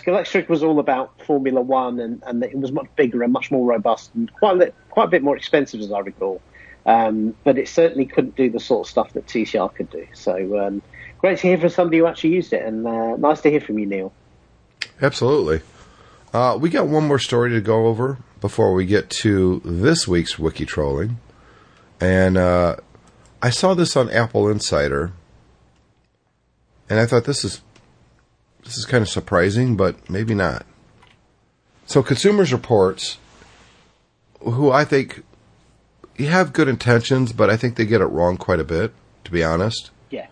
was 0.47 0.63
all 0.63 0.79
about 0.79 1.19
Formula 1.25 1.59
One, 1.59 1.99
and, 1.99 2.21
and 2.25 2.43
it 2.43 2.55
was 2.55 2.71
much 2.71 2.87
bigger 2.95 3.23
and 3.23 3.33
much 3.33 3.49
more 3.49 3.65
robust, 3.65 4.11
and 4.13 4.31
quite 4.33 4.51
a, 4.51 4.59
li- 4.59 4.71
quite 4.89 5.05
a 5.05 5.07
bit 5.07 5.23
more 5.23 5.35
expensive, 5.35 5.79
as 5.79 5.91
I 5.91 5.99
recall. 5.99 6.41
Um, 6.85 7.35
but 7.43 7.57
it 7.57 7.67
certainly 7.67 8.05
couldn't 8.05 8.35
do 8.35 8.49
the 8.49 8.59
sort 8.59 8.85
of 8.85 8.91
stuff 8.91 9.13
that 9.13 9.25
TCR 9.25 9.73
could 9.73 9.89
do. 9.89 10.07
So 10.13 10.59
um, 10.59 10.81
great 11.19 11.39
to 11.39 11.47
hear 11.47 11.57
from 11.57 11.69
somebody 11.69 11.97
who 11.97 12.05
actually 12.05 12.31
used 12.31 12.53
it, 12.53 12.63
and 12.63 12.85
uh, 12.85 13.15
nice 13.15 13.41
to 13.41 13.49
hear 13.49 13.61
from 13.61 13.79
you, 13.79 13.85
Neil. 13.87 14.13
absolutely. 15.01 15.61
Uh, 16.33 16.57
we 16.59 16.69
got 16.69 16.87
one 16.87 17.07
more 17.07 17.19
story 17.19 17.49
to 17.51 17.61
go 17.61 17.87
over 17.87 18.17
before 18.41 18.73
we 18.73 18.85
get 18.85 19.09
to 19.09 19.61
this 19.65 20.07
week's 20.07 20.37
wiki 20.37 20.65
trolling, 20.65 21.19
and 21.99 22.37
uh, 22.37 22.75
I 23.41 23.49
saw 23.49 23.73
this 23.73 23.97
on 23.97 24.09
Apple 24.11 24.47
Insider, 24.47 25.11
and 26.89 26.99
I 26.99 27.05
thought 27.05 27.25
this 27.25 27.43
is 27.43 27.61
this 28.63 28.77
is 28.77 28.85
kind 28.85 29.01
of 29.01 29.09
surprising, 29.09 29.75
but 29.75 30.09
maybe 30.09 30.35
not. 30.35 30.65
So, 31.87 32.03
Consumers 32.03 32.53
Reports, 32.53 33.17
who 34.41 34.69
I 34.69 34.85
think 34.85 35.23
you 36.17 36.27
have 36.27 36.53
good 36.53 36.67
intentions, 36.67 37.33
but 37.33 37.49
I 37.49 37.57
think 37.57 37.75
they 37.75 37.85
get 37.85 38.01
it 38.01 38.05
wrong 38.05 38.37
quite 38.37 38.59
a 38.59 38.63
bit, 38.63 38.93
to 39.23 39.31
be 39.31 39.43
honest. 39.43 39.89
Yeah, 40.11 40.27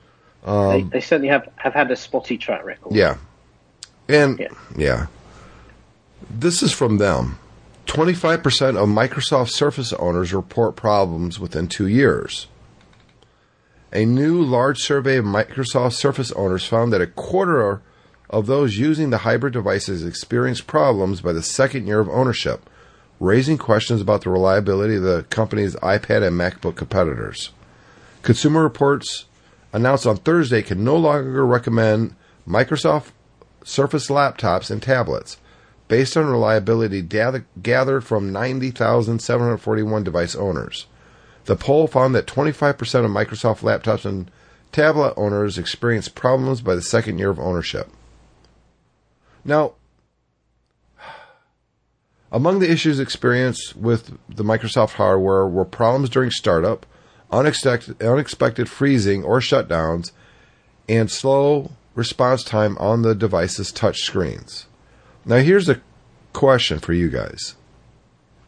they, 0.46 0.84
they 0.84 1.02
certainly 1.02 1.30
have, 1.30 1.50
have 1.56 1.74
had 1.74 1.90
a 1.90 1.96
spotty 1.96 2.38
track 2.38 2.64
record. 2.64 2.94
Yeah. 2.94 3.18
And 4.08 4.38
Yeah. 4.38 4.48
yeah. 4.78 5.08
This 6.30 6.64
is 6.64 6.72
from 6.72 6.98
them. 6.98 7.40
25% 7.86 8.76
of 8.76 8.90
Microsoft 8.90 9.50
Surface 9.50 9.94
owners 9.94 10.34
report 10.34 10.76
problems 10.76 11.40
within 11.40 11.68
2 11.68 11.88
years. 11.88 12.48
A 13.94 14.04
new 14.04 14.42
large 14.42 14.80
survey 14.80 15.18
of 15.18 15.26
Microsoft 15.26 15.94
Surface 15.94 16.32
owners 16.34 16.66
found 16.66 16.92
that 16.92 17.02
a 17.02 17.08
quarter 17.08 17.82
of 18.30 18.46
those 18.46 18.78
using 18.78 19.10
the 19.10 19.20
hybrid 19.20 19.54
devices 19.54 20.04
experienced 20.04 20.68
problems 20.68 21.22
by 21.22 21.32
the 21.32 21.42
second 21.42 21.88
year 21.88 22.02
of 22.02 22.10
ownership, 22.10 22.70
raising 23.22 23.58
questions 23.58 24.02
about 24.02 24.22
the 24.24 24.30
reliability 24.30 24.96
of 24.96 25.04
the 25.04 25.26
company's 25.30 25.76
iPad 25.78 26.28
and 26.28 26.38
MacBook 26.38 26.76
competitors. 26.76 27.52
Consumer 28.22 28.62
Reports 28.62 29.26
announced 29.72 30.06
on 30.06 30.18
Thursday 30.18 30.62
can 30.62 30.84
no 30.84 30.98
longer 30.98 31.46
recommend 31.46 32.16
Microsoft 32.46 33.12
Surface 33.64 34.08
laptops 34.08 34.70
and 34.70 34.84
tablets 34.84 35.38
based 35.88 36.18
on 36.18 36.26
reliability 36.26 37.02
data 37.02 37.44
gathered 37.62 38.02
from 38.02 38.32
90,741 38.32 40.04
device 40.04 40.36
owners. 40.36 40.88
The 41.46 41.56
poll 41.56 41.88
found 41.88 42.14
that 42.16 42.28
25% 42.28 42.72
of 43.06 43.12
Microsoft 43.12 43.60
laptops 43.62 44.06
and 44.06 44.30
tablet 44.72 45.14
owners 45.16 45.58
experienced 45.58 46.14
problems 46.14 46.62
by 46.62 46.76
the 46.76 46.82
second 46.82 47.20
year 47.20 47.30
of 47.30 47.40
ownership. 47.40 47.90
Now, 49.46 49.74
among 52.32 52.60
the 52.60 52.70
issues 52.70 53.00
experienced 53.00 53.76
with 53.78 54.18
the 54.28 54.44
Microsoft 54.44 54.94
hardware 54.94 55.48
were 55.48 55.64
problems 55.64 56.10
during 56.10 56.32
startup, 56.32 56.86
unexpected, 57.32 58.02
unexpected 58.02 58.70
freezing 58.70 59.24
or 59.24 59.40
shutdowns, 59.40 60.12
and 60.90 61.10
slow 61.10 61.72
response 61.96 62.44
time 62.44 62.78
on 62.78 63.02
the 63.02 63.16
device's 63.16 63.72
touch 63.72 64.02
screens. 64.02 64.67
Now, 65.28 65.38
here's 65.38 65.68
a 65.68 65.82
question 66.32 66.80
for 66.80 66.94
you 66.94 67.10
guys. 67.10 67.56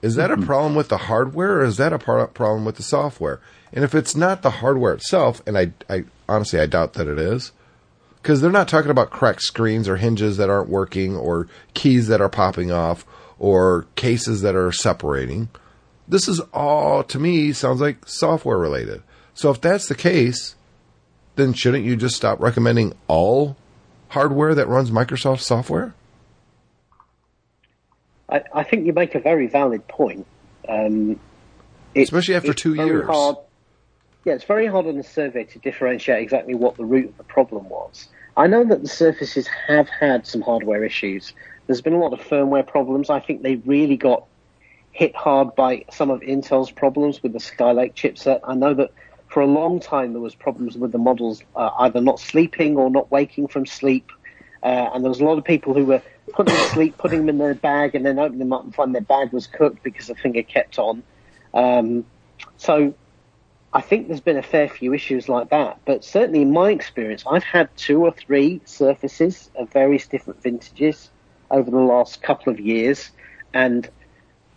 Is 0.01 0.15
that 0.15 0.31
a 0.31 0.37
mm-hmm. 0.37 0.45
problem 0.45 0.75
with 0.75 0.87
the 0.87 0.97
hardware 0.97 1.57
or 1.57 1.65
is 1.65 1.75
that 1.75 1.91
a 1.91 1.99
problem 1.99 2.63
with 2.63 2.77
the 2.77 2.83
software? 2.83 3.41
And 3.73 3.83
if 3.83 3.93
it's 3.93 4.15
not 4.15 4.41
the 4.41 4.49
hardware 4.49 4.93
itself, 4.93 5.41
and 5.45 5.57
I, 5.57 5.73
I 5.89 6.05
honestly 6.29 6.57
I 6.57 6.67
doubt 6.67 6.93
that 6.93 7.07
it 7.07 7.19
is, 7.19 7.51
because 8.21 8.39
they're 8.39 8.49
not 8.49 8.69
talking 8.69 8.91
about 8.91 9.09
cracked 9.09 9.41
screens 9.41 9.89
or 9.89 9.97
hinges 9.97 10.37
that 10.37 10.49
aren't 10.49 10.69
working 10.69 11.17
or 11.17 11.47
keys 11.73 12.07
that 12.07 12.21
are 12.21 12.29
popping 12.29 12.71
off 12.71 13.05
or 13.37 13.85
cases 13.95 14.41
that 14.41 14.55
are 14.55 14.71
separating. 14.71 15.49
this 16.07 16.27
is 16.27 16.39
all 16.53 17.03
to 17.03 17.19
me 17.19 17.51
sounds 17.51 17.81
like 17.81 18.07
software 18.07 18.57
related. 18.57 19.03
So 19.33 19.51
if 19.51 19.59
that's 19.61 19.87
the 19.87 19.95
case, 19.95 20.55
then 21.35 21.53
shouldn't 21.53 21.85
you 21.85 21.95
just 21.95 22.15
stop 22.15 22.39
recommending 22.39 22.93
all 23.07 23.57
hardware 24.09 24.55
that 24.55 24.67
runs 24.67 24.91
Microsoft 24.91 25.41
software? 25.41 25.93
I, 28.31 28.43
I 28.53 28.63
think 28.63 28.85
you 28.85 28.93
make 28.93 29.15
a 29.15 29.19
very 29.19 29.47
valid 29.47 29.87
point. 29.87 30.25
Um, 30.67 31.11
it's- 31.93 32.07
Especially 32.07 32.35
after 32.35 32.53
two 32.53 32.75
very 32.75 32.89
years. 32.89 33.05
Hard, 33.07 33.37
yeah, 34.25 34.33
it's 34.33 34.43
very 34.43 34.67
hard 34.67 34.85
on 34.85 34.97
the 34.97 35.03
survey 35.03 35.43
to 35.45 35.59
differentiate 35.59 36.21
exactly 36.21 36.53
what 36.53 36.77
the 36.77 36.85
root 36.85 37.09
of 37.09 37.17
the 37.17 37.23
problem 37.23 37.67
was. 37.69 38.07
I 38.37 38.47
know 38.47 38.63
that 38.63 38.81
the 38.81 38.87
Surfaces 38.87 39.47
have 39.67 39.89
had 39.89 40.25
some 40.27 40.41
hardware 40.41 40.83
issues. 40.85 41.33
There's 41.67 41.81
been 41.81 41.93
a 41.93 41.99
lot 41.99 42.13
of 42.13 42.19
firmware 42.21 42.65
problems. 42.65 43.09
I 43.09 43.19
think 43.19 43.41
they 43.41 43.55
really 43.57 43.97
got 43.97 44.25
hit 44.91 45.15
hard 45.15 45.55
by 45.55 45.85
some 45.91 46.09
of 46.09 46.21
Intel's 46.21 46.71
problems 46.71 47.21
with 47.21 47.33
the 47.33 47.39
Skylake 47.39 47.93
chipset. 47.95 48.39
I 48.43 48.55
know 48.55 48.73
that 48.75 48.91
for 49.27 49.41
a 49.41 49.45
long 49.45 49.79
time 49.79 50.13
there 50.13 50.21
was 50.21 50.35
problems 50.35 50.77
with 50.77 50.91
the 50.91 50.97
models 50.97 51.43
uh, 51.55 51.69
either 51.79 52.01
not 52.01 52.19
sleeping 52.19 52.75
or 52.77 52.89
not 52.89 53.11
waking 53.11 53.47
from 53.47 53.65
sleep. 53.65 54.11
Uh, 54.63 54.89
and 54.93 55.03
there 55.03 55.09
was 55.09 55.21
a 55.21 55.25
lot 55.25 55.37
of 55.37 55.43
people 55.43 55.73
who 55.73 55.85
were 55.85 56.01
putting 56.33 56.53
them 56.53 56.63
to 56.63 56.69
sleep, 56.69 56.97
putting 56.97 57.19
them 57.19 57.29
in 57.29 57.37
their 57.37 57.53
bag, 57.53 57.95
and 57.95 58.05
then 58.05 58.19
opening 58.19 58.39
them 58.39 58.53
up 58.53 58.63
and 58.63 58.75
find 58.75 58.93
their 58.93 59.01
bag 59.01 59.31
was 59.31 59.47
cooked 59.47 59.83
because 59.83 60.07
the 60.07 60.15
finger 60.15 60.43
kept 60.43 60.77
on. 60.79 61.03
Um, 61.53 62.05
so 62.57 62.93
I 63.73 63.81
think 63.81 64.07
there's 64.07 64.21
been 64.21 64.37
a 64.37 64.43
fair 64.43 64.67
few 64.67 64.93
issues 64.93 65.29
like 65.29 65.49
that. 65.49 65.79
But 65.85 66.03
certainly 66.03 66.41
in 66.41 66.51
my 66.51 66.71
experience, 66.71 67.23
I've 67.29 67.43
had 67.43 67.75
two 67.77 68.03
or 68.03 68.11
three 68.11 68.61
surfaces 68.65 69.49
of 69.55 69.71
various 69.71 70.07
different 70.07 70.41
vintages 70.41 71.09
over 71.51 71.69
the 71.69 71.77
last 71.77 72.21
couple 72.21 72.51
of 72.51 72.59
years, 72.59 73.11
and 73.53 73.89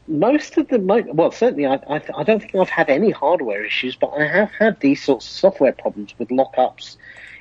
most 0.09 0.57
of 0.59 0.68
them, 0.68 0.86
mo- 0.86 1.05
well, 1.12 1.30
certainly 1.30 1.66
I, 1.66 1.74
I, 1.88 2.03
I 2.16 2.22
don't 2.22 2.40
think 2.40 2.55
I've 2.55 2.68
had 2.68 2.90
any 2.90 3.11
hardware 3.11 3.64
issues, 3.64 3.96
but 3.96 4.09
I 4.09 4.26
have 4.26 4.50
had 4.50 4.80
these 4.80 5.03
sorts 5.03 5.26
of 5.26 5.32
software 5.32 5.72
problems 5.72 6.14
with 6.18 6.28
lockups, 6.28 6.96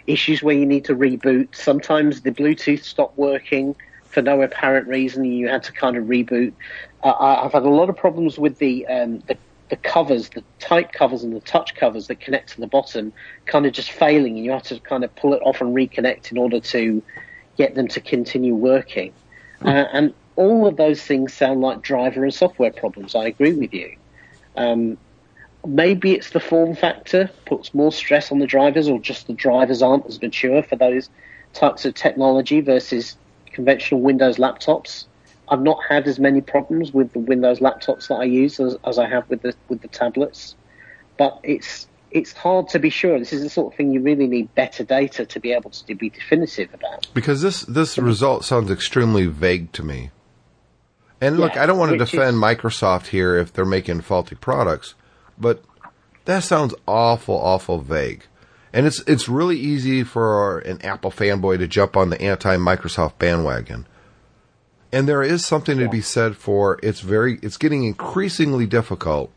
issues 0.08 0.42
where 0.44 0.56
you 0.56 0.66
need 0.66 0.86
to 0.86 0.96
reboot. 0.96 1.56
Sometimes 1.56 2.22
the 2.22 2.32
Bluetooth 2.32 2.84
stopped 2.84 3.18
working 3.18 3.76
for 4.04 4.22
no 4.22 4.42
apparent 4.42 4.88
reason, 4.88 5.24
you 5.24 5.48
had 5.48 5.64
to 5.64 5.72
kind 5.72 5.96
of 5.96 6.06
reboot. 6.06 6.52
Uh, 7.02 7.14
I've 7.44 7.54
had 7.54 7.64
a 7.64 7.70
lot 7.70 7.90
of 7.90 7.96
problems 7.96 8.38
with 8.38 8.58
the, 8.58 8.86
um, 8.88 9.20
the 9.28 9.38
the 9.72 9.78
covers, 9.78 10.30
the 10.30 10.44
type 10.60 10.92
covers 10.92 11.24
and 11.24 11.34
the 11.34 11.40
touch 11.40 11.76
covers 11.76 12.08
that 12.08 12.20
connect 12.20 12.50
to 12.50 12.60
the 12.60 12.68
bottom, 12.68 13.14
kind 13.46 13.66
of 13.66 13.72
just 13.72 13.90
failing, 13.94 14.36
and 14.36 14.44
you 14.44 14.52
have 14.52 14.64
to 14.64 14.78
kind 14.82 15.06
of 15.06 15.16
pull 15.16 15.34
it 15.34 15.42
off 15.44 15.62
and 15.62 15.74
reconnect 15.74 16.30
in 16.30 16.38
order 16.38 16.60
to 16.60 17.02
get 17.58 17.74
them 17.74 17.88
to 17.88 18.02
continue 18.02 18.54
working. 18.54 19.14
Uh, 19.64 19.86
and 19.94 20.14
all 20.36 20.68
of 20.68 20.76
those 20.76 21.02
things 21.02 21.34
sound 21.34 21.62
like 21.62 21.82
driver 21.82 22.22
and 22.22 22.34
software 22.34 22.74
problems. 22.74 23.16
I 23.16 23.28
agree 23.28 23.54
with 23.54 23.74
you. 23.74 23.96
Um, 24.58 24.98
maybe 25.66 26.14
it's 26.14 26.32
the 26.32 26.40
form 26.40 26.76
factor 26.76 27.30
puts 27.46 27.74
more 27.74 27.92
stress 27.92 28.32
on 28.32 28.40
the 28.40 28.48
drivers, 28.48 28.88
or 28.88 29.00
just 29.00 29.28
the 29.28 29.34
drivers 29.34 29.82
aren't 29.82 30.06
as 30.08 30.22
mature 30.22 30.64
for 30.64 30.76
those 30.76 31.10
types 31.54 31.86
of 31.86 31.94
technology 31.94 32.62
versus 32.62 33.18
conventional 33.52 34.02
Windows 34.02 34.38
laptops. 34.38 35.06
I've 35.50 35.62
not 35.62 35.80
had 35.88 36.08
as 36.08 36.20
many 36.20 36.42
problems 36.42 36.94
with 36.94 37.12
the 37.12 37.20
Windows 37.20 37.60
laptops 37.60 38.08
that 38.08 38.16
I 38.16 38.24
use 38.24 38.60
as, 38.60 38.78
as 38.86 38.98
I 38.98 39.08
have 39.08 39.30
with 39.30 39.42
the 39.42 39.54
with 39.68 39.82
the 39.82 39.90
tablets, 39.90 40.56
but 41.18 41.40
it's 41.44 41.88
it's 42.10 42.34
hard 42.34 42.70
to 42.70 42.80
be 42.80 42.90
sure. 42.90 43.20
This 43.20 43.34
is 43.34 43.44
the 43.44 43.50
sort 43.50 43.74
of 43.74 43.78
thing 43.78 43.92
you 43.94 44.02
really 44.02 44.28
need 44.28 44.54
better 44.56 44.84
data 44.84 45.26
to 45.26 45.40
be 45.40 45.52
able 45.54 45.70
to 45.72 45.96
be 45.96 46.10
definitive 46.10 46.74
about. 46.74 47.08
Because 47.14 47.42
this 47.42 47.62
this 47.62 47.98
result 47.98 48.46
sounds 48.46 48.72
extremely 48.72 49.26
vague 49.28 49.72
to 49.74 49.84
me. 49.84 50.12
And 51.20 51.38
look, 51.38 51.56
Yeah, 51.56 51.64
I 51.64 51.66
don't 51.68 51.78
want 51.78 51.92
to 51.92 51.98
defend 51.98 52.36
is- 52.38 52.42
Microsoft 52.42 53.08
here 53.08 53.36
if 53.36 53.54
they're 53.54 53.66
making 53.66 54.02
faulty 54.02 54.36
products, 54.36 54.96
but 55.42 55.64
that 56.26 56.44
sounds 56.44 56.76
awful, 56.88 57.36
awful 57.36 57.80
vague. 57.80 58.26
And 58.74 58.86
it's 58.86 59.02
it's 59.02 59.28
really 59.28 59.58
easy 59.58 60.04
for 60.04 60.60
an 60.60 60.82
Apple 60.82 61.12
fanboy 61.12 61.58
to 61.58 61.68
jump 61.68 61.98
on 61.98 62.10
the 62.10 62.22
anti-Microsoft 62.22 63.18
bandwagon. 63.18 63.86
And 64.94 65.08
there 65.08 65.24
is 65.24 65.46
something 65.46 65.78
to 65.78 65.90
be 65.90 66.02
said 66.02 66.38
for 66.38 66.80
it's 66.82 67.02
very 67.02 67.40
it's 67.42 67.58
getting 67.58 67.84
increasingly 67.84 68.66
difficult 68.66 69.32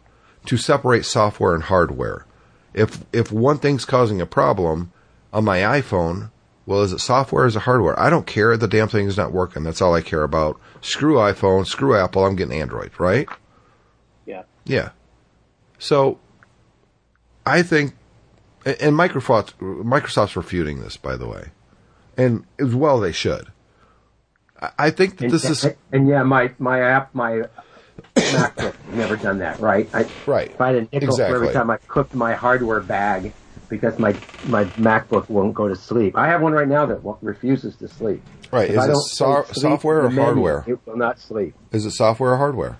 to 0.46 0.56
separate 0.56 1.04
software 1.04 1.54
and 1.54 1.64
hardware. 1.64 2.26
If 2.74 3.04
if 3.12 3.32
one 3.32 3.58
thing's 3.58 3.84
causing 3.84 4.20
a 4.20 4.26
problem 4.26 4.92
on 5.32 5.44
my 5.44 5.58
iPhone, 5.58 6.30
well, 6.66 6.82
is 6.82 6.92
it 6.92 7.00
software 7.00 7.44
or 7.44 7.46
is 7.46 7.56
it 7.56 7.62
hardware? 7.62 7.98
I 7.98 8.10
don't 8.10 8.26
care. 8.26 8.56
The 8.56 8.68
damn 8.68 8.88
thing 8.88 9.06
is 9.06 9.16
not 9.16 9.32
working. 9.32 9.64
That's 9.64 9.82
all 9.82 9.94
I 9.94 10.00
care 10.00 10.22
about. 10.22 10.60
Screw 10.80 11.14
iPhone, 11.14 11.66
screw 11.66 11.96
Apple. 11.96 12.24
I'm 12.24 12.36
getting 12.36 12.60
Android, 12.60 12.92
right? 12.98 13.28
Yeah. 14.26 14.44
Yeah. 14.64 14.90
So 15.84 16.18
I 17.44 17.62
think, 17.62 17.94
and 18.64 18.96
Microsoft 18.96 19.52
Microsoft's 19.60 20.34
refuting 20.34 20.80
this, 20.80 20.96
by 20.96 21.16
the 21.16 21.28
way, 21.28 21.48
and 22.16 22.44
as 22.58 22.74
well 22.74 22.98
they 23.00 23.12
should. 23.12 23.48
I- 24.78 24.90
think 24.90 25.18
that 25.18 25.24
And, 25.24 25.32
this 25.34 25.44
is 25.44 25.66
and, 25.92 26.08
yeah, 26.08 26.22
my 26.22 26.52
my 26.58 26.80
app, 26.80 27.14
my 27.14 27.42
MacBook 28.16 28.74
never 28.94 29.16
done 29.16 29.38
that, 29.40 29.60
right? 29.60 29.88
I, 29.92 30.06
Right. 30.26 30.50
If 30.50 30.60
I 30.60 30.68
had 30.68 30.76
a 30.76 30.80
nickel 30.80 31.00
for 31.00 31.04
Exactly. 31.10 31.34
every 31.34 31.52
time 31.52 31.68
I 31.70 31.76
cooked 31.76 32.14
my 32.14 32.32
hardware 32.32 32.80
bag 32.80 33.34
because 33.68 33.98
my 33.98 34.16
my 34.46 34.64
MacBook 34.80 35.28
won't 35.28 35.52
go 35.52 35.68
to 35.68 35.76
sleep. 35.76 36.16
I 36.16 36.28
have 36.28 36.40
one 36.40 36.54
right 36.54 36.66
now 36.68 36.86
that 36.86 37.00
refuses 37.20 37.76
to 37.76 37.88
sleep. 37.88 38.22
Right. 38.50 38.70
If 38.70 38.76
Is 38.76 38.78
I 38.78 38.88
it 38.90 38.96
so- 38.96 39.44
software 39.52 39.98
or 40.00 40.02
the 40.04 40.08
menu, 40.10 40.22
hardware? 40.22 40.64
It 40.66 40.78
will 40.86 40.96
not 40.96 41.18
sleep. 41.20 41.54
is 41.72 41.84
it 41.84 41.90
software 41.90 42.32
or 42.32 42.36
hardware? 42.38 42.78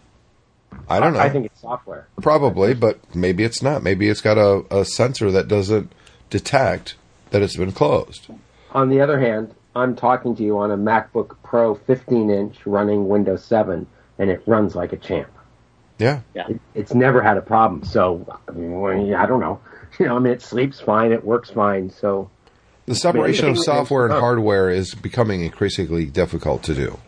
I 0.89 1.01
don't 1.01 1.15
know. 1.15 1.21
I 1.21 1.31
think 1.31 1.47
it's 1.47 1.61
software. 1.61 2.07
Probably, 2.21 2.75
but 2.75 3.15
maybe 3.15 3.45
it's 3.45 3.63
not. 3.63 3.83
Maybe 3.83 4.09
it's 4.09 4.21
got 4.21 4.39
a, 4.39 4.65
a 4.71 4.85
sensor 4.85 5.31
that 5.31 5.49
doesn't 5.49 5.93
detect 6.31 6.95
that 7.31 7.43
it's 7.43 7.57
been 7.57 7.73
closed. 7.73 8.29
On 8.73 8.91
the 8.91 9.01
other 9.01 9.19
hand, 9.19 9.55
I'm 9.77 9.97
talking 9.97 10.37
to 10.37 10.43
you 10.43 10.59
on 10.59 10.71
a 10.71 10.77
MacBook 10.77 11.37
Pro 11.43 11.75
15 11.75 12.31
inch 12.31 12.67
running 12.67 13.09
Windows 13.09 13.45
7, 13.45 13.87
and 14.19 14.31
it 14.31 14.43
runs 14.47 14.75
like 14.75 14.93
a 14.93 14.97
champ. 14.97 15.31
Yeah. 15.99 16.21
Yeah. 16.35 16.49
It, 16.49 16.61
it's 16.75 16.95
never 16.95 17.23
had 17.23 17.37
a 17.37 17.43
problem. 17.43 17.85
So 17.85 18.39
I, 18.49 18.53
mean, 18.53 19.15
I 19.15 19.27
don't 19.27 19.41
know. 19.41 19.61
You 19.97 20.07
know, 20.07 20.17
I 20.17 20.19
mean, 20.19 20.33
it 20.33 20.43
sleeps 20.43 20.81
fine, 20.81 21.13
it 21.13 21.25
works 21.25 21.51
fine. 21.51 21.89
So 21.89 22.29
The 22.87 22.97
separation 22.97 23.49
of 23.49 23.57
software 23.57 24.07
and 24.07 24.13
hardware 24.13 24.69
is 24.69 24.93
becoming 24.93 25.43
increasingly 25.43 26.07
difficult 26.07 26.65
to 26.65 26.75
do. 26.75 26.99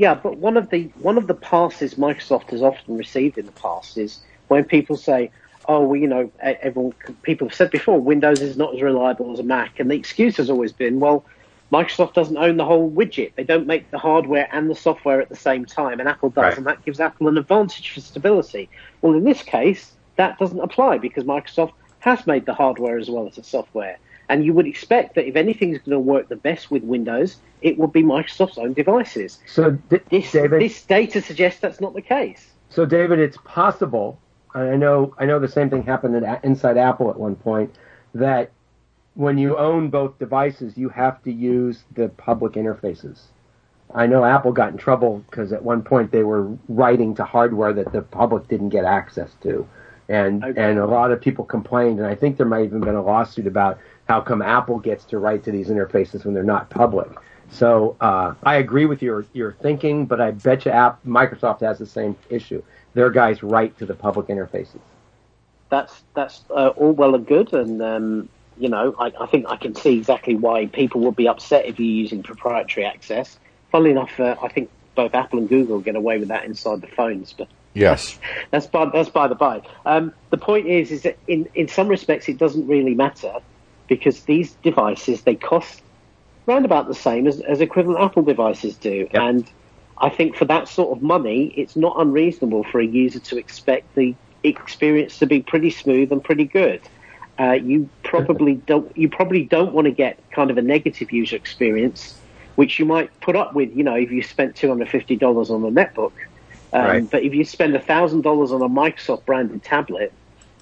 Yeah, 0.00 0.14
but 0.14 0.38
one 0.38 0.56
of 0.56 0.70
the 0.70 0.84
one 1.02 1.18
of 1.18 1.26
the 1.26 1.34
passes 1.34 1.96
Microsoft 1.96 2.52
has 2.52 2.62
often 2.62 2.96
received 2.96 3.36
in 3.36 3.44
the 3.44 3.52
past 3.52 3.98
is 3.98 4.18
when 4.48 4.64
people 4.64 4.96
say, 4.96 5.30
"Oh, 5.68 5.84
well, 5.84 6.00
you 6.00 6.08
know, 6.08 6.32
everyone." 6.40 6.94
People 7.20 7.48
have 7.48 7.54
said 7.54 7.70
before, 7.70 8.00
Windows 8.00 8.40
is 8.40 8.56
not 8.56 8.74
as 8.74 8.80
reliable 8.80 9.30
as 9.30 9.40
a 9.40 9.42
Mac, 9.42 9.78
and 9.78 9.90
the 9.90 9.96
excuse 9.96 10.38
has 10.38 10.48
always 10.48 10.72
been, 10.72 11.00
"Well, 11.00 11.26
Microsoft 11.70 12.14
doesn't 12.14 12.38
own 12.38 12.56
the 12.56 12.64
whole 12.64 12.90
widget; 12.90 13.34
they 13.34 13.44
don't 13.44 13.66
make 13.66 13.90
the 13.90 13.98
hardware 13.98 14.48
and 14.52 14.70
the 14.70 14.74
software 14.74 15.20
at 15.20 15.28
the 15.28 15.36
same 15.36 15.66
time, 15.66 16.00
and 16.00 16.08
Apple 16.08 16.30
does, 16.30 16.44
Right. 16.44 16.56
and 16.56 16.66
that 16.66 16.82
gives 16.82 16.98
Apple 16.98 17.28
an 17.28 17.36
advantage 17.36 17.90
for 17.90 18.00
stability." 18.00 18.70
Well, 19.02 19.12
in 19.12 19.24
this 19.24 19.42
case, 19.42 19.92
that 20.16 20.38
doesn't 20.38 20.60
apply 20.60 20.96
because 20.96 21.24
Microsoft 21.24 21.72
has 21.98 22.26
made 22.26 22.46
the 22.46 22.54
hardware 22.54 22.96
as 22.96 23.10
well 23.10 23.26
as 23.26 23.34
the 23.34 23.44
software. 23.44 23.98
And 24.30 24.44
you 24.44 24.54
would 24.54 24.66
expect 24.66 25.16
that 25.16 25.26
if 25.26 25.34
anything's 25.34 25.78
going 25.78 25.90
to 25.90 25.98
work 25.98 26.28
the 26.28 26.36
best 26.36 26.70
with 26.70 26.84
Windows, 26.84 27.38
it 27.62 27.76
would 27.78 27.92
be 27.92 28.02
Microsoft's 28.04 28.58
own 28.58 28.72
devices. 28.74 29.40
so 29.46 29.72
D- 29.72 29.98
This 30.08 30.30
David, 30.30 30.62
this 30.62 30.82
data 30.86 31.20
suggests 31.20 31.60
that's 31.60 31.80
not 31.80 31.94
the 31.94 32.00
case. 32.00 32.52
So, 32.68 32.86
David, 32.86 33.18
it's 33.18 33.36
possible, 33.44 34.16
and 34.54 34.70
I 34.70 34.76
know 34.76 35.12
I 35.18 35.26
know 35.26 35.40
the 35.40 35.48
same 35.48 35.68
thing 35.68 35.82
happened 35.82 36.24
at, 36.24 36.44
inside 36.44 36.78
Apple 36.78 37.10
at 37.10 37.18
one 37.18 37.34
point, 37.34 37.74
that 38.14 38.52
when 39.14 39.36
you 39.36 39.58
own 39.58 39.90
both 39.90 40.16
devices, 40.20 40.78
you 40.78 40.88
have 40.90 41.20
to 41.24 41.32
use 41.32 41.82
the 41.96 42.08
public 42.10 42.52
interfaces. 42.52 43.18
I 43.92 44.06
know 44.06 44.24
Apple 44.24 44.52
got 44.52 44.70
in 44.70 44.78
trouble 44.78 45.24
because 45.28 45.52
at 45.52 45.64
one 45.64 45.82
point 45.82 46.12
they 46.12 46.22
were 46.22 46.46
writing 46.68 47.16
to 47.16 47.24
hardware 47.24 47.72
that 47.72 47.90
the 47.92 48.02
public 48.02 48.46
didn't 48.46 48.68
get 48.68 48.84
access 48.84 49.34
to, 49.42 49.66
and 50.08 50.44
Okay. 50.44 50.62
and 50.62 50.78
a 50.78 50.86
lot 50.86 51.10
of 51.10 51.20
people 51.20 51.44
complained, 51.44 51.98
and 51.98 52.06
I 52.06 52.14
think 52.14 52.36
there 52.36 52.46
might 52.46 52.64
even 52.64 52.80
been 52.80 52.94
a 52.94 53.02
lawsuit 53.02 53.48
about 53.48 53.78
how 54.10 54.20
come 54.20 54.42
Apple 54.42 54.80
gets 54.80 55.04
to 55.04 55.18
write 55.18 55.44
to 55.44 55.52
these 55.52 55.68
interfaces 55.68 56.24
when 56.24 56.34
they're 56.34 56.42
not 56.42 56.68
public. 56.68 57.08
So 57.48 57.96
uh, 58.00 58.34
I 58.42 58.56
agree 58.56 58.86
with 58.86 59.02
your 59.02 59.24
your 59.32 59.52
thinking, 59.52 60.04
but 60.04 60.20
I 60.20 60.32
bet 60.32 60.64
you 60.64 60.72
App, 60.72 61.00
Microsoft 61.04 61.60
has 61.60 61.78
the 61.78 61.86
same 61.86 62.16
issue. 62.28 62.60
Their 62.94 63.10
guys 63.10 63.44
write 63.44 63.78
to 63.78 63.86
the 63.86 63.94
public 63.94 64.26
interfaces. 64.26 64.80
That's 65.68 66.02
that's 66.14 66.42
uh, 66.50 66.72
all 66.76 66.90
well 66.90 67.14
and 67.14 67.24
good, 67.24 67.52
and 67.52 67.80
um, 67.80 68.28
you 68.58 68.68
know, 68.68 68.96
I, 68.98 69.12
I 69.20 69.26
think 69.26 69.46
I 69.48 69.56
can 69.56 69.76
see 69.76 69.96
exactly 69.98 70.34
why 70.34 70.66
people 70.66 71.02
would 71.02 71.14
be 71.14 71.28
upset 71.28 71.66
if 71.66 71.78
you're 71.78 71.86
using 72.04 72.24
proprietary 72.24 72.86
access. 72.86 73.38
Funnily 73.70 73.92
enough, 73.92 74.18
uh, 74.18 74.34
I 74.42 74.48
think 74.48 74.70
both 74.96 75.14
Apple 75.14 75.38
and 75.38 75.48
Google 75.48 75.78
get 75.78 75.94
away 75.94 76.18
with 76.18 76.28
that 76.28 76.46
inside 76.46 76.80
the 76.80 76.88
phones, 76.88 77.32
but 77.32 77.46
Yes. 77.74 78.18
that's 78.50 78.66
by 78.66 78.86
that's 78.86 79.08
by 79.08 79.28
the 79.28 79.36
by. 79.36 79.62
Um, 79.86 80.12
the 80.30 80.36
point 80.36 80.66
is, 80.66 80.90
is 80.90 81.02
that 81.02 81.16
in 81.28 81.48
in 81.54 81.68
some 81.68 81.86
respects 81.86 82.28
it 82.28 82.38
doesn't 82.38 82.66
really 82.66 82.96
matter 82.96 83.34
because 83.90 84.22
these 84.24 84.54
devices 84.62 85.24
they 85.24 85.34
cost 85.34 85.82
round 86.46 86.64
about 86.64 86.88
the 86.88 86.94
same 86.94 87.26
as, 87.26 87.40
as 87.42 87.60
equivalent 87.60 88.02
Apple 88.02 88.22
devices 88.22 88.78
do, 88.78 89.06
and 89.12 89.52
I 89.98 90.08
think 90.08 90.36
for 90.36 90.46
that 90.46 90.68
sort 90.68 90.96
of 90.96 91.02
money, 91.02 91.52
it's 91.56 91.76
not 91.76 91.96
unreasonable 92.00 92.64
for 92.64 92.80
a 92.80 92.86
user 92.86 93.20
to 93.20 93.36
expect 93.36 93.94
the 93.94 94.16
experience 94.42 95.18
to 95.18 95.26
be 95.26 95.42
pretty 95.42 95.68
smooth 95.70 96.10
and 96.10 96.24
pretty 96.24 96.46
good. 96.46 96.80
Uh, 97.38 97.52
you 97.52 97.90
probably 98.04 98.54
don't 98.54 98.96
you 98.96 99.08
probably 99.08 99.44
don't 99.44 99.74
want 99.74 99.86
to 99.86 99.90
get 99.90 100.22
kind 100.30 100.50
of 100.50 100.56
a 100.58 100.62
negative 100.62 101.12
user 101.12 101.36
experience, 101.36 102.16
which 102.54 102.78
you 102.78 102.86
might 102.86 103.10
put 103.20 103.36
up 103.36 103.54
with. 103.54 103.70
You 103.74 103.84
know, 103.84 103.94
if 103.94 104.10
you 104.10 104.22
spent 104.22 104.56
two 104.56 104.68
hundred 104.68 104.88
fifty 104.90 105.16
dollars 105.16 105.50
on 105.50 105.64
a 105.64 105.70
netbook, 105.70 106.12
um, 106.72 106.82
Right. 106.82 107.10
but 107.10 107.22
if 107.24 107.34
you 107.34 107.44
spend 107.44 107.74
thousand 107.84 108.22
dollars 108.22 108.52
on 108.52 108.62
a 108.62 108.68
Microsoft 108.68 109.26
branded 109.26 109.62
tablet, 109.62 110.12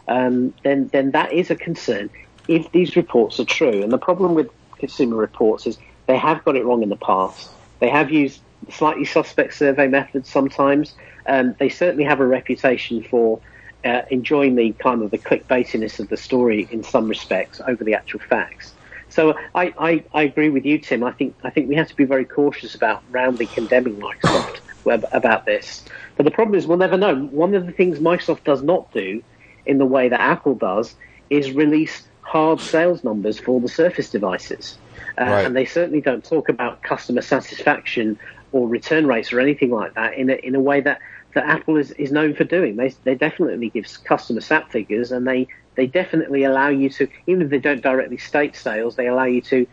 um, 0.08 0.54
then 0.64 0.88
then 0.92 1.12
that 1.12 1.32
is 1.32 1.50
a 1.50 1.56
concern 1.56 2.10
if 2.48 2.72
these 2.72 2.96
reports 2.96 3.38
are 3.38 3.44
true. 3.44 3.82
And 3.82 3.92
the 3.92 3.98
problem 3.98 4.34
with 4.34 4.50
Consumer 4.78 5.16
Reports 5.16 5.66
is 5.66 5.78
they 6.06 6.16
have 6.16 6.44
got 6.44 6.56
it 6.56 6.64
wrong 6.64 6.82
in 6.82 6.88
the 6.88 6.96
past. 6.96 7.50
They 7.78 7.90
have 7.90 8.10
used 8.10 8.40
slightly 8.70 9.04
suspect 9.04 9.54
survey 9.54 9.86
methods 9.86 10.28
sometimes. 10.28 10.94
Um, 11.26 11.54
they 11.58 11.68
certainly 11.68 12.04
have 12.04 12.20
a 12.20 12.26
reputation 12.26 13.02
for 13.02 13.40
uh, 13.84 14.02
enjoying 14.10 14.56
the 14.56 14.72
kind 14.72 15.02
of 15.02 15.10
the 15.10 15.18
clickbaitiness 15.18 16.00
of 16.00 16.08
the 16.08 16.16
story 16.16 16.66
in 16.70 16.82
some 16.82 17.06
respects 17.06 17.60
over 17.66 17.84
the 17.84 17.94
actual 17.94 18.20
facts. 18.20 18.72
So 19.10 19.34
I, 19.54 19.72
I, 19.78 20.04
I 20.12 20.22
agree 20.22 20.50
with 20.50 20.64
you, 20.66 20.78
Tim. 20.78 21.02
I 21.02 21.12
think 21.12 21.34
I 21.42 21.50
think 21.50 21.68
we 21.68 21.76
have 21.76 21.88
to 21.88 21.96
be 21.96 22.04
very 22.04 22.24
cautious 22.24 22.74
about 22.74 23.02
roundly 23.10 23.46
condemning 23.46 23.96
Microsoft 23.96 24.60
about 24.84 25.44
this. 25.44 25.84
But 26.16 26.24
the 26.24 26.30
problem 26.30 26.54
is 26.54 26.66
we'll 26.66 26.78
never 26.78 26.96
know. 26.96 27.14
One 27.14 27.54
of 27.54 27.66
the 27.66 27.72
things 27.72 27.98
Microsoft 27.98 28.44
does 28.44 28.62
not 28.62 28.92
do, 28.92 29.22
in 29.66 29.78
the 29.78 29.86
way 29.86 30.08
that 30.08 30.20
Apple 30.20 30.54
does, 30.54 30.94
is 31.30 31.52
release 31.52 32.06
hard 32.28 32.60
sales 32.60 33.02
numbers 33.02 33.40
for 33.40 33.58
the 33.60 33.68
Surface 33.68 34.10
devices. 34.10 34.76
Uh, 35.18 35.24
Right. 35.24 35.46
And 35.46 35.56
they 35.56 35.64
certainly 35.64 36.00
don't 36.00 36.22
talk 36.22 36.48
about 36.48 36.82
customer 36.82 37.22
satisfaction 37.22 38.18
or 38.52 38.68
return 38.68 39.06
rates 39.06 39.32
or 39.32 39.40
anything 39.40 39.70
like 39.70 39.94
that 39.94 40.14
in 40.14 40.30
a, 40.30 40.34
in 40.34 40.54
a 40.54 40.60
way 40.60 40.80
that, 40.82 41.00
that 41.34 41.44
Apple 41.44 41.76
is, 41.76 41.90
is 41.92 42.12
known 42.12 42.34
for 42.34 42.44
doing. 42.44 42.76
They, 42.76 42.90
they 43.04 43.14
definitely 43.14 43.70
give 43.70 43.86
customer 44.04 44.42
sat 44.42 44.70
figures 44.70 45.10
and 45.10 45.26
they, 45.26 45.48
they 45.74 45.86
definitely 45.86 46.44
allow 46.44 46.68
you 46.68 46.88
to, 46.90 47.08
even 47.26 47.42
if 47.42 47.50
they 47.50 47.58
don't 47.58 47.82
directly 47.82 48.18
state 48.18 48.54
sales, 48.54 48.94
they 48.94 49.08
allow 49.08 49.24
you 49.24 49.40
to, 49.52 49.66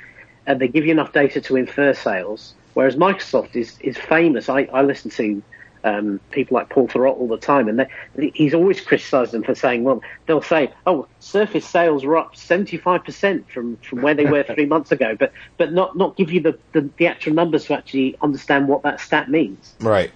uh, 0.48 0.54
they 0.56 0.68
give 0.68 0.86
you 0.86 0.92
enough 0.92 1.12
data 1.12 1.42
to 1.42 1.56
infer 1.58 1.94
sales. 1.94 2.56
Whereas 2.74 2.96
Microsoft 2.96 3.56
is, 3.56 3.78
is 3.82 3.98
famous. 3.98 4.50
I, 4.50 4.62
I 4.74 4.82
listen 4.82 5.12
to 5.12 5.44
um, 5.86 6.20
people 6.32 6.56
like 6.56 6.70
Paul 6.70 6.88
Thurrott 6.88 7.18
all 7.18 7.28
the 7.28 7.38
time, 7.38 7.70
and 7.70 7.80
they, 8.16 8.32
he's 8.34 8.54
always 8.54 8.82
criticised 8.82 9.32
them 9.32 9.44
for 9.44 9.54
saying, 9.54 9.84
well, 9.84 10.02
they'll 10.26 10.42
say, 10.42 10.74
oh, 10.86 11.08
Surface 11.20 11.66
sales 11.66 12.04
were 12.04 12.18
up 12.18 12.36
75% 12.36 13.46
from, 13.48 13.78
from 13.78 14.02
where 14.02 14.16
they 14.16 14.26
were 14.26 14.44
three 14.56 14.66
months 14.66 14.92
ago, 14.92 15.16
but, 15.18 15.32
but 15.58 15.72
not, 15.72 15.96
not 15.96 16.18
give 16.18 16.32
you 16.32 16.42
the, 16.42 16.58
the, 16.74 16.90
the 16.98 17.08
actual 17.08 17.34
numbers 17.34 17.66
to 17.66 17.74
actually 17.76 18.18
understand 18.22 18.68
what 18.68 18.82
that 18.82 19.00
stat 19.00 19.30
means. 19.30 19.76
Right. 19.80 20.12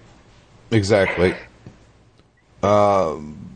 Exactly. 0.72 1.34
Um, 2.62 3.54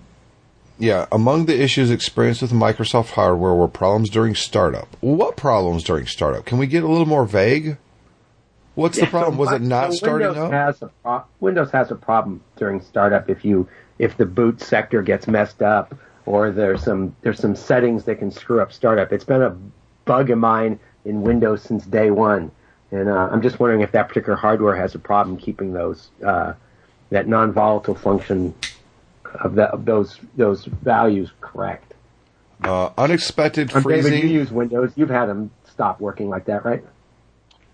yeah. 0.79 1.07
Among 1.11 1.47
the 1.47 1.61
issues 1.61 1.91
experienced 1.91 2.43
with 2.43 2.53
Microsoft 2.53 3.11
hardware 3.11 3.55
were 3.55 3.69
problems 3.69 4.09
during 4.09 4.35
startup. 4.35 4.97
What 5.01 5.37
problems 5.37 5.83
during 5.83 6.07
startup? 6.07 6.45
Can 6.45 6.59
we 6.59 6.67
get 6.67 6.85
a 6.85 6.89
little 6.89 7.07
more 7.07 7.27
vague? 7.27 7.77
What's 8.75 8.99
the 8.99 9.07
problem? 9.07 9.37
Was 9.37 9.53
it 9.53 9.63
not 9.63 9.93
So 9.93 9.97
starting 9.99 10.29
Windows 10.29 10.45
up? 10.45 10.53
Has 10.53 10.83
a 10.83 10.89
pro- 11.03 11.25
Windows 11.41 11.71
has 11.71 11.91
a 11.91 11.95
problem 11.95 12.43
during 12.57 12.81
startup 12.81 13.31
if 13.31 13.45
you 13.45 13.69
if 13.99 14.17
the 14.17 14.27
boot 14.27 14.61
sector 14.61 15.03
gets 15.03 15.29
messed 15.29 15.63
up 15.63 15.95
or 16.27 16.51
there's 16.51 16.83
some 16.83 17.15
there's 17.23 17.39
some 17.39 17.55
settings 17.55 18.05
that 18.05 18.17
can 18.17 18.31
screw 18.31 18.61
up 18.61 18.73
startup. 18.73 19.13
It's 19.13 19.25
been 19.25 19.43
a 19.43 19.57
bug 20.05 20.31
of 20.31 20.39
mine 20.39 20.79
in 21.05 21.23
Windows 21.23 21.63
since 21.63 21.85
day 21.85 22.11
one, 22.11 22.51
and 22.91 23.09
uh, 23.09 23.29
I'm 23.31 23.43
just 23.43 23.61
wondering 23.61 23.83
if 23.83 23.93
that 23.93 24.09
particular 24.09 24.37
hardware 24.37 24.75
has 24.75 24.95
a 24.95 24.99
problem 24.99 25.37
keeping 25.37 25.73
those 25.73 26.09
uh, 26.25 26.55
that 27.11 27.29
non-volatile 27.29 27.95
function 27.95 28.55
of, 29.41 29.55
that, 29.57 29.71
of 29.71 29.85
those 29.85 30.19
those 30.37 30.65
values 30.65 31.31
correct. 31.41 31.93
Uh, 32.63 32.91
unexpected 32.97 33.75
Um, 33.75 33.83
David, 33.83 34.23
you 34.23 34.29
use 34.31 34.51
Windows. 34.51 34.93
You've 34.97 35.11
had 35.11 35.27
them 35.27 35.51
stop 35.71 36.01
working 36.01 36.29
like 36.31 36.47
that, 36.47 36.65
right? 36.65 36.83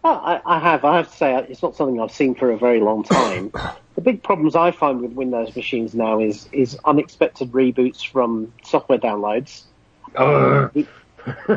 I, 0.02 0.40
I 0.46 0.58
have. 0.58 0.84
I 0.84 0.96
have 0.96 1.10
to 1.10 1.16
say, 1.16 1.34
it's 1.48 1.62
not 1.62 1.76
something 1.76 2.00
I've 2.00 2.12
seen 2.12 2.34
for 2.34 2.50
a 2.50 2.56
very 2.56 2.80
long 2.80 3.02
time. 3.04 3.52
the 3.94 4.00
big 4.00 4.22
problems 4.22 4.56
I 4.56 4.70
find 4.70 5.00
with 5.00 5.12
Windows 5.12 5.54
machines 5.54 5.94
now 5.94 6.20
is 6.20 6.48
is 6.52 6.78
unexpected 6.84 7.52
reboots 7.52 8.06
from 8.06 8.52
software 8.62 8.98
downloads, 8.98 9.64
Ugh. 10.16 10.70
the, 10.72 10.86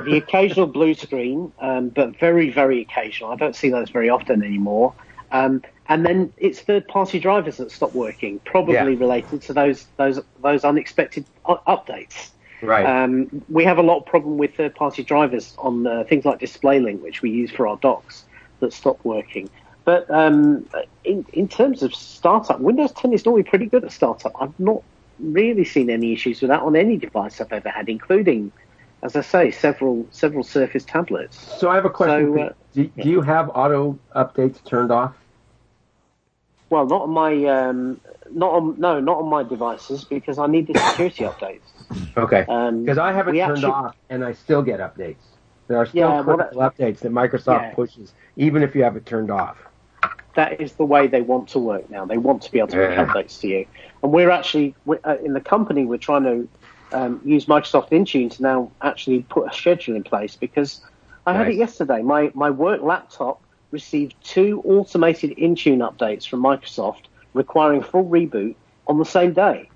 the 0.05 0.17
occasional 0.17 0.67
blue 0.67 0.93
screen, 0.93 1.53
um, 1.59 1.89
but 1.89 2.19
very 2.19 2.49
very 2.49 2.81
occasional. 2.81 3.31
I 3.31 3.35
don't 3.37 3.55
see 3.55 3.69
those 3.69 3.89
very 3.89 4.09
often 4.09 4.43
anymore. 4.43 4.93
Um, 5.31 5.63
and 5.89 6.05
then 6.05 6.31
it's 6.37 6.59
third-party 6.61 7.19
drivers 7.19 7.57
that 7.57 7.71
stop 7.71 7.93
working, 7.93 8.39
probably 8.45 8.75
Yeah. 8.75 8.83
related 8.83 9.41
to 9.43 9.53
those 9.53 9.85
those 9.97 10.19
those 10.41 10.63
unexpected 10.63 11.25
u- 11.47 11.59
updates. 11.67 12.29
Right. 12.61 12.85
Um, 12.85 13.43
we 13.49 13.65
have 13.65 13.77
a 13.77 13.81
lot 13.81 13.97
of 13.97 14.05
problem 14.05 14.37
with 14.37 14.55
third-party 14.55 15.03
drivers 15.03 15.53
on 15.57 15.85
uh, 15.85 16.03
things 16.07 16.23
like 16.23 16.39
DisplayLink, 16.39 17.01
which 17.01 17.21
we 17.21 17.29
use 17.29 17.51
for 17.51 17.67
our 17.67 17.75
docks, 17.77 18.22
that 18.63 18.73
stop 18.73 18.99
working. 19.03 19.49
But 19.85 20.09
um, 20.09 20.67
in, 21.03 21.25
in 21.33 21.47
terms 21.47 21.83
of 21.83 21.93
startup, 21.93 22.59
Windows 22.59 22.91
10 22.93 23.13
is 23.13 23.25
normally 23.25 23.43
pretty 23.43 23.65
good 23.65 23.83
at 23.83 23.91
startup. 23.91 24.31
I've 24.41 24.57
not 24.59 24.81
really 25.19 25.65
seen 25.65 25.89
any 25.89 26.13
issues 26.13 26.41
with 26.41 26.49
that 26.49 26.61
on 26.61 26.75
any 26.75 26.97
device 26.97 27.39
I've 27.41 27.51
ever 27.51 27.69
had, 27.69 27.89
including, 27.89 28.51
as 29.03 29.15
I 29.15 29.21
say, 29.21 29.51
several 29.51 30.07
several 30.11 30.43
Surface 30.43 30.85
tablets. 30.85 31.37
So 31.59 31.69
I 31.69 31.75
have 31.75 31.85
a 31.85 31.89
question. 31.89 32.33
So, 32.33 32.41
uh, 32.41 32.53
do, 32.73 32.85
do 33.01 33.09
you 33.09 33.21
have 33.21 33.49
auto 33.53 33.99
updates 34.15 34.63
turned 34.63 34.91
off? 34.91 35.13
Well, 36.69 36.87
not 36.87 37.01
on 37.03 37.09
my 37.11 37.45
um, 37.45 37.99
not 38.31 38.51
on 38.53 38.79
no, 38.79 38.99
not 38.99 39.17
on 39.17 39.29
my 39.29 39.43
devices 39.43 40.05
because 40.05 40.39
I 40.39 40.47
need 40.47 40.67
the 40.67 40.79
security 40.79 41.25
updates. 41.25 41.59
Okay. 42.17 42.45
Um, 42.47 42.83
Because 42.83 42.97
I 42.97 43.11
have 43.11 43.27
it 43.27 43.33
turned 43.33 43.51
actually- 43.51 43.71
off, 43.71 43.95
and 44.09 44.23
I 44.23 44.33
still 44.33 44.61
get 44.61 44.79
updates. 44.79 45.17
There 45.67 45.77
are 45.77 45.85
still 45.85 46.01
Yeah, 46.01 46.21
well, 46.21 46.37
critical 46.37 46.61
updates 46.61 46.99
that 46.99 47.11
Microsoft 47.11 47.61
Yeah. 47.61 47.75
pushes, 47.75 48.13
even 48.35 48.63
if 48.63 48.75
you 48.75 48.83
have 48.83 48.95
it 48.97 49.05
turned 49.05 49.31
off. 49.31 49.57
that 50.35 50.59
is 50.59 50.73
the 50.73 50.85
way 50.85 51.05
they 51.05 51.21
want 51.21 51.47
to 51.49 51.59
work 51.59 51.87
now. 51.91 52.05
They 52.05 52.17
want 52.17 52.41
to 52.41 52.51
be 52.51 52.57
able 52.57 52.69
to 52.69 52.77
make 52.77 52.97
Yeah. 52.97 53.05
updates 53.05 53.39
to 53.41 53.47
you. 53.47 53.65
And 54.01 54.11
we're 54.11 54.31
actually, 54.31 54.75
we 54.83 54.97
uh, 55.03 55.17
in 55.23 55.33
the 55.33 55.39
company, 55.41 55.85
we're 55.85 55.97
trying 55.97 56.23
to 56.23 56.49
um, 56.91 57.21
use 57.23 57.45
Microsoft 57.45 57.91
Intune 57.91 58.31
to 58.31 58.41
now 58.41 58.71
actually 58.81 59.21
put 59.21 59.47
a 59.47 59.53
schedule 59.53 59.95
in 59.95 60.03
place 60.03 60.35
because 60.35 60.81
I 61.27 61.33
had 61.33 61.49
it 61.49 61.55
yesterday. 61.55 62.01
My, 62.01 62.31
my 62.33 62.49
work 62.49 62.81
laptop 62.81 63.43
received 63.71 64.15
two 64.23 64.61
automated 64.65 65.37
Intune 65.37 65.87
updates 65.87 66.27
from 66.27 66.41
Microsoft 66.41 67.03
requiring 67.33 67.81
full 67.83 68.05
reboot 68.05 68.55
on 68.87 68.97
the 68.97 69.05
same 69.05 69.33
day. 69.33 69.69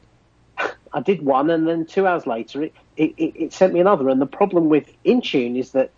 I 0.93 1.01
did 1.01 1.21
one, 1.21 1.49
and 1.49 1.67
then 1.67 1.85
two 1.85 2.07
hours 2.07 2.25
later, 2.25 2.63
it, 2.63 2.73
it, 2.95 3.13
it, 3.17 3.35
it 3.35 3.53
sent 3.53 3.73
me 3.73 3.79
another. 3.79 4.09
And 4.09 4.21
the 4.21 4.27
problem 4.27 4.69
with 4.69 4.91
Intune 5.05 5.57
is 5.57 5.71
that 5.71 5.91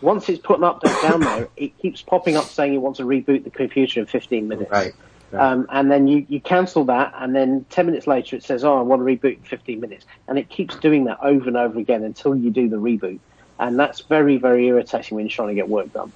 once 0.00 0.28
it's 0.28 0.40
put 0.40 0.58
an 0.58 0.64
update 0.64 1.02
down 1.02 1.20
there, 1.20 1.48
it 1.56 1.76
keeps 1.78 2.02
popping 2.02 2.36
up 2.36 2.44
saying 2.44 2.74
it 2.74 2.78
wants 2.78 2.98
to 2.98 3.04
reboot 3.04 3.44
the 3.44 3.50
computer 3.50 4.00
in 4.00 4.06
15 4.06 4.48
minutes. 4.48 4.70
Right. 4.70 4.94
Um, 5.32 5.66
and 5.70 5.90
then 5.90 6.06
you, 6.06 6.24
you 6.28 6.40
cancel 6.40 6.84
that, 6.84 7.12
and 7.16 7.34
then 7.34 7.66
10 7.70 7.86
minutes 7.86 8.06
later 8.06 8.36
it 8.36 8.44
says, 8.44 8.62
oh, 8.64 8.78
I 8.78 8.82
want 8.82 9.00
to 9.00 9.04
reboot 9.04 9.36
in 9.36 9.42
15 9.42 9.80
minutes. 9.80 10.06
And 10.28 10.38
it 10.38 10.48
keeps 10.48 10.76
doing 10.76 11.04
that 11.04 11.18
over 11.22 11.48
and 11.48 11.56
over 11.56 11.78
again 11.78 12.04
until 12.04 12.36
you 12.36 12.50
do 12.50 12.68
the 12.68 12.76
reboot. 12.76 13.18
And 13.58 13.78
that's 13.78 14.00
very, 14.00 14.36
very 14.36 14.66
irritating 14.66 15.16
when 15.16 15.26
you're 15.26 15.30
trying 15.30 15.48
to 15.48 15.54
get 15.54 15.68
work 15.68 15.92
done. 15.92 16.12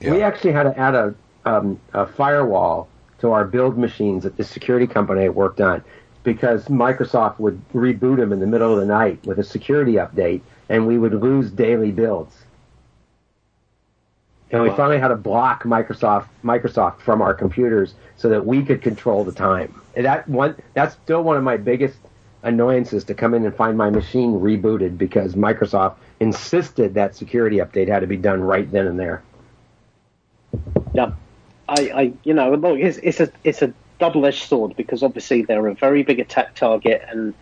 Yeah. 0.00 0.12
We 0.12 0.22
actually 0.22 0.52
had 0.52 0.64
to 0.64 0.78
add 0.78 0.94
a, 0.94 1.14
um, 1.44 1.80
a 1.92 2.06
firewall 2.06 2.88
to 3.20 3.32
our 3.32 3.44
build 3.44 3.78
machines 3.78 4.24
at 4.26 4.36
the 4.36 4.44
security 4.44 4.86
company 4.86 5.24
I 5.24 5.28
worked 5.28 5.60
on 5.60 5.82
because 6.28 6.66
Microsoft 6.66 7.38
would 7.38 7.58
reboot 7.72 8.18
them 8.18 8.32
in 8.34 8.38
the 8.38 8.46
middle 8.46 8.70
of 8.74 8.78
the 8.78 8.84
night 8.86 9.18
with 9.24 9.38
a 9.38 9.42
security 9.42 9.94
update, 9.94 10.42
and 10.68 10.86
we 10.86 10.98
would 10.98 11.14
lose 11.14 11.50
daily 11.50 11.90
builds. 11.90 12.36
And 14.50 14.62
we 14.62 14.68
Wow. 14.68 14.76
finally 14.76 14.98
had 14.98 15.08
to 15.08 15.16
block 15.16 15.64
Microsoft 15.64 16.26
Microsoft 16.44 17.00
from 17.00 17.22
our 17.22 17.32
computers 17.32 17.94
so 18.16 18.28
that 18.28 18.44
we 18.44 18.62
could 18.62 18.82
control 18.82 19.24
the 19.24 19.32
time. 19.32 19.74
And 19.94 20.04
that 20.04 20.28
one 20.28 20.54
that's 20.74 20.94
still 20.96 21.22
one 21.22 21.38
of 21.38 21.42
my 21.44 21.56
biggest 21.56 21.96
annoyances 22.42 23.04
to 23.04 23.14
come 23.14 23.32
in 23.32 23.46
and 23.46 23.54
find 23.54 23.78
my 23.78 23.88
machine 23.88 24.34
rebooted 24.38 24.98
because 24.98 25.34
Microsoft 25.34 25.94
insisted 26.20 26.92
that 26.94 27.16
security 27.16 27.56
update 27.56 27.88
had 27.88 28.00
to 28.00 28.06
be 28.06 28.18
done 28.18 28.42
right 28.42 28.70
then 28.70 28.86
and 28.86 28.98
there. 29.00 29.22
Yeah, 30.92 31.12
I, 31.68 31.80
I 31.94 32.12
you 32.24 32.34
know, 32.34 32.52
look, 32.54 32.78
it's, 32.78 32.98
it's 32.98 33.20
a 33.20 33.30
it's 33.44 33.62
a 33.62 33.72
double-edged 33.98 34.44
sword 34.48 34.76
because 34.76 35.02
obviously 35.02 35.42
they're 35.42 35.66
a 35.66 35.74
very 35.74 36.02
big 36.02 36.20
attack 36.20 36.54
target, 36.54 37.02
and 37.08 37.34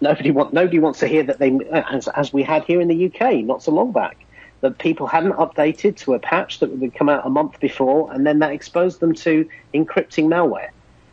nobody 0.00 0.30
want 0.30 0.52
nobody 0.52 0.78
wants 0.78 1.00
to 1.00 1.06
hear 1.06 1.22
that 1.24 1.38
they, 1.38 1.58
as 1.72 2.08
as 2.08 2.32
we 2.32 2.42
had 2.42 2.64
here 2.64 2.80
in 2.80 2.88
the 2.88 3.06
UK 3.06 3.44
not 3.44 3.62
so 3.62 3.72
long 3.72 3.92
back, 3.92 4.16
that 4.60 4.78
people 4.78 5.06
hadn't 5.06 5.32
updated 5.32 5.96
to 5.98 6.14
a 6.14 6.18
patch 6.18 6.60
that 6.60 6.70
would 6.70 6.94
come 6.94 7.08
out 7.08 7.26
a 7.26 7.30
month 7.30 7.60
before, 7.60 8.12
and 8.12 8.26
then 8.26 8.38
that 8.40 8.52
exposed 8.52 9.00
them 9.00 9.14
to 9.14 9.48
encrypting 9.74 10.26
malware. 10.26 10.70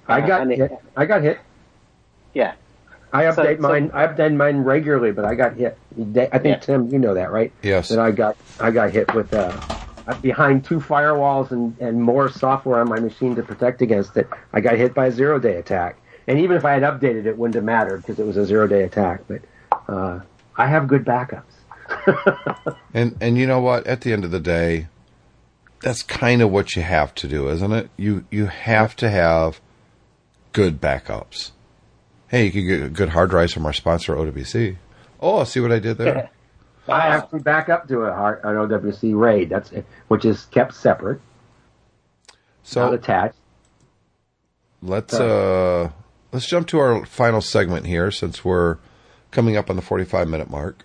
I 0.08 0.22
Uh, 0.22 0.28
got 0.28 0.42
and 0.42 0.52
it- 0.52 0.58
hit. 0.60 0.72
I 0.96 1.06
got 1.06 1.22
hit. 1.22 1.40
Yeah, 2.34 2.54
I 3.14 3.24
update 3.24 3.58
so- 3.58 3.62
mine. 3.62 3.92
I 3.94 4.08
update 4.08 4.36
mine 4.36 4.64
regularly, 4.64 5.12
but 5.12 5.26
I 5.26 5.36
got 5.36 5.54
hit. 5.54 5.78
I 5.98 6.04
think 6.38 6.46
Yeah. 6.46 6.56
Tim, 6.58 6.88
you 6.90 7.00
know 7.00 7.14
that, 7.14 7.32
right? 7.32 7.52
Yes. 7.62 7.90
That 7.90 8.00
I 8.00 8.12
got 8.12 8.36
I 8.60 8.72
got 8.72 8.92
hit 8.92 9.14
with 9.14 9.34
uh, 9.34 9.52
uh, 9.70 9.76
behind 10.22 10.66
two 10.66 10.80
firewalls 10.80 11.52
and, 11.52 11.78
and 11.80 12.02
more 12.02 12.30
software 12.30 12.80
on 12.80 12.90
my 12.90 13.00
machine 13.00 13.36
to 13.36 13.44
protect 13.44 13.82
against 13.82 14.16
it, 14.18 14.28
I 14.54 14.62
got 14.62 14.76
hit 14.78 14.94
by 14.94 15.08
a 15.08 15.12
zero 15.12 15.40
day 15.40 15.56
attack. 15.58 15.98
And 16.28 16.40
even 16.40 16.58
if 16.58 16.66
I 16.66 16.74
had 16.74 16.84
updated 16.84 17.26
it, 17.26 17.38
wouldn't 17.38 17.56
have 17.56 17.64
mattered 17.64 17.98
because 17.98 18.20
it 18.20 18.26
was 18.26 18.38
a 18.38 18.46
zero 18.46 18.68
day 18.68 18.84
attack. 18.84 19.22
But 19.28 19.42
uh, 19.88 20.20
I 20.58 20.68
have 20.68 20.88
good 20.88 21.06
backups. 21.06 21.44
And 22.96 23.18
and 23.20 23.38
you 23.38 23.46
know 23.46 23.60
what? 23.60 23.86
At 23.86 24.02
the 24.02 24.14
end 24.14 24.24
of 24.24 24.32
the 24.32 24.40
day, 24.40 24.88
that's 25.82 26.02
kind 26.02 26.42
of 26.42 26.50
what 26.50 26.78
you 26.78 26.82
have 26.82 27.14
to 27.16 27.28
do, 27.28 27.50
isn't 27.50 27.74
it? 27.74 27.90
You 27.98 28.24
you 28.32 28.46
have 28.46 28.96
to 28.96 29.10
have 29.10 29.60
good 30.54 30.80
backups. 30.80 31.52
Hey, 32.30 32.46
you 32.46 32.52
can 32.52 32.66
get 32.66 32.94
good 32.94 33.10
hard 33.10 33.32
drives 33.32 33.52
from 33.52 33.66
our 33.66 33.74
sponsor 33.74 34.16
OWC. 34.16 34.78
Oh, 35.20 35.44
see 35.44 35.60
what 35.60 35.74
I 35.74 35.80
did 35.80 35.98
there? 35.98 36.30
I 36.88 37.08
actually 37.08 37.40
back 37.42 37.70
up 37.70 37.88
to 37.88 38.02
a 38.02 38.14
hard, 38.14 38.42
an 38.44 38.56
OWC 38.56 39.18
RAID. 39.20 39.50
That's 39.50 39.72
which 40.08 40.26
is 40.26 40.46
kept 40.46 40.74
separate, 40.76 41.20
not 42.76 42.94
attached. 42.94 43.36
let's 44.82 45.14
uh 45.14 45.90
let's 46.32 46.48
jump 46.48 46.68
to 46.68 46.80
our 46.80 47.06
final 47.06 47.42
segment 47.42 47.86
here 47.88 48.12
since 48.12 48.46
we're 48.46 48.78
coming 49.32 49.58
up 49.58 49.70
on 49.70 49.76
the 49.76 49.82
45 49.82 50.28
minute 50.28 50.50
mark. 50.50 50.84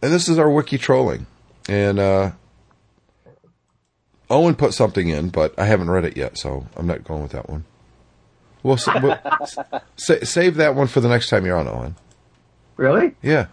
And 0.00 0.12
this 0.12 0.28
is 0.28 0.38
our 0.38 0.48
wiki 0.50 0.78
trolling. 0.78 1.26
And 1.68 1.98
uh 1.98 2.30
Owen 4.30 4.54
put 4.54 4.74
something 4.74 5.08
in, 5.08 5.30
but 5.30 5.58
I 5.58 5.64
haven't 5.64 5.90
read 5.90 6.04
it 6.04 6.16
yet, 6.16 6.36
so 6.38 6.66
I'm 6.76 6.86
not 6.86 7.02
going 7.02 7.22
with 7.22 7.32
that 7.32 7.48
one. 7.48 7.64
We'll 8.62 8.76
sa- 8.76 8.94
save 9.96 10.56
that 10.56 10.74
one 10.74 10.86
for 10.86 11.00
the 11.00 11.08
next 11.08 11.30
time 11.30 11.46
you're 11.46 11.56
on, 11.56 11.66
Owen. 11.66 11.96
Really? 12.76 13.14
Yeah. 13.22 13.46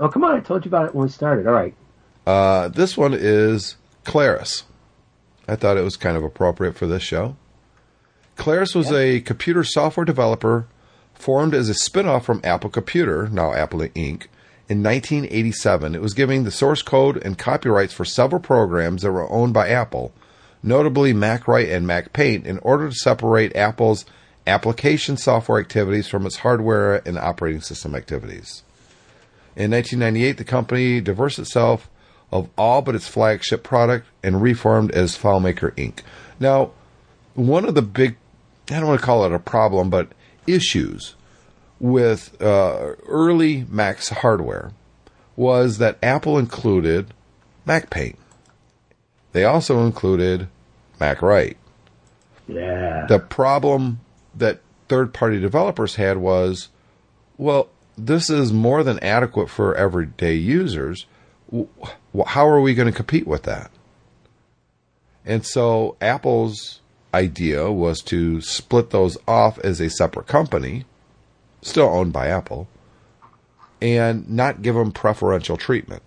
Oh, 0.00 0.08
come 0.08 0.24
on! 0.24 0.36
I 0.36 0.40
told 0.40 0.64
you 0.64 0.68
about 0.68 0.86
it 0.86 0.94
when 0.94 1.06
we 1.06 1.10
started. 1.10 1.46
All 1.46 1.52
right. 1.52 1.74
Uh, 2.26 2.68
this 2.68 2.96
one 2.96 3.14
is 3.14 3.76
Claris. 4.04 4.64
I 5.46 5.56
thought 5.56 5.76
it 5.76 5.84
was 5.84 5.96
kind 5.96 6.16
of 6.16 6.24
appropriate 6.24 6.74
for 6.74 6.86
this 6.86 7.02
show. 7.02 7.36
Claris 8.36 8.74
was 8.74 8.90
a 8.90 9.20
computer 9.20 9.62
software 9.62 10.04
developer 10.04 10.66
formed 11.14 11.54
as 11.54 11.68
a 11.68 11.74
spin-off 11.74 12.24
from 12.24 12.40
Apple 12.42 12.70
Computer, 12.70 13.28
now 13.28 13.52
Apple 13.52 13.80
Inc., 13.80 14.26
in 14.68 14.82
1987. 14.82 15.94
It 15.94 16.00
was 16.00 16.14
giving 16.14 16.44
the 16.44 16.50
source 16.50 16.82
code 16.82 17.22
and 17.24 17.38
copyrights 17.38 17.92
for 17.92 18.04
several 18.04 18.40
programs 18.40 19.02
that 19.02 19.12
were 19.12 19.30
owned 19.30 19.54
by 19.54 19.68
Apple, 19.68 20.12
notably 20.62 21.12
MacWrite 21.12 21.72
and 21.72 21.86
MacPaint, 21.86 22.46
in 22.46 22.58
order 22.60 22.88
to 22.88 22.94
separate 22.94 23.54
Apple's 23.54 24.04
application 24.46 25.16
software 25.16 25.60
activities 25.60 26.08
from 26.08 26.26
its 26.26 26.38
hardware 26.38 27.06
and 27.06 27.18
operating 27.18 27.60
system 27.60 27.94
activities. 27.94 28.63
In 29.56 29.70
1998, 29.70 30.36
the 30.36 30.44
company 30.44 31.00
divorced 31.00 31.38
itself 31.38 31.88
of 32.32 32.48
all 32.58 32.82
but 32.82 32.94
its 32.94 33.06
flagship 33.06 33.62
product 33.62 34.06
and 34.22 34.42
reformed 34.42 34.90
as 34.90 35.16
FileMaker 35.16 35.70
Inc. 35.76 36.00
Now, 36.40 36.72
one 37.34 37.64
of 37.64 37.74
the 37.74 37.82
big, 37.82 38.16
I 38.70 38.80
don't 38.80 38.88
want 38.88 39.00
to 39.00 39.06
call 39.06 39.24
it 39.24 39.32
a 39.32 39.38
problem, 39.38 39.90
but 39.90 40.08
issues 40.46 41.14
with 41.78 42.40
uh, 42.42 42.94
early 43.06 43.66
Mac's 43.70 44.08
hardware 44.08 44.72
was 45.36 45.78
that 45.78 45.98
Apple 46.02 46.38
included 46.38 47.12
MacPaint. 47.66 48.16
They 49.32 49.44
also 49.44 49.84
included 49.84 50.48
MacWrite. 51.00 51.56
Yeah. 52.46 53.06
The 53.08 53.18
problem 53.18 54.00
that 54.34 54.60
third 54.88 55.14
party 55.14 55.40
developers 55.40 55.96
had 55.96 56.18
was 56.18 56.68
well, 57.36 57.68
this 57.96 58.30
is 58.30 58.52
more 58.52 58.82
than 58.82 58.98
adequate 59.00 59.48
for 59.48 59.74
everyday 59.74 60.34
users. 60.34 61.06
How 62.26 62.48
are 62.48 62.60
we 62.60 62.74
going 62.74 62.90
to 62.90 62.96
compete 62.96 63.26
with 63.26 63.44
that? 63.44 63.70
And 65.24 65.46
so 65.46 65.96
Apple's 66.00 66.80
idea 67.12 67.70
was 67.70 68.02
to 68.02 68.40
split 68.40 68.90
those 68.90 69.16
off 69.26 69.58
as 69.60 69.80
a 69.80 69.88
separate 69.88 70.26
company, 70.26 70.84
still 71.62 71.88
owned 71.88 72.12
by 72.12 72.28
Apple, 72.28 72.68
and 73.80 74.28
not 74.28 74.62
give 74.62 74.74
them 74.74 74.92
preferential 74.92 75.56
treatment. 75.56 76.02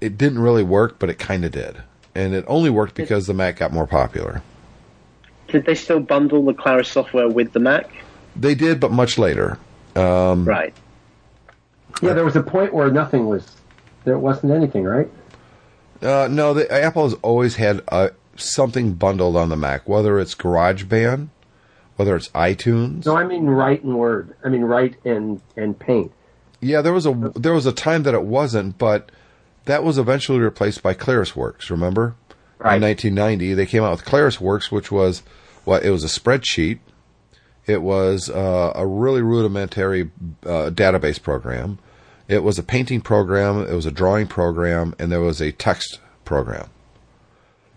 It 0.00 0.18
didn't 0.18 0.40
really 0.40 0.62
work, 0.62 0.98
but 0.98 1.10
it 1.10 1.18
kind 1.18 1.44
of 1.44 1.52
did. 1.52 1.82
And 2.14 2.34
it 2.34 2.44
only 2.48 2.70
worked 2.70 2.94
because 2.94 3.26
the 3.26 3.34
Mac 3.34 3.56
got 3.56 3.72
more 3.72 3.86
popular. 3.86 4.42
Did 5.48 5.64
they 5.64 5.74
still 5.74 6.00
bundle 6.00 6.44
the 6.44 6.54
Claris 6.54 6.88
software 6.88 7.28
with 7.28 7.52
the 7.52 7.60
Mac? 7.60 7.90
They 8.36 8.54
did, 8.54 8.80
but 8.80 8.90
much 8.92 9.18
later. 9.18 9.58
Um, 9.98 10.44
Right. 10.44 10.74
yeah. 12.02 12.12
There 12.12 12.24
was 12.24 12.36
a 12.36 12.42
point 12.42 12.72
where 12.72 12.90
nothing 12.90 13.26
was. 13.26 13.56
There 14.04 14.18
wasn't 14.18 14.52
anything, 14.52 14.84
right? 14.84 15.10
Uh, 16.00 16.28
no, 16.30 16.54
the, 16.54 16.70
Apple 16.72 17.04
has 17.04 17.14
always 17.22 17.56
had 17.56 17.82
uh, 17.88 18.10
something 18.36 18.92
bundled 18.94 19.36
on 19.36 19.48
the 19.48 19.56
Mac, 19.56 19.88
whether 19.88 20.18
it's 20.20 20.34
GarageBand, 20.34 21.28
whether 21.96 22.14
it's 22.14 22.28
iTunes. 22.28 23.04
No, 23.06 23.16
I 23.16 23.24
mean 23.24 23.46
write 23.46 23.82
and 23.82 23.98
word. 23.98 24.34
I 24.44 24.48
mean 24.48 24.62
write 24.62 24.94
and 25.04 25.40
and 25.56 25.76
paint. 25.78 26.12
Yeah, 26.60 26.80
there 26.82 26.92
was 26.92 27.06
a 27.06 27.32
there 27.34 27.52
was 27.52 27.66
a 27.66 27.72
time 27.72 28.04
that 28.04 28.14
it 28.14 28.22
wasn't, 28.22 28.78
but 28.78 29.10
that 29.64 29.82
was 29.82 29.98
eventually 29.98 30.38
replaced 30.38 30.82
by 30.82 30.94
ClarisWorks. 30.94 31.68
Remember, 31.70 32.14
Right. 32.58 32.76
in 32.76 32.82
1990, 32.82 33.54
they 33.54 33.66
came 33.66 33.82
out 33.82 33.90
with 33.90 34.04
ClarisWorks, 34.04 34.70
which 34.70 34.90
was 34.92 35.22
what 35.64 35.84
it 35.84 35.90
was 35.90 36.04
a 36.04 36.08
spreadsheet. 36.20 36.78
It 37.68 37.82
was 37.82 38.30
uh, 38.30 38.72
a 38.74 38.86
really 38.86 39.20
rudimentary 39.20 40.10
uh, 40.42 40.70
database 40.70 41.22
program. 41.22 41.78
It 42.26 42.42
was 42.42 42.58
a 42.58 42.62
painting 42.62 43.02
program. 43.02 43.60
It 43.60 43.74
was 43.74 43.84
a 43.84 43.90
drawing 43.90 44.26
program, 44.26 44.94
and 44.98 45.12
there 45.12 45.20
was 45.20 45.42
a 45.42 45.52
text 45.52 46.00
program. 46.24 46.70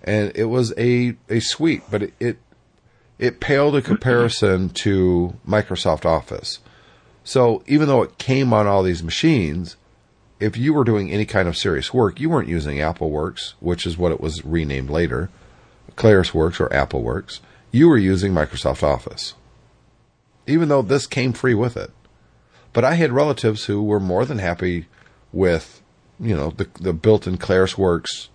And 0.02 0.32
it 0.34 0.46
was 0.46 0.74
a 0.78 1.16
a 1.30 1.42
suite, 1.42 1.84
but 1.92 2.04
it 2.04 2.14
it, 2.22 2.38
it 3.20 3.40
paled 3.42 3.76
in 3.76 3.82
comparison 3.82 4.70
to 4.76 5.36
Microsoft 5.46 6.06
Office. 6.06 6.60
So 7.26 7.62
even 7.68 7.90
though 7.90 8.02
it 8.02 8.18
came 8.18 8.54
on 8.54 8.68
all 8.68 8.84
these 8.84 9.04
machines, 9.04 9.76
if 10.40 10.56
you 10.56 10.74
were 10.74 10.86
doing 10.86 11.12
any 11.12 11.26
kind 11.26 11.50
of 11.50 11.58
serious 11.58 11.94
work, 11.94 12.20
you 12.20 12.30
weren't 12.30 12.48
using 12.48 12.78
AppleWorks, 12.78 13.54
which 13.60 13.86
is 13.86 13.98
what 13.98 14.14
it 14.14 14.22
was 14.22 14.44
renamed 14.46 14.90
later, 14.90 15.30
ClarisWorks 15.98 16.62
or 16.62 16.70
AppleWorks. 16.70 17.42
You 17.72 17.90
were 17.90 17.98
using 17.98 18.34
Microsoft 18.34 18.84
Office, 18.84 19.36
even 20.52 20.70
though 20.70 20.82
this 20.82 21.08
came 21.08 21.34
free 21.34 21.56
with 21.56 21.78
it. 21.78 21.92
But 22.74 22.86
I 22.86 22.96
had 22.96 23.12
relatives 23.12 23.66
who 23.66 23.84
were 23.84 24.00
more 24.00 24.26
than 24.26 24.40
happy 24.40 24.88
with, 25.34 25.82
you 26.20 26.36
know, 26.36 26.52
the 26.52 26.68
the 26.80 26.94
built-in 26.94 27.38
ClarisWorks 27.38 28.28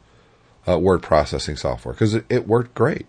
uh, 0.69 0.79
word 0.79 1.03
processing 1.03 1.57
software 1.57 1.95
because 1.95 2.15
it, 2.15 2.25
it 2.29 2.49
worked 2.49 2.75
great. 2.75 3.07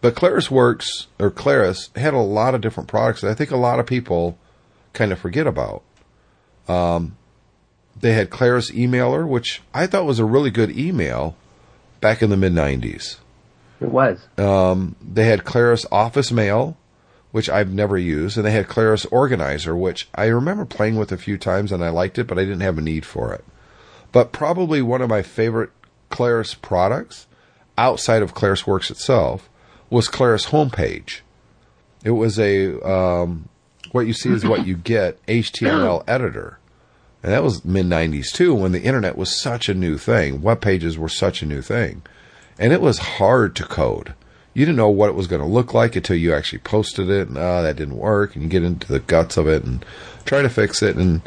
But 0.00 0.14
ClarisWorks 0.14 1.06
or 1.18 1.30
Claris 1.30 1.90
had 1.96 2.14
a 2.14 2.18
lot 2.18 2.54
of 2.54 2.60
different 2.60 2.88
products 2.88 3.22
that 3.22 3.30
I 3.30 3.34
think 3.34 3.50
a 3.50 3.56
lot 3.56 3.80
of 3.80 3.86
people 3.86 4.38
kind 4.92 5.12
of 5.12 5.18
forget 5.18 5.46
about. 5.46 5.82
Um, 6.68 7.16
they 8.00 8.12
had 8.12 8.30
Claris 8.30 8.70
Emailer, 8.70 9.26
which 9.26 9.62
I 9.74 9.86
thought 9.86 10.06
was 10.06 10.20
a 10.20 10.24
really 10.24 10.50
good 10.50 10.76
email 10.76 11.36
back 12.00 12.22
in 12.22 12.30
the 12.30 12.36
mid 12.36 12.52
90s. 12.52 13.16
It 13.80 13.90
was. 13.90 14.20
They 15.02 15.26
had 15.26 15.44
Claris 15.44 15.86
Office 15.90 16.30
Mail, 16.30 16.76
which 17.30 17.48
I've 17.48 17.72
never 17.72 17.98
used, 17.98 18.36
and 18.36 18.46
they 18.46 18.52
had 18.52 18.68
Claris 18.68 19.04
Organizer, 19.06 19.76
which 19.76 20.08
I 20.14 20.26
remember 20.26 20.64
playing 20.64 20.96
with 20.96 21.12
a 21.12 21.18
few 21.18 21.36
times 21.36 21.72
and 21.72 21.84
I 21.84 21.90
liked 21.90 22.18
it, 22.18 22.26
but 22.26 22.38
I 22.38 22.44
didn't 22.44 22.60
have 22.60 22.78
a 22.78 22.82
need 22.82 23.04
for 23.04 23.32
it. 23.32 23.44
But 24.12 24.32
probably 24.32 24.80
one 24.80 25.02
of 25.02 25.10
my 25.10 25.22
favorite 25.22 25.70
Claris 26.08 26.54
products 26.54 27.26
outside 27.76 28.22
of 28.22 28.34
ClarisWorks 28.34 28.90
itself 28.90 29.48
was 29.90 30.08
Claris 30.08 30.46
Homepage. 30.46 31.20
It 32.04 32.12
was 32.12 32.38
a 32.38 32.80
um, 32.88 33.48
what 33.92 34.06
you 34.06 34.12
see 34.12 34.30
is 34.30 34.44
what 34.44 34.66
you 34.66 34.76
get 34.76 35.22
HTML 35.26 36.04
editor. 36.06 36.58
And 37.22 37.32
that 37.32 37.42
was 37.42 37.64
mid 37.64 37.86
90s 37.86 38.32
too, 38.32 38.54
when 38.54 38.72
the 38.72 38.82
internet 38.82 39.18
was 39.18 39.40
such 39.40 39.68
a 39.68 39.74
new 39.74 39.98
thing. 39.98 40.40
Web 40.40 40.60
pages 40.60 40.96
were 40.96 41.08
such 41.08 41.42
a 41.42 41.46
new 41.46 41.62
thing. 41.62 42.02
And 42.58 42.72
it 42.72 42.80
was 42.80 42.98
hard 42.98 43.56
to 43.56 43.64
code. 43.64 44.14
You 44.54 44.64
didn't 44.64 44.76
know 44.76 44.90
what 44.90 45.08
it 45.08 45.14
was 45.14 45.26
going 45.26 45.42
to 45.42 45.46
look 45.46 45.72
like 45.72 45.94
until 45.94 46.16
you 46.16 46.34
actually 46.34 46.60
posted 46.60 47.10
it, 47.10 47.28
and 47.28 47.38
oh, 47.38 47.62
that 47.62 47.76
didn't 47.76 47.96
work. 47.96 48.34
And 48.34 48.42
you 48.42 48.50
get 48.50 48.64
into 48.64 48.88
the 48.88 49.00
guts 49.00 49.36
of 49.36 49.46
it 49.46 49.64
and 49.64 49.84
try 50.24 50.42
to 50.42 50.48
fix 50.48 50.82
it. 50.82 50.96
And, 50.96 51.20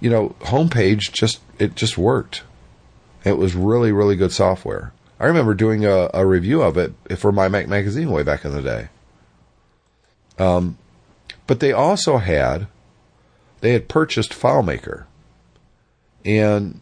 you 0.00 0.10
know, 0.10 0.36
homepage 0.40 1.12
just, 1.12 1.40
it 1.58 1.74
just 1.74 1.96
worked. 1.96 2.42
It 3.24 3.38
was 3.38 3.54
really, 3.54 3.90
really 3.90 4.16
good 4.16 4.32
software. 4.32 4.92
I 5.18 5.26
remember 5.26 5.54
doing 5.54 5.86
a, 5.86 6.10
a 6.12 6.26
review 6.26 6.60
of 6.60 6.76
it 6.76 6.92
for 7.16 7.32
my 7.32 7.48
Mac 7.48 7.68
magazine 7.68 8.10
way 8.10 8.22
back 8.22 8.44
in 8.44 8.52
the 8.52 8.60
day. 8.60 8.88
Um, 10.38 10.76
but 11.46 11.60
they 11.60 11.72
also 11.72 12.18
had, 12.18 12.66
they 13.60 13.72
had 13.72 13.88
purchased 13.88 14.32
FileMaker. 14.32 15.04
And 16.24 16.80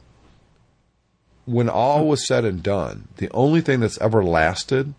when 1.44 1.68
all 1.68 2.08
was 2.08 2.26
said 2.26 2.44
and 2.44 2.62
done, 2.62 3.08
the 3.18 3.30
only 3.32 3.60
thing 3.60 3.80
that's 3.80 4.00
ever 4.00 4.24
lasted 4.24 4.94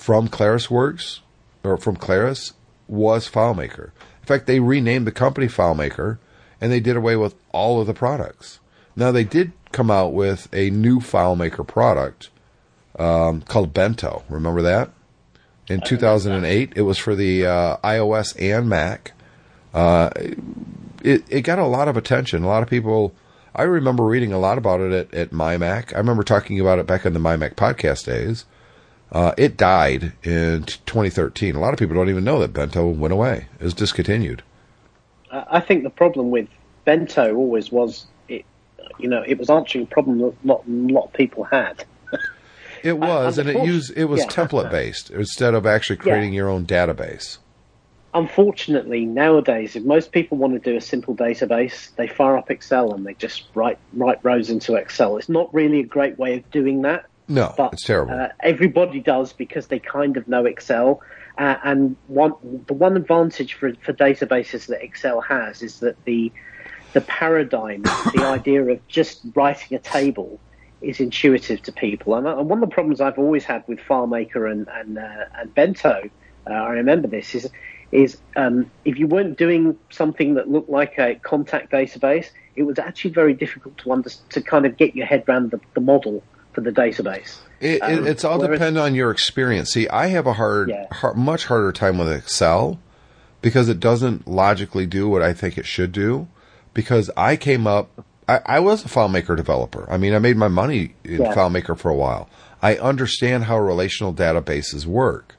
from 0.00 0.28
ClarisWorks 0.28 1.20
or 1.62 1.76
from 1.76 1.94
Claris 1.94 2.54
was 2.88 3.28
FileMaker. 3.28 3.90
In 4.20 4.26
fact, 4.26 4.46
they 4.46 4.58
renamed 4.58 5.06
the 5.06 5.12
company 5.12 5.46
FileMaker 5.46 6.16
and 6.58 6.72
they 6.72 6.80
did 6.80 6.96
away 6.96 7.16
with 7.16 7.34
all 7.52 7.82
of 7.82 7.86
the 7.86 7.92
products. 7.92 8.60
Now 8.96 9.12
they 9.12 9.24
did 9.24 9.52
come 9.72 9.90
out 9.90 10.14
with 10.14 10.48
a 10.54 10.70
new 10.70 11.00
FileMaker 11.00 11.68
product 11.68 12.30
um, 12.98 13.42
called 13.42 13.74
Bento. 13.74 14.24
Remember 14.30 14.62
that? 14.62 14.90
In 15.68 15.82
2008, 15.82 16.72
it 16.74 16.82
was 16.82 16.96
for 16.96 17.14
the 17.14 17.44
uh, 17.44 17.76
iOS 17.84 18.34
and 18.40 18.70
Mac. 18.70 19.12
Uh, 19.74 20.08
it 21.04 21.24
it 21.28 21.42
got 21.42 21.58
a 21.58 21.66
lot 21.66 21.88
of 21.88 21.98
attention. 21.98 22.42
A 22.42 22.48
lot 22.48 22.62
of 22.62 22.70
people. 22.70 23.14
I 23.54 23.64
remember 23.64 24.04
reading 24.04 24.32
a 24.32 24.38
lot 24.38 24.56
about 24.56 24.80
it 24.80 24.92
at, 24.92 25.14
at 25.14 25.30
MyMac. 25.30 25.94
I 25.94 25.98
remember 25.98 26.22
talking 26.22 26.58
about 26.58 26.78
it 26.78 26.86
back 26.86 27.04
in 27.04 27.12
the 27.12 27.20
MyMac 27.20 27.54
podcast 27.54 28.06
days. 28.06 28.46
Uh, 29.12 29.34
it 29.36 29.56
died 29.56 30.12
in 30.22 30.64
2013. 30.64 31.56
A 31.56 31.60
lot 31.60 31.72
of 31.72 31.78
people 31.78 31.96
don't 31.96 32.08
even 32.08 32.24
know 32.24 32.38
that 32.40 32.52
Bento 32.52 32.86
went 32.88 33.12
away. 33.12 33.46
It 33.58 33.64
was 33.64 33.74
discontinued. 33.74 34.42
I 35.30 35.60
think 35.60 35.82
the 35.82 35.90
problem 35.90 36.30
with 36.30 36.48
Bento 36.84 37.34
always 37.34 37.70
was 37.70 38.06
it, 38.28 38.44
you 38.98 39.08
know, 39.08 39.22
it 39.26 39.38
was 39.38 39.50
answering 39.50 39.84
a 39.84 39.86
problem 39.86 40.18
that 40.18 40.34
a 40.44 40.46
lot, 40.46 40.64
a 40.66 40.70
lot 40.70 41.04
of 41.06 41.12
people 41.12 41.44
had. 41.44 41.84
It 42.82 42.98
was, 42.98 43.36
and 43.36 43.46
it 43.46 43.62
used 43.66 43.92
it 43.94 44.06
was 44.06 44.20
yeah. 44.20 44.26
template 44.28 44.70
based 44.70 45.10
instead 45.10 45.52
of 45.52 45.66
actually 45.66 45.96
creating 45.96 46.32
your 46.32 46.48
own 46.48 46.64
database. 46.64 47.36
Unfortunately, 48.14 49.04
nowadays, 49.04 49.76
if 49.76 49.84
most 49.84 50.12
people 50.12 50.38
want 50.38 50.54
to 50.54 50.58
do 50.58 50.78
a 50.78 50.80
simple 50.80 51.14
database, 51.14 51.94
they 51.96 52.08
fire 52.08 52.38
up 52.38 52.50
Excel 52.50 52.94
and 52.94 53.04
they 53.04 53.12
just 53.12 53.44
write 53.54 53.78
write 53.92 54.20
rows 54.22 54.48
into 54.48 54.76
Excel. 54.76 55.18
It's 55.18 55.28
not 55.28 55.52
really 55.52 55.80
a 55.80 55.84
great 55.84 56.18
way 56.18 56.38
of 56.38 56.50
doing 56.50 56.80
that. 56.80 57.04
No, 57.30 57.54
but 57.56 57.74
it's 57.74 57.84
terrible. 57.84 58.12
Uh, 58.12 58.28
everybody 58.40 58.98
does 59.00 59.32
because 59.32 59.68
they 59.68 59.78
kind 59.78 60.16
of 60.16 60.26
know 60.26 60.46
Excel. 60.46 61.00
Uh, 61.38 61.56
and 61.62 61.96
one 62.08 62.34
the 62.66 62.74
one 62.74 62.96
advantage 62.96 63.54
for 63.54 63.72
for 63.76 63.92
databases 63.92 64.66
that 64.66 64.82
Excel 64.82 65.20
has 65.20 65.62
is 65.62 65.78
that 65.78 66.04
the 66.04 66.32
the 66.92 67.00
paradigm, 67.02 67.82
the 68.14 68.24
idea 68.24 68.64
of 68.64 68.86
just 68.88 69.20
writing 69.34 69.76
a 69.76 69.80
table, 69.80 70.40
is 70.82 70.98
intuitive 70.98 71.62
to 71.62 71.72
people. 71.72 72.16
And, 72.16 72.26
uh, 72.26 72.36
and 72.36 72.50
one 72.50 72.60
of 72.62 72.68
the 72.68 72.74
problems 72.74 73.00
I've 73.00 73.18
always 73.18 73.44
had 73.44 73.62
with 73.68 73.78
FileMaker 73.78 74.50
and 74.50 74.68
and, 74.68 74.98
uh, 74.98 75.26
and 75.38 75.54
Bento, 75.54 76.10
uh, 76.48 76.52
I 76.52 76.70
remember 76.70 77.06
this 77.06 77.36
is 77.36 77.48
is 77.92 78.18
um, 78.34 78.68
if 78.84 78.98
you 78.98 79.06
weren't 79.06 79.38
doing 79.38 79.78
something 79.90 80.34
that 80.34 80.48
looked 80.48 80.70
like 80.70 80.98
a 80.98 81.14
contact 81.14 81.70
database, 81.70 82.30
it 82.56 82.64
was 82.64 82.80
actually 82.80 83.12
very 83.12 83.34
difficult 83.34 83.78
to 83.78 83.92
under, 83.92 84.10
to 84.30 84.42
kind 84.42 84.66
of 84.66 84.76
get 84.76 84.96
your 84.96 85.06
head 85.06 85.24
around 85.28 85.52
the, 85.52 85.60
the 85.74 85.80
model 85.80 86.24
for 86.64 86.70
the 86.70 86.80
database. 86.80 87.38
It, 87.60 87.76
it, 87.76 87.82
Um, 87.82 88.06
it's 88.06 88.24
all 88.24 88.38
depend 88.38 88.78
on 88.78 88.94
your 88.94 89.10
experience. 89.10 89.72
See, 89.72 89.88
I 89.88 90.06
have 90.08 90.26
a 90.26 90.32
hard, 90.34 90.70
Yeah. 90.70 90.86
har 90.92 91.14
much 91.14 91.46
harder 91.46 91.72
time 91.72 91.98
with 91.98 92.10
Excel 92.10 92.78
because 93.42 93.68
it 93.68 93.80
doesn't 93.80 94.26
logically 94.28 94.86
do 94.86 95.08
what 95.08 95.22
I 95.22 95.32
think 95.32 95.58
it 95.58 95.66
should 95.66 95.92
do. 95.92 96.28
Because 96.72 97.10
I 97.16 97.36
came 97.36 97.66
up, 97.66 98.04
I, 98.28 98.40
I 98.46 98.60
was 98.60 98.84
a 98.84 98.88
FileMaker 98.88 99.36
developer. 99.36 99.86
I 99.90 99.96
mean, 99.96 100.14
I 100.14 100.18
made 100.20 100.36
my 100.36 100.48
money 100.48 100.94
in 101.04 101.20
Yeah. 101.22 101.34
FileMaker 101.34 101.76
for 101.78 101.90
a 101.90 101.94
while. 101.94 102.28
I 102.62 102.76
understand 102.76 103.44
how 103.44 103.58
relational 103.58 104.12
databases 104.14 104.84
work, 104.86 105.34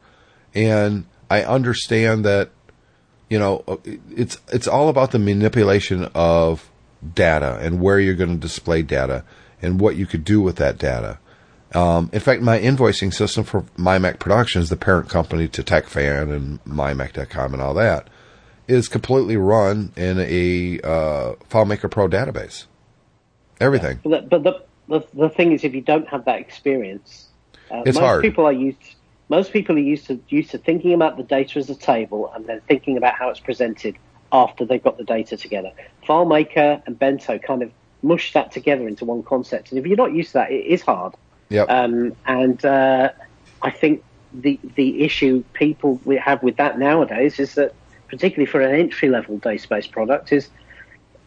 and 0.56 1.06
I 1.30 1.44
understand 1.44 2.26
that 2.26 2.50
you 3.30 3.38
know 3.38 3.64
it's 4.10 4.40
it's 4.52 4.68
all 4.68 4.90
about 4.90 5.12
the 5.12 5.20
manipulation 5.20 6.10
of 6.16 6.68
data 7.14 7.60
and 7.62 7.80
where 7.80 8.00
you're 8.00 8.16
going 8.16 8.34
to 8.34 8.42
display 8.42 8.82
data 8.82 9.24
and 9.62 9.80
what 9.80 9.96
you 9.96 10.06
could 10.06 10.24
do 10.24 10.42
with 10.42 10.56
that 10.58 10.78
data. 10.78 11.20
Um, 11.74 12.10
in 12.12 12.20
fact, 12.20 12.42
my 12.42 12.60
invoicing 12.60 13.14
system 13.14 13.44
for 13.44 13.62
MyMac 13.78 14.20
Productions, 14.20 14.70
the 14.70 14.76
parent 14.76 15.10
company 15.10 15.48
to 15.50 15.64
TechFan 15.64 16.34
and 16.34 16.64
MyMac.com 16.66 17.54
and 17.54 17.62
all 17.62 17.74
that, 17.76 18.10
is 18.68 18.88
completely 18.88 19.38
run 19.38 19.92
in 19.96 20.20
a 20.20 20.80
uh, 20.84 21.36
FileMaker 21.50 21.90
Pro 21.90 22.08
database. 22.08 22.66
Everything. 23.60 24.00
But, 24.04 24.30
the, 24.30 24.40
but 24.40 24.44
the, 24.44 25.00
the 25.00 25.08
the 25.14 25.30
thing 25.30 25.52
is, 25.52 25.64
if 25.64 25.74
you 25.74 25.82
don't 25.82 26.08
have 26.10 26.26
that 26.26 26.40
experience, 26.40 27.28
uh, 27.72 27.84
It's 27.86 27.98
most 27.98 28.06
hard. 28.06 28.22
people 28.22 28.46
are 28.46 28.54
used. 28.54 28.96
Most 29.30 29.54
people 29.54 29.76
are 29.78 29.80
used 29.80 30.08
to 30.08 30.20
used 30.28 30.52
to 30.52 30.58
thinking 30.58 30.94
about 30.94 31.16
the 31.16 31.24
data 31.24 31.60
as 31.60 31.70
a 31.70 31.76
table 31.76 32.32
and 32.36 32.46
then 32.48 32.62
thinking 32.68 32.98
about 32.98 33.14
how 33.16 33.30
it's 33.30 33.40
presented 33.40 33.96
after 34.34 34.66
they've 34.66 34.84
got 34.84 34.98
the 34.98 35.04
data 35.04 35.38
together. 35.38 35.72
FileMaker 36.08 36.82
and 36.86 36.98
Bento 36.98 37.38
kind 37.38 37.62
of 37.62 37.72
mush 38.04 38.34
that 38.34 38.52
together 38.52 38.88
into 38.88 39.06
one 39.06 39.24
concept, 39.24 39.72
and 39.72 39.80
if 39.80 39.86
you're 39.86 39.98
not 39.98 40.14
used 40.14 40.30
to 40.30 40.40
that, 40.40 40.52
it 40.52 40.66
is 40.66 40.82
hard. 40.82 41.14
Yep. 41.50 41.70
Um, 41.70 42.16
and 42.26 42.64
uh, 42.66 43.10
I 43.62 43.72
think 43.72 44.04
the 44.34 44.60
the 44.76 45.04
issue 45.04 45.44
people 45.54 46.00
we 46.06 46.18
have 46.18 46.42
with 46.44 46.58
that 46.58 46.80
nowadays 46.80 47.40
is 47.40 47.56
that, 47.56 47.74
particularly 48.08 48.50
for 48.50 48.62
an 48.62 48.74
entry 48.74 49.10
level 49.10 49.40
database 49.40 49.90
product, 49.90 50.32
is 50.32 50.50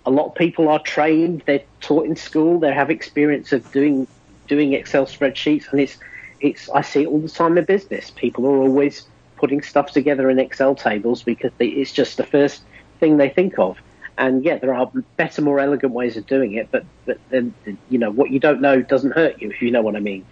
a 0.06 0.10
lot 0.10 0.26
of 0.26 0.34
people 0.34 0.68
are 0.68 0.80
trained. 0.80 1.42
They're 1.46 1.62
taught 1.80 2.06
in 2.06 2.16
school. 2.16 2.58
They 2.58 2.72
have 2.72 2.90
experience 2.90 3.52
of 3.52 3.70
doing 3.72 4.06
doing 4.48 4.72
Excel 4.72 5.06
spreadsheets, 5.06 5.70
and 5.70 5.80
it's 5.80 5.98
it's. 6.40 6.68
I 6.70 6.82
see 6.82 7.02
it 7.02 7.06
all 7.06 7.20
the 7.20 7.28
time 7.28 7.58
in 7.58 7.64
business. 7.64 8.10
People 8.10 8.46
are 8.46 8.56
always 8.56 9.06
putting 9.36 9.62
stuff 9.62 9.90
together 9.90 10.30
in 10.30 10.38
Excel 10.38 10.74
tables 10.74 11.22
because 11.22 11.52
they, 11.58 11.66
it's 11.66 11.92
just 11.92 12.16
the 12.16 12.24
first 12.24 12.62
thing 13.00 13.16
they 13.16 13.28
think 13.28 13.58
of. 13.58 13.78
And 14.16 14.44
yeah, 14.44 14.58
there 14.58 14.74
are 14.74 14.90
better, 15.16 15.42
more 15.42 15.58
elegant 15.58 15.92
ways 15.92 16.16
of 16.16 16.26
doing 16.26 16.54
it, 16.54 16.68
but 16.70 16.84
but 17.04 17.18
then 17.30 17.54
you 17.90 17.98
know 17.98 18.10
what 18.10 18.30
you 18.30 18.38
don't 18.38 18.60
know 18.60 18.80
doesn't 18.80 19.12
hurt 19.12 19.40
you, 19.42 19.50
if 19.50 19.60
you 19.60 19.70
know 19.70 19.82
what 19.82 19.96
I 19.96 20.00
mean. 20.00 20.24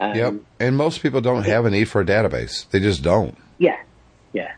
Um, 0.00 0.14
yep. 0.14 0.34
And 0.60 0.76
most 0.76 1.02
people 1.02 1.20
don't 1.20 1.44
have 1.44 1.64
a 1.64 1.70
need 1.70 1.86
for 1.86 2.00
a 2.00 2.04
database. 2.04 2.68
They 2.70 2.80
just 2.80 3.02
don't. 3.02 3.36
Yeah, 3.58 3.80
yeah. 4.32 4.54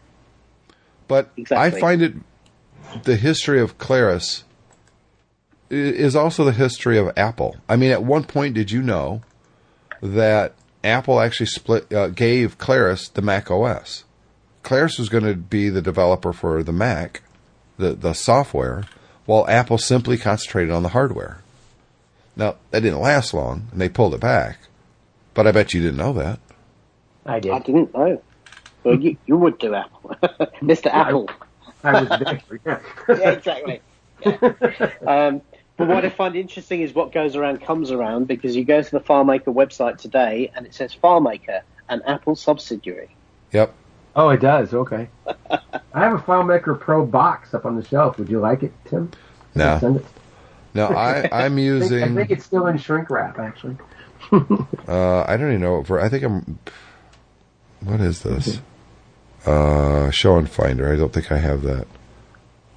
But 1.06 1.30
Exactly. 1.36 1.78
I 1.78 1.80
find 1.80 2.02
it 2.02 2.14
the 3.04 3.16
history 3.16 3.60
of 3.60 3.78
Claris 3.78 4.44
is 5.70 6.16
also 6.16 6.44
the 6.44 6.52
history 6.52 6.98
of 6.98 7.12
Apple. 7.16 7.56
I 7.68 7.76
mean, 7.76 7.90
at 7.90 8.02
one 8.02 8.24
point, 8.24 8.54
did 8.54 8.70
you 8.70 8.82
know 8.82 9.22
that 10.02 10.54
Apple 10.82 11.20
actually 11.20 11.46
split 11.46 11.92
uh, 11.92 12.08
gave 12.08 12.58
Claris 12.58 13.08
the 13.08 13.22
Mac 13.22 13.50
OS? 13.50 14.04
Claris 14.62 14.98
was 14.98 15.08
going 15.08 15.24
to 15.24 15.34
be 15.34 15.68
the 15.68 15.82
developer 15.82 16.32
for 16.32 16.62
the 16.62 16.72
Mac, 16.72 17.22
the 17.78 17.92
the 17.94 18.12
software, 18.12 18.84
while 19.24 19.48
Apple 19.48 19.78
simply 19.78 20.18
concentrated 20.18 20.72
on 20.72 20.82
the 20.82 20.90
hardware. 20.90 21.38
Now 22.36 22.56
that 22.70 22.80
didn't 22.80 23.00
last 23.00 23.32
long, 23.32 23.68
and 23.72 23.80
they 23.80 23.88
pulled 23.88 24.14
it 24.14 24.20
back. 24.20 24.58
But 25.34 25.46
I 25.46 25.52
bet 25.52 25.72
you 25.72 25.80
didn't 25.80 25.98
know 25.98 26.12
that. 26.14 26.40
I 27.24 27.40
did. 27.40 27.52
I 27.52 27.58
didn't 27.60 27.94
know. 27.94 28.22
Well, 28.84 28.98
you, 28.98 29.16
you 29.26 29.36
would 29.36 29.58
do 29.58 29.74
Apple, 29.74 30.10
Mr. 30.62 30.86
Apple. 30.86 31.28
I 31.84 32.00
was 32.02 32.08
there. 32.08 32.42
Yeah. 32.64 32.80
yeah, 33.08 33.30
exactly. 33.30 33.80
Yeah. 34.24 34.52
Um, 35.06 35.42
but 35.76 35.86
what 35.86 36.04
I 36.04 36.10
find 36.10 36.34
interesting 36.34 36.80
is 36.80 36.92
what 36.92 37.12
goes 37.12 37.36
around 37.36 37.60
comes 37.62 37.92
around 37.92 38.26
because 38.26 38.56
you 38.56 38.64
go 38.64 38.82
to 38.82 38.90
the 38.90 39.00
FileMaker 39.00 39.54
website 39.54 39.98
today 39.98 40.50
and 40.56 40.66
it 40.66 40.74
says 40.74 40.96
FileMaker, 41.00 41.60
an 41.88 42.02
Apple 42.04 42.34
subsidiary. 42.34 43.10
Yep. 43.52 43.72
Oh, 44.18 44.30
it 44.30 44.40
does. 44.40 44.74
Okay. 44.74 45.08
I 45.50 46.00
have 46.00 46.12
a 46.14 46.18
FileMaker 46.22 46.78
Pro 46.78 47.06
box 47.06 47.54
up 47.54 47.64
on 47.64 47.76
the 47.76 47.84
shelf. 47.84 48.18
Would 48.18 48.28
you 48.28 48.40
like 48.40 48.62
it, 48.64 48.72
Tim? 48.84 49.10
No. 49.54 49.78
Send 49.78 49.96
it. 49.98 50.06
No, 50.74 50.88
I 50.88 51.28
I'm 51.32 51.56
I 51.56 51.80
think, 51.88 51.92
I 52.02 52.14
think 52.14 52.30
it's 52.32 52.44
still 52.44 52.66
in 52.66 52.78
shrink 52.78 53.08
wrap, 53.10 53.38
actually. 53.38 53.76
Uh, 54.88 55.22
I 55.26 55.36
don't 55.36 55.48
even 55.50 55.60
know. 55.60 55.82
For 55.84 56.00
I 56.00 56.08
think 56.08 56.24
I'm. 56.24 56.58
What 57.80 58.00
is 58.00 58.22
this? 58.22 58.60
Uh, 59.46 60.10
show 60.10 60.36
and 60.36 60.50
finder. 60.50 60.92
I 60.92 60.96
don't 60.96 61.12
think 61.12 61.30
I 61.30 61.38
have 61.38 61.62
that. 61.62 61.86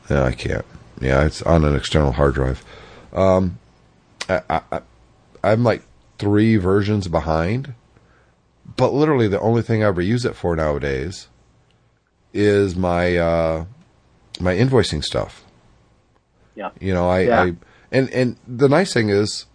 No, 0.10 0.24
I 0.24 0.34
can't. 0.34 0.66
Yeah, 1.02 1.26
it's 1.26 1.42
on 1.42 1.66
an 1.66 1.76
external 1.76 2.12
hard 2.12 2.36
drive. 2.36 2.64
Um, 3.14 3.58
I, 4.30 4.42
I, 4.50 4.62
I- 4.72 4.82
I'm 5.44 5.64
like 5.64 5.82
three 6.20 6.58
versions 6.58 7.08
behind, 7.08 7.74
but 8.82 8.94
literally 8.94 9.28
the 9.28 9.40
only 9.40 9.62
thing 9.62 9.84
I 9.84 9.88
ever 9.90 10.02
use 10.02 10.26
it 10.26 10.36
for 10.36 10.56
nowadays 10.56 11.28
is 12.34 12.76
my 12.76 13.16
uh, 13.16 13.66
my 14.40 14.56
invoicing 14.56 15.04
stuff. 15.04 15.46
Yeah. 16.56 16.72
You 16.80 16.92
know, 16.92 17.08
I, 17.08 17.20
Yeah. 17.20 17.44
I 17.44 17.54
and 17.92 18.10
and 18.10 18.38
the 18.48 18.68
nice 18.68 18.92
thing 18.92 19.10
is, 19.10 19.46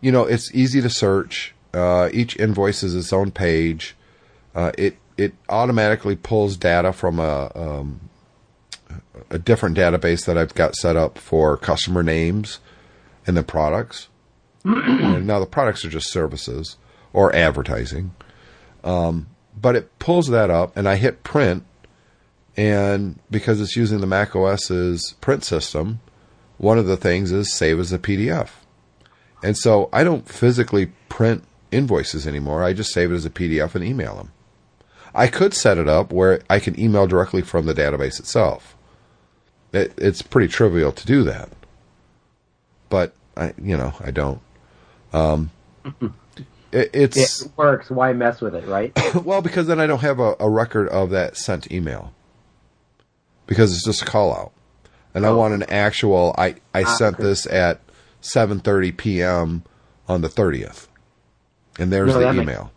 you 0.00 0.10
know, 0.10 0.24
it's 0.24 0.52
easy 0.52 0.80
to 0.80 0.90
search. 0.90 1.54
Uh, 1.72 2.08
each 2.12 2.36
invoice 2.36 2.82
is 2.82 2.96
its 2.96 3.12
own 3.12 3.30
page. 3.30 3.94
Uh, 4.52 4.72
it 4.76 4.96
it 5.16 5.34
automatically 5.48 6.16
pulls 6.16 6.56
data 6.56 6.92
from 6.92 7.20
a 7.20 7.52
um, 7.54 8.00
a 9.30 9.38
different 9.38 9.78
database 9.78 10.24
that 10.24 10.36
I've 10.36 10.54
got 10.54 10.74
set 10.74 10.96
up 10.96 11.18
for 11.18 11.56
customer 11.56 12.02
names 12.02 12.58
and 13.28 13.36
the 13.36 13.44
products. 13.44 14.08
and 14.64 15.24
now 15.24 15.38
the 15.38 15.46
products 15.46 15.84
are 15.84 15.88
just 15.88 16.10
services 16.10 16.78
or 17.12 17.32
advertising. 17.32 18.10
Um, 18.84 19.28
but 19.60 19.74
it 19.74 19.98
pulls 19.98 20.28
that 20.28 20.50
up, 20.50 20.76
and 20.76 20.88
I 20.88 20.96
hit 20.96 21.24
print, 21.24 21.64
and 22.56 23.18
because 23.30 23.60
it's 23.60 23.76
using 23.76 24.00
the 24.00 24.06
Mac 24.06 24.36
OS's 24.36 25.14
print 25.20 25.42
system, 25.42 26.00
one 26.58 26.78
of 26.78 26.86
the 26.86 26.96
things 26.96 27.32
is 27.32 27.52
save 27.52 27.80
as 27.80 27.92
a 27.92 27.98
PDF. 27.98 28.50
And 29.42 29.56
so 29.56 29.88
I 29.92 30.04
don't 30.04 30.28
physically 30.28 30.86
print 31.08 31.44
invoices 31.70 32.26
anymore. 32.26 32.62
I 32.62 32.72
just 32.72 32.92
save 32.92 33.10
it 33.10 33.16
as 33.16 33.26
a 33.26 33.30
PDF 33.30 33.74
and 33.74 33.84
email 33.84 34.16
them. 34.16 34.32
I 35.14 35.26
could 35.28 35.54
set 35.54 35.78
it 35.78 35.88
up 35.88 36.12
where 36.12 36.42
I 36.50 36.58
can 36.58 36.78
email 36.78 37.06
directly 37.06 37.42
from 37.42 37.66
the 37.66 37.74
database 37.74 38.18
itself. 38.18 38.76
It, 39.72 39.92
it's 39.96 40.22
pretty 40.22 40.48
trivial 40.48 40.92
to 40.92 41.06
do 41.06 41.22
that. 41.24 41.50
But 42.88 43.14
I, 43.36 43.54
you 43.60 43.76
know, 43.76 43.94
I 44.00 44.10
don't. 44.10 44.40
Um, 45.12 45.50
it, 46.74 46.90
it's 46.92 47.42
It 47.42 47.52
works. 47.56 47.90
Why 47.90 48.12
mess 48.12 48.40
with 48.40 48.54
it, 48.54 48.66
right? 48.66 48.92
well 49.24 49.40
because 49.42 49.66
then 49.66 49.80
I 49.80 49.86
don't 49.86 50.00
have 50.00 50.18
a, 50.20 50.34
a 50.40 50.50
record 50.50 50.88
of 50.88 51.10
that 51.10 51.36
sent 51.36 51.70
email 51.72 52.12
because 53.46 53.72
it's 53.72 53.84
just 53.84 54.02
a 54.02 54.06
call 54.06 54.32
out, 54.34 54.52
and 55.14 55.24
I 55.24 55.28
Oh. 55.30 55.36
want 55.36 55.54
an 55.54 55.62
actual. 55.64 56.34
I 56.38 56.56
I 56.74 56.82
Ah, 56.84 56.94
sent 56.96 57.14
okay. 57.16 57.22
this 57.24 57.46
at 57.46 57.80
7:30 58.22 58.96
p.m. 58.96 59.62
on 60.08 60.20
the 60.22 60.28
30th, 60.28 60.86
and 61.78 61.92
there's 61.92 62.12
No, 62.14 62.20
the 62.20 62.32
makes- 62.32 62.42
email. 62.42 62.70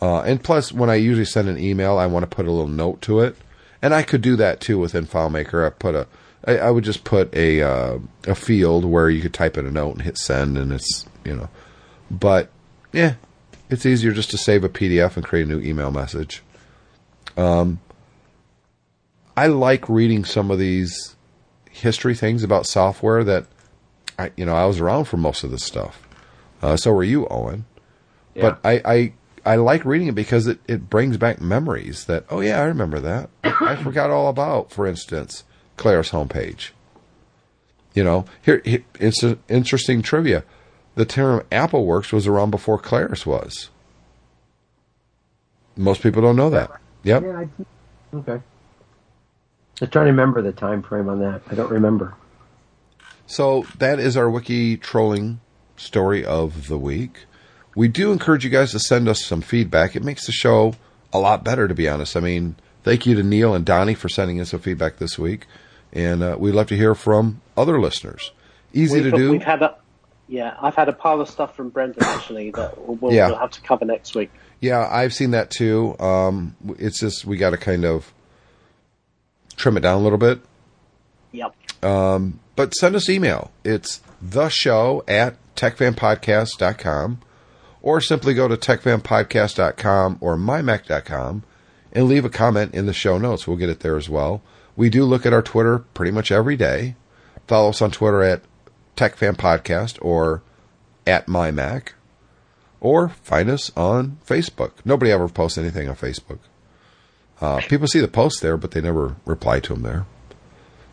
Uh, 0.00 0.20
and 0.22 0.42
plus, 0.42 0.72
when 0.72 0.90
I 0.90 0.96
usually 0.96 1.24
send 1.24 1.48
an 1.48 1.58
email, 1.58 1.96
I 1.96 2.06
want 2.06 2.28
to 2.28 2.34
put 2.36 2.46
a 2.46 2.50
little 2.50 2.66
note 2.66 3.00
to 3.02 3.20
it, 3.20 3.36
and 3.80 3.94
I 3.94 4.02
could 4.02 4.20
do 4.20 4.34
that 4.36 4.60
too 4.60 4.78
within 4.78 5.06
FileMaker. 5.06 5.64
I 5.64 5.70
put 5.70 5.94
a, 5.94 6.08
I, 6.44 6.58
I 6.58 6.70
would 6.70 6.82
just 6.82 7.04
put 7.04 7.32
a 7.36 7.62
uh, 7.62 7.98
a 8.26 8.34
field 8.34 8.84
where 8.84 9.08
you 9.08 9.22
could 9.22 9.32
type 9.34 9.56
in 9.56 9.64
a 9.64 9.70
note 9.70 9.92
and 9.92 10.02
hit 10.02 10.18
send, 10.18 10.58
and 10.58 10.72
it's 10.72 11.06
you 11.24 11.36
know, 11.36 11.48
but 12.12 12.50
yeah, 12.92 13.14
it's 13.70 13.86
easier 13.86 14.12
just 14.12 14.30
to 14.30 14.38
save 14.38 14.62
a 14.62 14.68
PDF 14.68 15.16
and 15.16 15.24
create 15.24 15.46
a 15.46 15.48
new 15.48 15.60
email 15.60 15.90
message. 15.90 16.42
Um, 17.36 17.80
I 19.36 19.46
like 19.46 19.88
reading 19.88 20.24
some 20.24 20.50
of 20.50 20.58
these 20.58 21.16
history 21.70 22.14
things 22.14 22.44
about 22.44 22.66
software 22.66 23.24
that 23.24 23.46
I, 24.18 24.30
you 24.36 24.44
know, 24.44 24.54
I 24.54 24.66
was 24.66 24.78
around 24.78 25.06
for 25.06 25.16
most 25.16 25.42
of 25.42 25.50
this 25.50 25.64
stuff. 25.64 26.06
Uh, 26.60 26.76
so 26.76 26.92
were 26.92 27.02
you, 27.02 27.26
Owen. 27.28 27.64
Yeah. 28.34 28.42
But 28.42 28.60
I, 28.62 28.82
I, 28.84 29.12
I 29.52 29.56
like 29.56 29.84
reading 29.86 30.08
it 30.08 30.14
because 30.14 30.46
it, 30.46 30.60
it 30.68 30.90
brings 30.90 31.16
back 31.16 31.40
memories 31.40 32.04
that, 32.04 32.26
oh 32.28 32.40
yeah, 32.40 32.60
I 32.60 32.64
remember 32.64 33.00
that. 33.00 33.30
I 33.44 33.76
forgot 33.76 34.10
all 34.10 34.28
about, 34.28 34.70
for 34.70 34.86
instance, 34.86 35.44
Claris 35.78 36.10
homepage. 36.10 36.70
You 37.94 38.04
know, 38.04 38.26
here, 38.42 38.62
here 38.64 38.84
it's 39.00 39.22
an 39.22 39.38
interesting 39.48 40.02
trivia. 40.02 40.44
The 40.94 41.04
term 41.04 41.44
AppleWorks 41.50 42.12
was 42.12 42.26
around 42.26 42.50
before 42.50 42.78
Claris 42.78 43.24
was. 43.24 43.70
Most 45.76 46.02
people 46.02 46.20
don't 46.20 46.36
know 46.36 46.50
that. 46.50 46.70
Yep. 47.02 47.22
Yeah, 47.22 47.38
I, 47.38 48.16
okay. 48.16 48.42
I'm 49.80 49.88
trying 49.88 50.06
to 50.06 50.10
remember 50.10 50.42
the 50.42 50.52
time 50.52 50.82
frame 50.82 51.08
on 51.08 51.20
that. 51.20 51.42
I 51.50 51.54
don't 51.54 51.70
remember. 51.70 52.14
So 53.26 53.64
that 53.78 53.98
is 53.98 54.16
our 54.16 54.28
wiki 54.28 54.76
trolling 54.76 55.40
story 55.76 56.24
of 56.24 56.68
the 56.68 56.78
week. 56.78 57.24
We 57.74 57.88
do 57.88 58.12
encourage 58.12 58.44
you 58.44 58.50
guys 58.50 58.72
to 58.72 58.78
send 58.78 59.08
us 59.08 59.24
some 59.24 59.40
feedback. 59.40 59.96
It 59.96 60.04
makes 60.04 60.26
the 60.26 60.32
show 60.32 60.74
a 61.12 61.18
lot 61.18 61.42
better, 61.42 61.66
to 61.66 61.74
be 61.74 61.88
honest. 61.88 62.16
I 62.16 62.20
mean, 62.20 62.56
thank 62.84 63.06
you 63.06 63.14
to 63.14 63.22
Neil 63.22 63.54
and 63.54 63.64
Donnie 63.64 63.94
for 63.94 64.10
sending 64.10 64.40
us 64.40 64.50
some 64.50 64.60
feedback 64.60 64.98
this 64.98 65.18
week, 65.18 65.46
and 65.92 66.22
uh, 66.22 66.36
we'd 66.38 66.52
love 66.52 66.66
to 66.68 66.76
hear 66.76 66.94
from 66.94 67.40
other 67.56 67.80
listeners. 67.80 68.32
Easy 68.74 69.00
We've, 69.00 69.10
to 69.10 69.16
do. 69.16 69.30
we've 69.30 69.42
had 69.42 69.62
a 69.62 69.76
yeah, 70.32 70.56
I've 70.62 70.74
had 70.74 70.88
a 70.88 70.94
pile 70.94 71.20
of 71.20 71.28
stuff 71.28 71.54
from 71.54 71.68
Brendan 71.68 72.02
actually 72.02 72.50
that 72.52 72.78
we'll, 72.88 73.12
Yeah. 73.12 73.28
we'll 73.28 73.36
have 73.38 73.50
to 73.50 73.60
cover 73.60 73.84
next 73.84 74.14
week. 74.14 74.30
Yeah, 74.60 74.88
I've 74.90 75.12
seen 75.12 75.32
that 75.32 75.50
too. 75.50 75.94
Um, 76.00 76.56
it's 76.78 76.98
just 77.00 77.26
we 77.26 77.36
got 77.36 77.50
to 77.50 77.58
kind 77.58 77.84
of 77.84 78.12
trim 79.56 79.76
it 79.76 79.80
down 79.80 79.98
a 80.00 80.02
little 80.02 80.16
bit. 80.18 80.40
Yep. 81.32 81.54
but 81.80 82.74
send 82.74 82.94
us 82.96 83.08
email. 83.10 83.50
It's 83.64 84.00
the 84.22 84.48
show 84.48 85.04
at 85.06 85.36
techfanpodcast.com 85.56 87.20
or 87.82 88.00
simply 88.00 88.32
go 88.34 88.48
to 88.48 88.56
techfanpodcast.com 88.56 90.18
or 90.20 90.36
mymac.com 90.36 91.42
and 91.92 92.08
leave 92.08 92.24
a 92.24 92.30
comment 92.30 92.74
in 92.74 92.86
the 92.86 92.92
show 92.94 93.18
notes. 93.18 93.46
We'll 93.46 93.56
get 93.58 93.68
it 93.68 93.80
there 93.80 93.96
as 93.96 94.08
well. 94.08 94.40
We 94.76 94.88
do 94.88 95.04
look 95.04 95.26
at 95.26 95.32
our 95.34 95.42
Twitter 95.42 95.80
pretty 95.80 96.12
much 96.12 96.30
every 96.32 96.56
day. 96.56 96.96
Follow 97.46 97.70
us 97.70 97.82
on 97.82 97.90
Twitter 97.90 98.22
at 98.22 98.42
techfanpodcast 98.96 99.98
or 100.02 100.42
at 101.06 101.28
My 101.28 101.50
Mac, 101.50 101.94
or 102.80 103.08
find 103.08 103.48
us 103.50 103.70
on 103.76 104.18
Facebook. 104.26 104.72
Nobody 104.84 105.10
ever 105.10 105.28
posts 105.28 105.58
anything 105.58 105.88
on 105.88 105.96
Facebook. 105.96 106.38
Uh, 107.40 107.60
people 107.68 107.86
see 107.88 108.00
the 108.00 108.08
posts 108.08 108.40
there, 108.40 108.56
but 108.56 108.70
they 108.70 108.80
never 108.80 109.16
reply 109.24 109.58
to 109.60 109.72
them 109.74 109.82
there. 109.82 110.06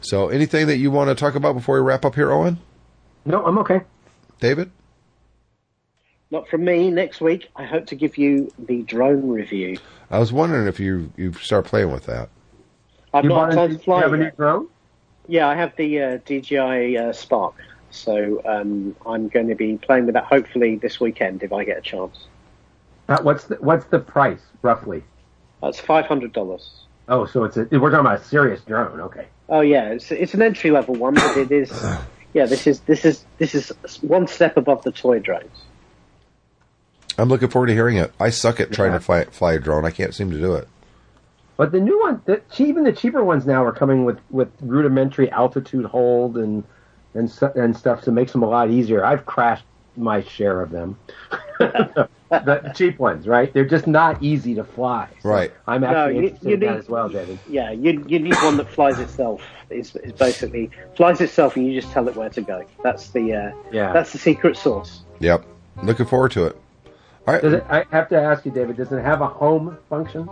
So, 0.01 0.29
anything 0.29 0.67
that 0.67 0.77
you 0.77 0.89
want 0.91 1.09
to 1.09 1.15
talk 1.15 1.35
about 1.35 1.53
before 1.53 1.75
we 1.75 1.81
wrap 1.81 2.05
up 2.05 2.15
here, 2.15 2.31
Owen? 2.31 2.57
No, 3.25 3.45
I'm 3.45 3.57
okay. 3.59 3.81
David? 4.39 4.71
Not 6.31 6.47
from 6.47 6.63
me. 6.63 6.89
Next 6.89 7.21
week, 7.21 7.49
I 7.55 7.65
hope 7.65 7.87
to 7.87 7.95
give 7.95 8.17
you 8.17 8.51
the 8.57 8.83
drone 8.83 9.29
review. 9.29 9.77
I 10.09 10.19
was 10.19 10.31
wondering 10.31 10.67
if 10.67 10.79
you 10.79 11.11
you 11.17 11.33
start 11.33 11.65
playing 11.65 11.91
with 11.91 12.05
that. 12.05 12.29
I've 13.13 13.23
You, 13.25 13.29
not 13.29 13.35
bought 13.35 13.49
a- 13.49 13.53
tried 13.55 13.71
you 13.71 13.77
to 13.77 13.83
fly 13.83 14.01
have 14.01 14.13
a 14.13 14.17
new 14.17 14.31
drone? 14.31 14.67
Yeah, 15.27 15.47
I 15.47 15.55
have 15.55 15.75
the 15.75 16.01
uh, 16.01 16.17
DJI 16.25 16.97
uh, 16.97 17.13
Spark, 17.13 17.55
so 17.91 18.41
um, 18.45 18.95
I'm 19.05 19.27
going 19.29 19.47
to 19.47 19.55
be 19.55 19.77
playing 19.77 20.05
with 20.05 20.13
that 20.13 20.25
hopefully 20.25 20.75
this 20.75 20.99
weekend 20.99 21.43
if 21.43 21.51
I 21.53 21.63
get 21.63 21.77
a 21.77 21.81
chance. 21.81 22.17
Uh, 23.07 23.17
what's 23.21 23.45
the 23.45 23.55
what's 23.55 23.85
the 23.85 23.99
price 23.99 24.41
roughly? 24.61 25.03
That's 25.61 25.79
five 25.79 26.05
hundred 26.05 26.33
dollars. 26.33 26.71
Oh, 27.07 27.25
so 27.25 27.43
it's 27.43 27.57
a 27.57 27.67
we're 27.71 27.89
talking 27.89 27.99
about 28.05 28.21
a 28.21 28.23
serious 28.23 28.61
drone. 28.61 28.99
Okay. 29.01 29.27
Oh 29.49 29.61
yeah, 29.61 29.89
it's 29.89 30.11
it's 30.11 30.33
an 30.33 30.41
entry 30.41 30.69
level 30.71 30.95
one, 30.95 31.15
but 31.15 31.37
it 31.37 31.51
is. 31.51 31.71
Yeah, 32.31 32.45
this 32.45 32.67
is 32.67 32.81
this 32.81 33.05
is 33.05 33.25
this 33.39 33.55
is 33.55 33.71
one 34.03 34.27
step 34.27 34.55
above 34.55 34.83
the 34.83 34.91
toy 34.91 35.17
drones. 35.17 35.63
I'm 37.17 37.27
looking 37.27 37.49
forward 37.49 37.67
to 37.67 37.73
hearing 37.73 37.97
it. 37.97 38.13
I 38.19 38.29
suck 38.29 38.59
at 38.59 38.71
trying 38.71 38.91
Yeah. 38.91 38.99
to 38.99 39.03
fly, 39.03 39.23
fly 39.25 39.53
a 39.53 39.59
drone. 39.59 39.83
I 39.83 39.89
can't 39.89 40.13
seem 40.13 40.29
to 40.31 40.37
do 40.37 40.53
it. 40.53 40.67
But 41.57 41.71
the 41.71 41.79
new 41.81 41.99
one, 41.99 42.21
the, 42.25 42.41
even 42.59 42.83
the 42.83 42.93
cheaper 42.93 43.23
ones 43.23 43.45
now 43.47 43.65
are 43.65 43.73
coming 43.73 44.05
with, 44.05 44.19
with 44.29 44.49
rudimentary 44.61 45.29
altitude 45.31 45.85
hold 45.85 46.37
and 46.37 46.63
and 47.13 47.29
stu- 47.29 47.51
and 47.55 47.75
stuff 47.75 48.01
to 48.03 48.11
make 48.11 48.31
them 48.31 48.43
a 48.43 48.49
lot 48.49 48.69
easier. 48.69 49.03
I've 49.05 49.25
crashed 49.25 49.65
my 49.97 50.21
share 50.21 50.61
of 50.61 50.71
them. 50.71 50.97
the 51.59 52.71
cheap 52.75 52.99
ones, 52.99 53.27
right? 53.27 53.51
They're 53.53 53.65
just 53.65 53.87
not 53.87 54.21
easy 54.23 54.55
to 54.55 54.63
fly. 54.63 55.07
So 55.21 55.29
Right. 55.29 55.51
I'm 55.67 55.83
actually 55.83 56.15
you- 56.17 56.21
interested 56.23 56.47
you 56.47 56.53
in 56.55 56.59
that 56.61 56.77
as 56.77 56.89
well, 56.89 57.09
David. 57.09 57.39
Yeah, 57.49 57.71
you 57.71 58.03
you 58.07 58.19
need 58.19 58.35
one 58.35 58.57
that 58.57 58.69
flies 58.69 58.99
itself. 58.99 59.41
Is 59.69 59.95
is 59.97 60.13
basically 60.13 60.69
flies 60.95 61.21
itself, 61.21 61.55
and 61.55 61.65
you 61.67 61.79
just 61.79 61.91
tell 61.93 62.07
it 62.07 62.15
where 62.15 62.29
to 62.29 62.41
go. 62.41 62.63
That's 62.83 63.09
the 63.09 63.33
uh, 63.33 63.51
Yeah. 63.71 63.93
that's 63.93 64.11
the 64.11 64.17
secret 64.17 64.57
sauce. 64.57 65.01
Yep. 65.19 65.45
Looking 65.83 66.05
forward 66.05 66.31
to 66.31 66.45
it. 66.45 66.57
All 67.27 67.33
right. 67.33 67.43
Does 67.43 67.53
it, 67.53 67.65
I 67.69 67.85
have 67.91 68.09
to 68.09 68.19
ask 68.19 68.45
you, 68.45 68.51
David. 68.51 68.77
Does 68.77 68.91
it 68.91 69.01
have 69.03 69.21
a 69.21 69.27
home 69.27 69.77
function? 69.89 70.29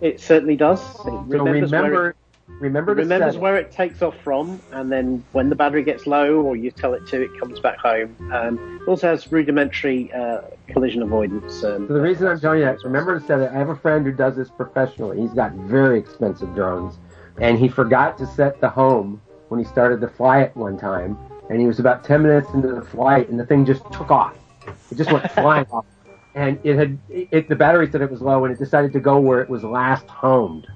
It 0.00 0.20
certainly 0.20 0.56
does. 0.56 0.80
It 0.80 0.96
So 1.02 1.10
remembers 1.28 1.70
where 1.72 1.82
remember, 1.82 2.08
it, 2.10 2.16
remember 2.58 2.94
to 2.94 3.02
remembers 3.02 3.36
where 3.38 3.56
it 3.56 3.70
takes 3.70 4.02
off 4.02 4.16
from, 4.22 4.60
and 4.72 4.90
then 4.90 5.24
when 5.32 5.48
the 5.48 5.54
battery 5.56 5.82
gets 5.82 6.06
low, 6.06 6.40
or 6.40 6.56
you 6.56 6.70
tell 6.70 6.94
it 6.94 7.06
to, 7.08 7.22
it 7.22 7.30
comes 7.38 7.60
back 7.60 7.78
home. 7.78 8.16
Um, 8.32 8.80
it 8.82 8.88
also 8.88 9.08
has 9.08 9.30
rudimentary 9.30 10.12
uh, 10.12 10.42
collision 10.68 11.02
avoidance. 11.02 11.62
Um, 11.64 11.86
So 11.88 11.94
the 11.94 12.00
reason 12.00 12.26
I'm 12.26 12.40
telling 12.40 12.60
you 12.60 12.64
that, 12.66 12.78
remember 12.84 13.18
to 13.18 13.26
set 13.26 13.40
it. 13.40 13.50
I 13.50 13.54
have 13.54 13.68
a 13.68 13.76
friend 13.76 14.04
who 14.04 14.12
does 14.12 14.36
this 14.36 14.50
professionally. 14.50 15.20
He's 15.20 15.32
got 15.32 15.52
very 15.52 15.98
expensive 15.98 16.54
drones, 16.54 16.98
and 17.40 17.58
he 17.58 17.68
forgot 17.68 18.18
to 18.18 18.26
set 18.26 18.60
the 18.60 18.68
home 18.68 19.20
when 19.48 19.58
he 19.60 19.66
started 19.66 20.00
to 20.00 20.08
fly 20.08 20.42
it 20.42 20.56
one 20.56 20.78
time. 20.78 21.16
And 21.48 21.60
he 21.60 21.66
was 21.66 21.80
about 21.80 22.04
ten 22.04 22.22
minutes 22.22 22.48
into 22.54 22.68
the 22.68 22.82
flight, 22.82 23.28
and 23.28 23.38
the 23.38 23.46
thing 23.46 23.64
just 23.66 23.82
took 23.92 24.10
off. 24.10 24.36
It 24.90 24.96
just 24.96 25.10
went 25.12 25.30
flying 25.32 25.66
off, 25.72 25.84
and 26.34 26.58
it 26.62 26.76
had 26.76 26.98
it, 27.08 27.48
the 27.48 27.56
battery 27.56 27.90
said 27.90 28.02
it 28.02 28.10
was 28.10 28.22
low, 28.22 28.44
and 28.44 28.54
it 28.54 28.58
decided 28.58 28.92
to 28.92 29.00
go 29.00 29.18
where 29.18 29.40
it 29.40 29.48
was 29.50 29.64
last 29.64 30.06
homed, 30.06 30.68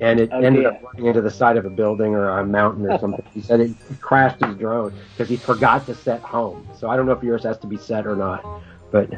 and 0.00 0.20
it 0.20 0.30
Oh, 0.32 0.40
ended 0.40 0.62
dear. 0.62 0.70
up 0.72 0.82
running 0.82 1.06
into 1.06 1.20
the 1.20 1.30
side 1.30 1.56
of 1.56 1.64
a 1.66 1.70
building 1.70 2.14
or 2.14 2.28
a 2.38 2.44
mountain 2.46 2.90
or 2.90 2.98
something. 2.98 3.24
he 3.34 3.40
said 3.40 3.60
it 3.60 3.72
crashed 4.00 4.42
his 4.44 4.56
drone 4.56 4.92
because 5.12 5.28
he 5.28 5.36
forgot 5.36 5.86
to 5.86 5.94
set 5.94 6.20
home. 6.20 6.66
So 6.76 6.88
I 6.88 6.96
don't 6.96 7.06
know 7.06 7.12
if 7.12 7.22
yours 7.22 7.42
has 7.44 7.58
to 7.58 7.66
be 7.66 7.76
set 7.76 8.06
or 8.06 8.16
not, 8.16 8.44
but. 8.90 9.10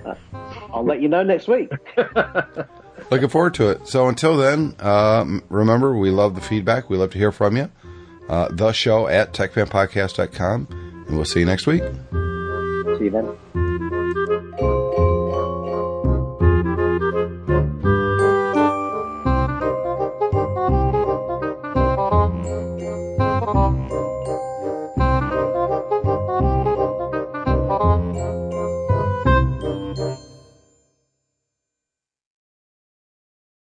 I'll 0.73 0.85
let 0.85 1.01
you 1.01 1.09
know 1.09 1.23
next 1.23 1.47
week. 1.49 1.71
Looking 3.11 3.29
forward 3.29 3.55
to 3.55 3.69
it. 3.71 3.87
So 3.87 4.09
until 4.09 4.37
then, 4.37 4.75
um, 4.81 5.43
remember, 5.49 5.97
we 5.97 6.11
love 6.11 6.35
the 6.35 6.41
feedback. 6.41 6.91
We 6.91 6.97
love 6.97 7.11
to 7.11 7.19
hear 7.19 7.31
from 7.33 7.57
you. 7.57 7.71
Uh, 8.29 8.49
the 8.51 8.73
show 8.73 9.07
at 9.07 9.33
techfanpodcast.com. 9.33 10.69
And 11.07 11.17
we'll 11.17 11.25
see 11.27 11.41
you 11.41 11.47
next 11.47 11.67
week. 11.67 11.83
See 11.83 13.05
you 13.05 13.11
then. 13.11 13.64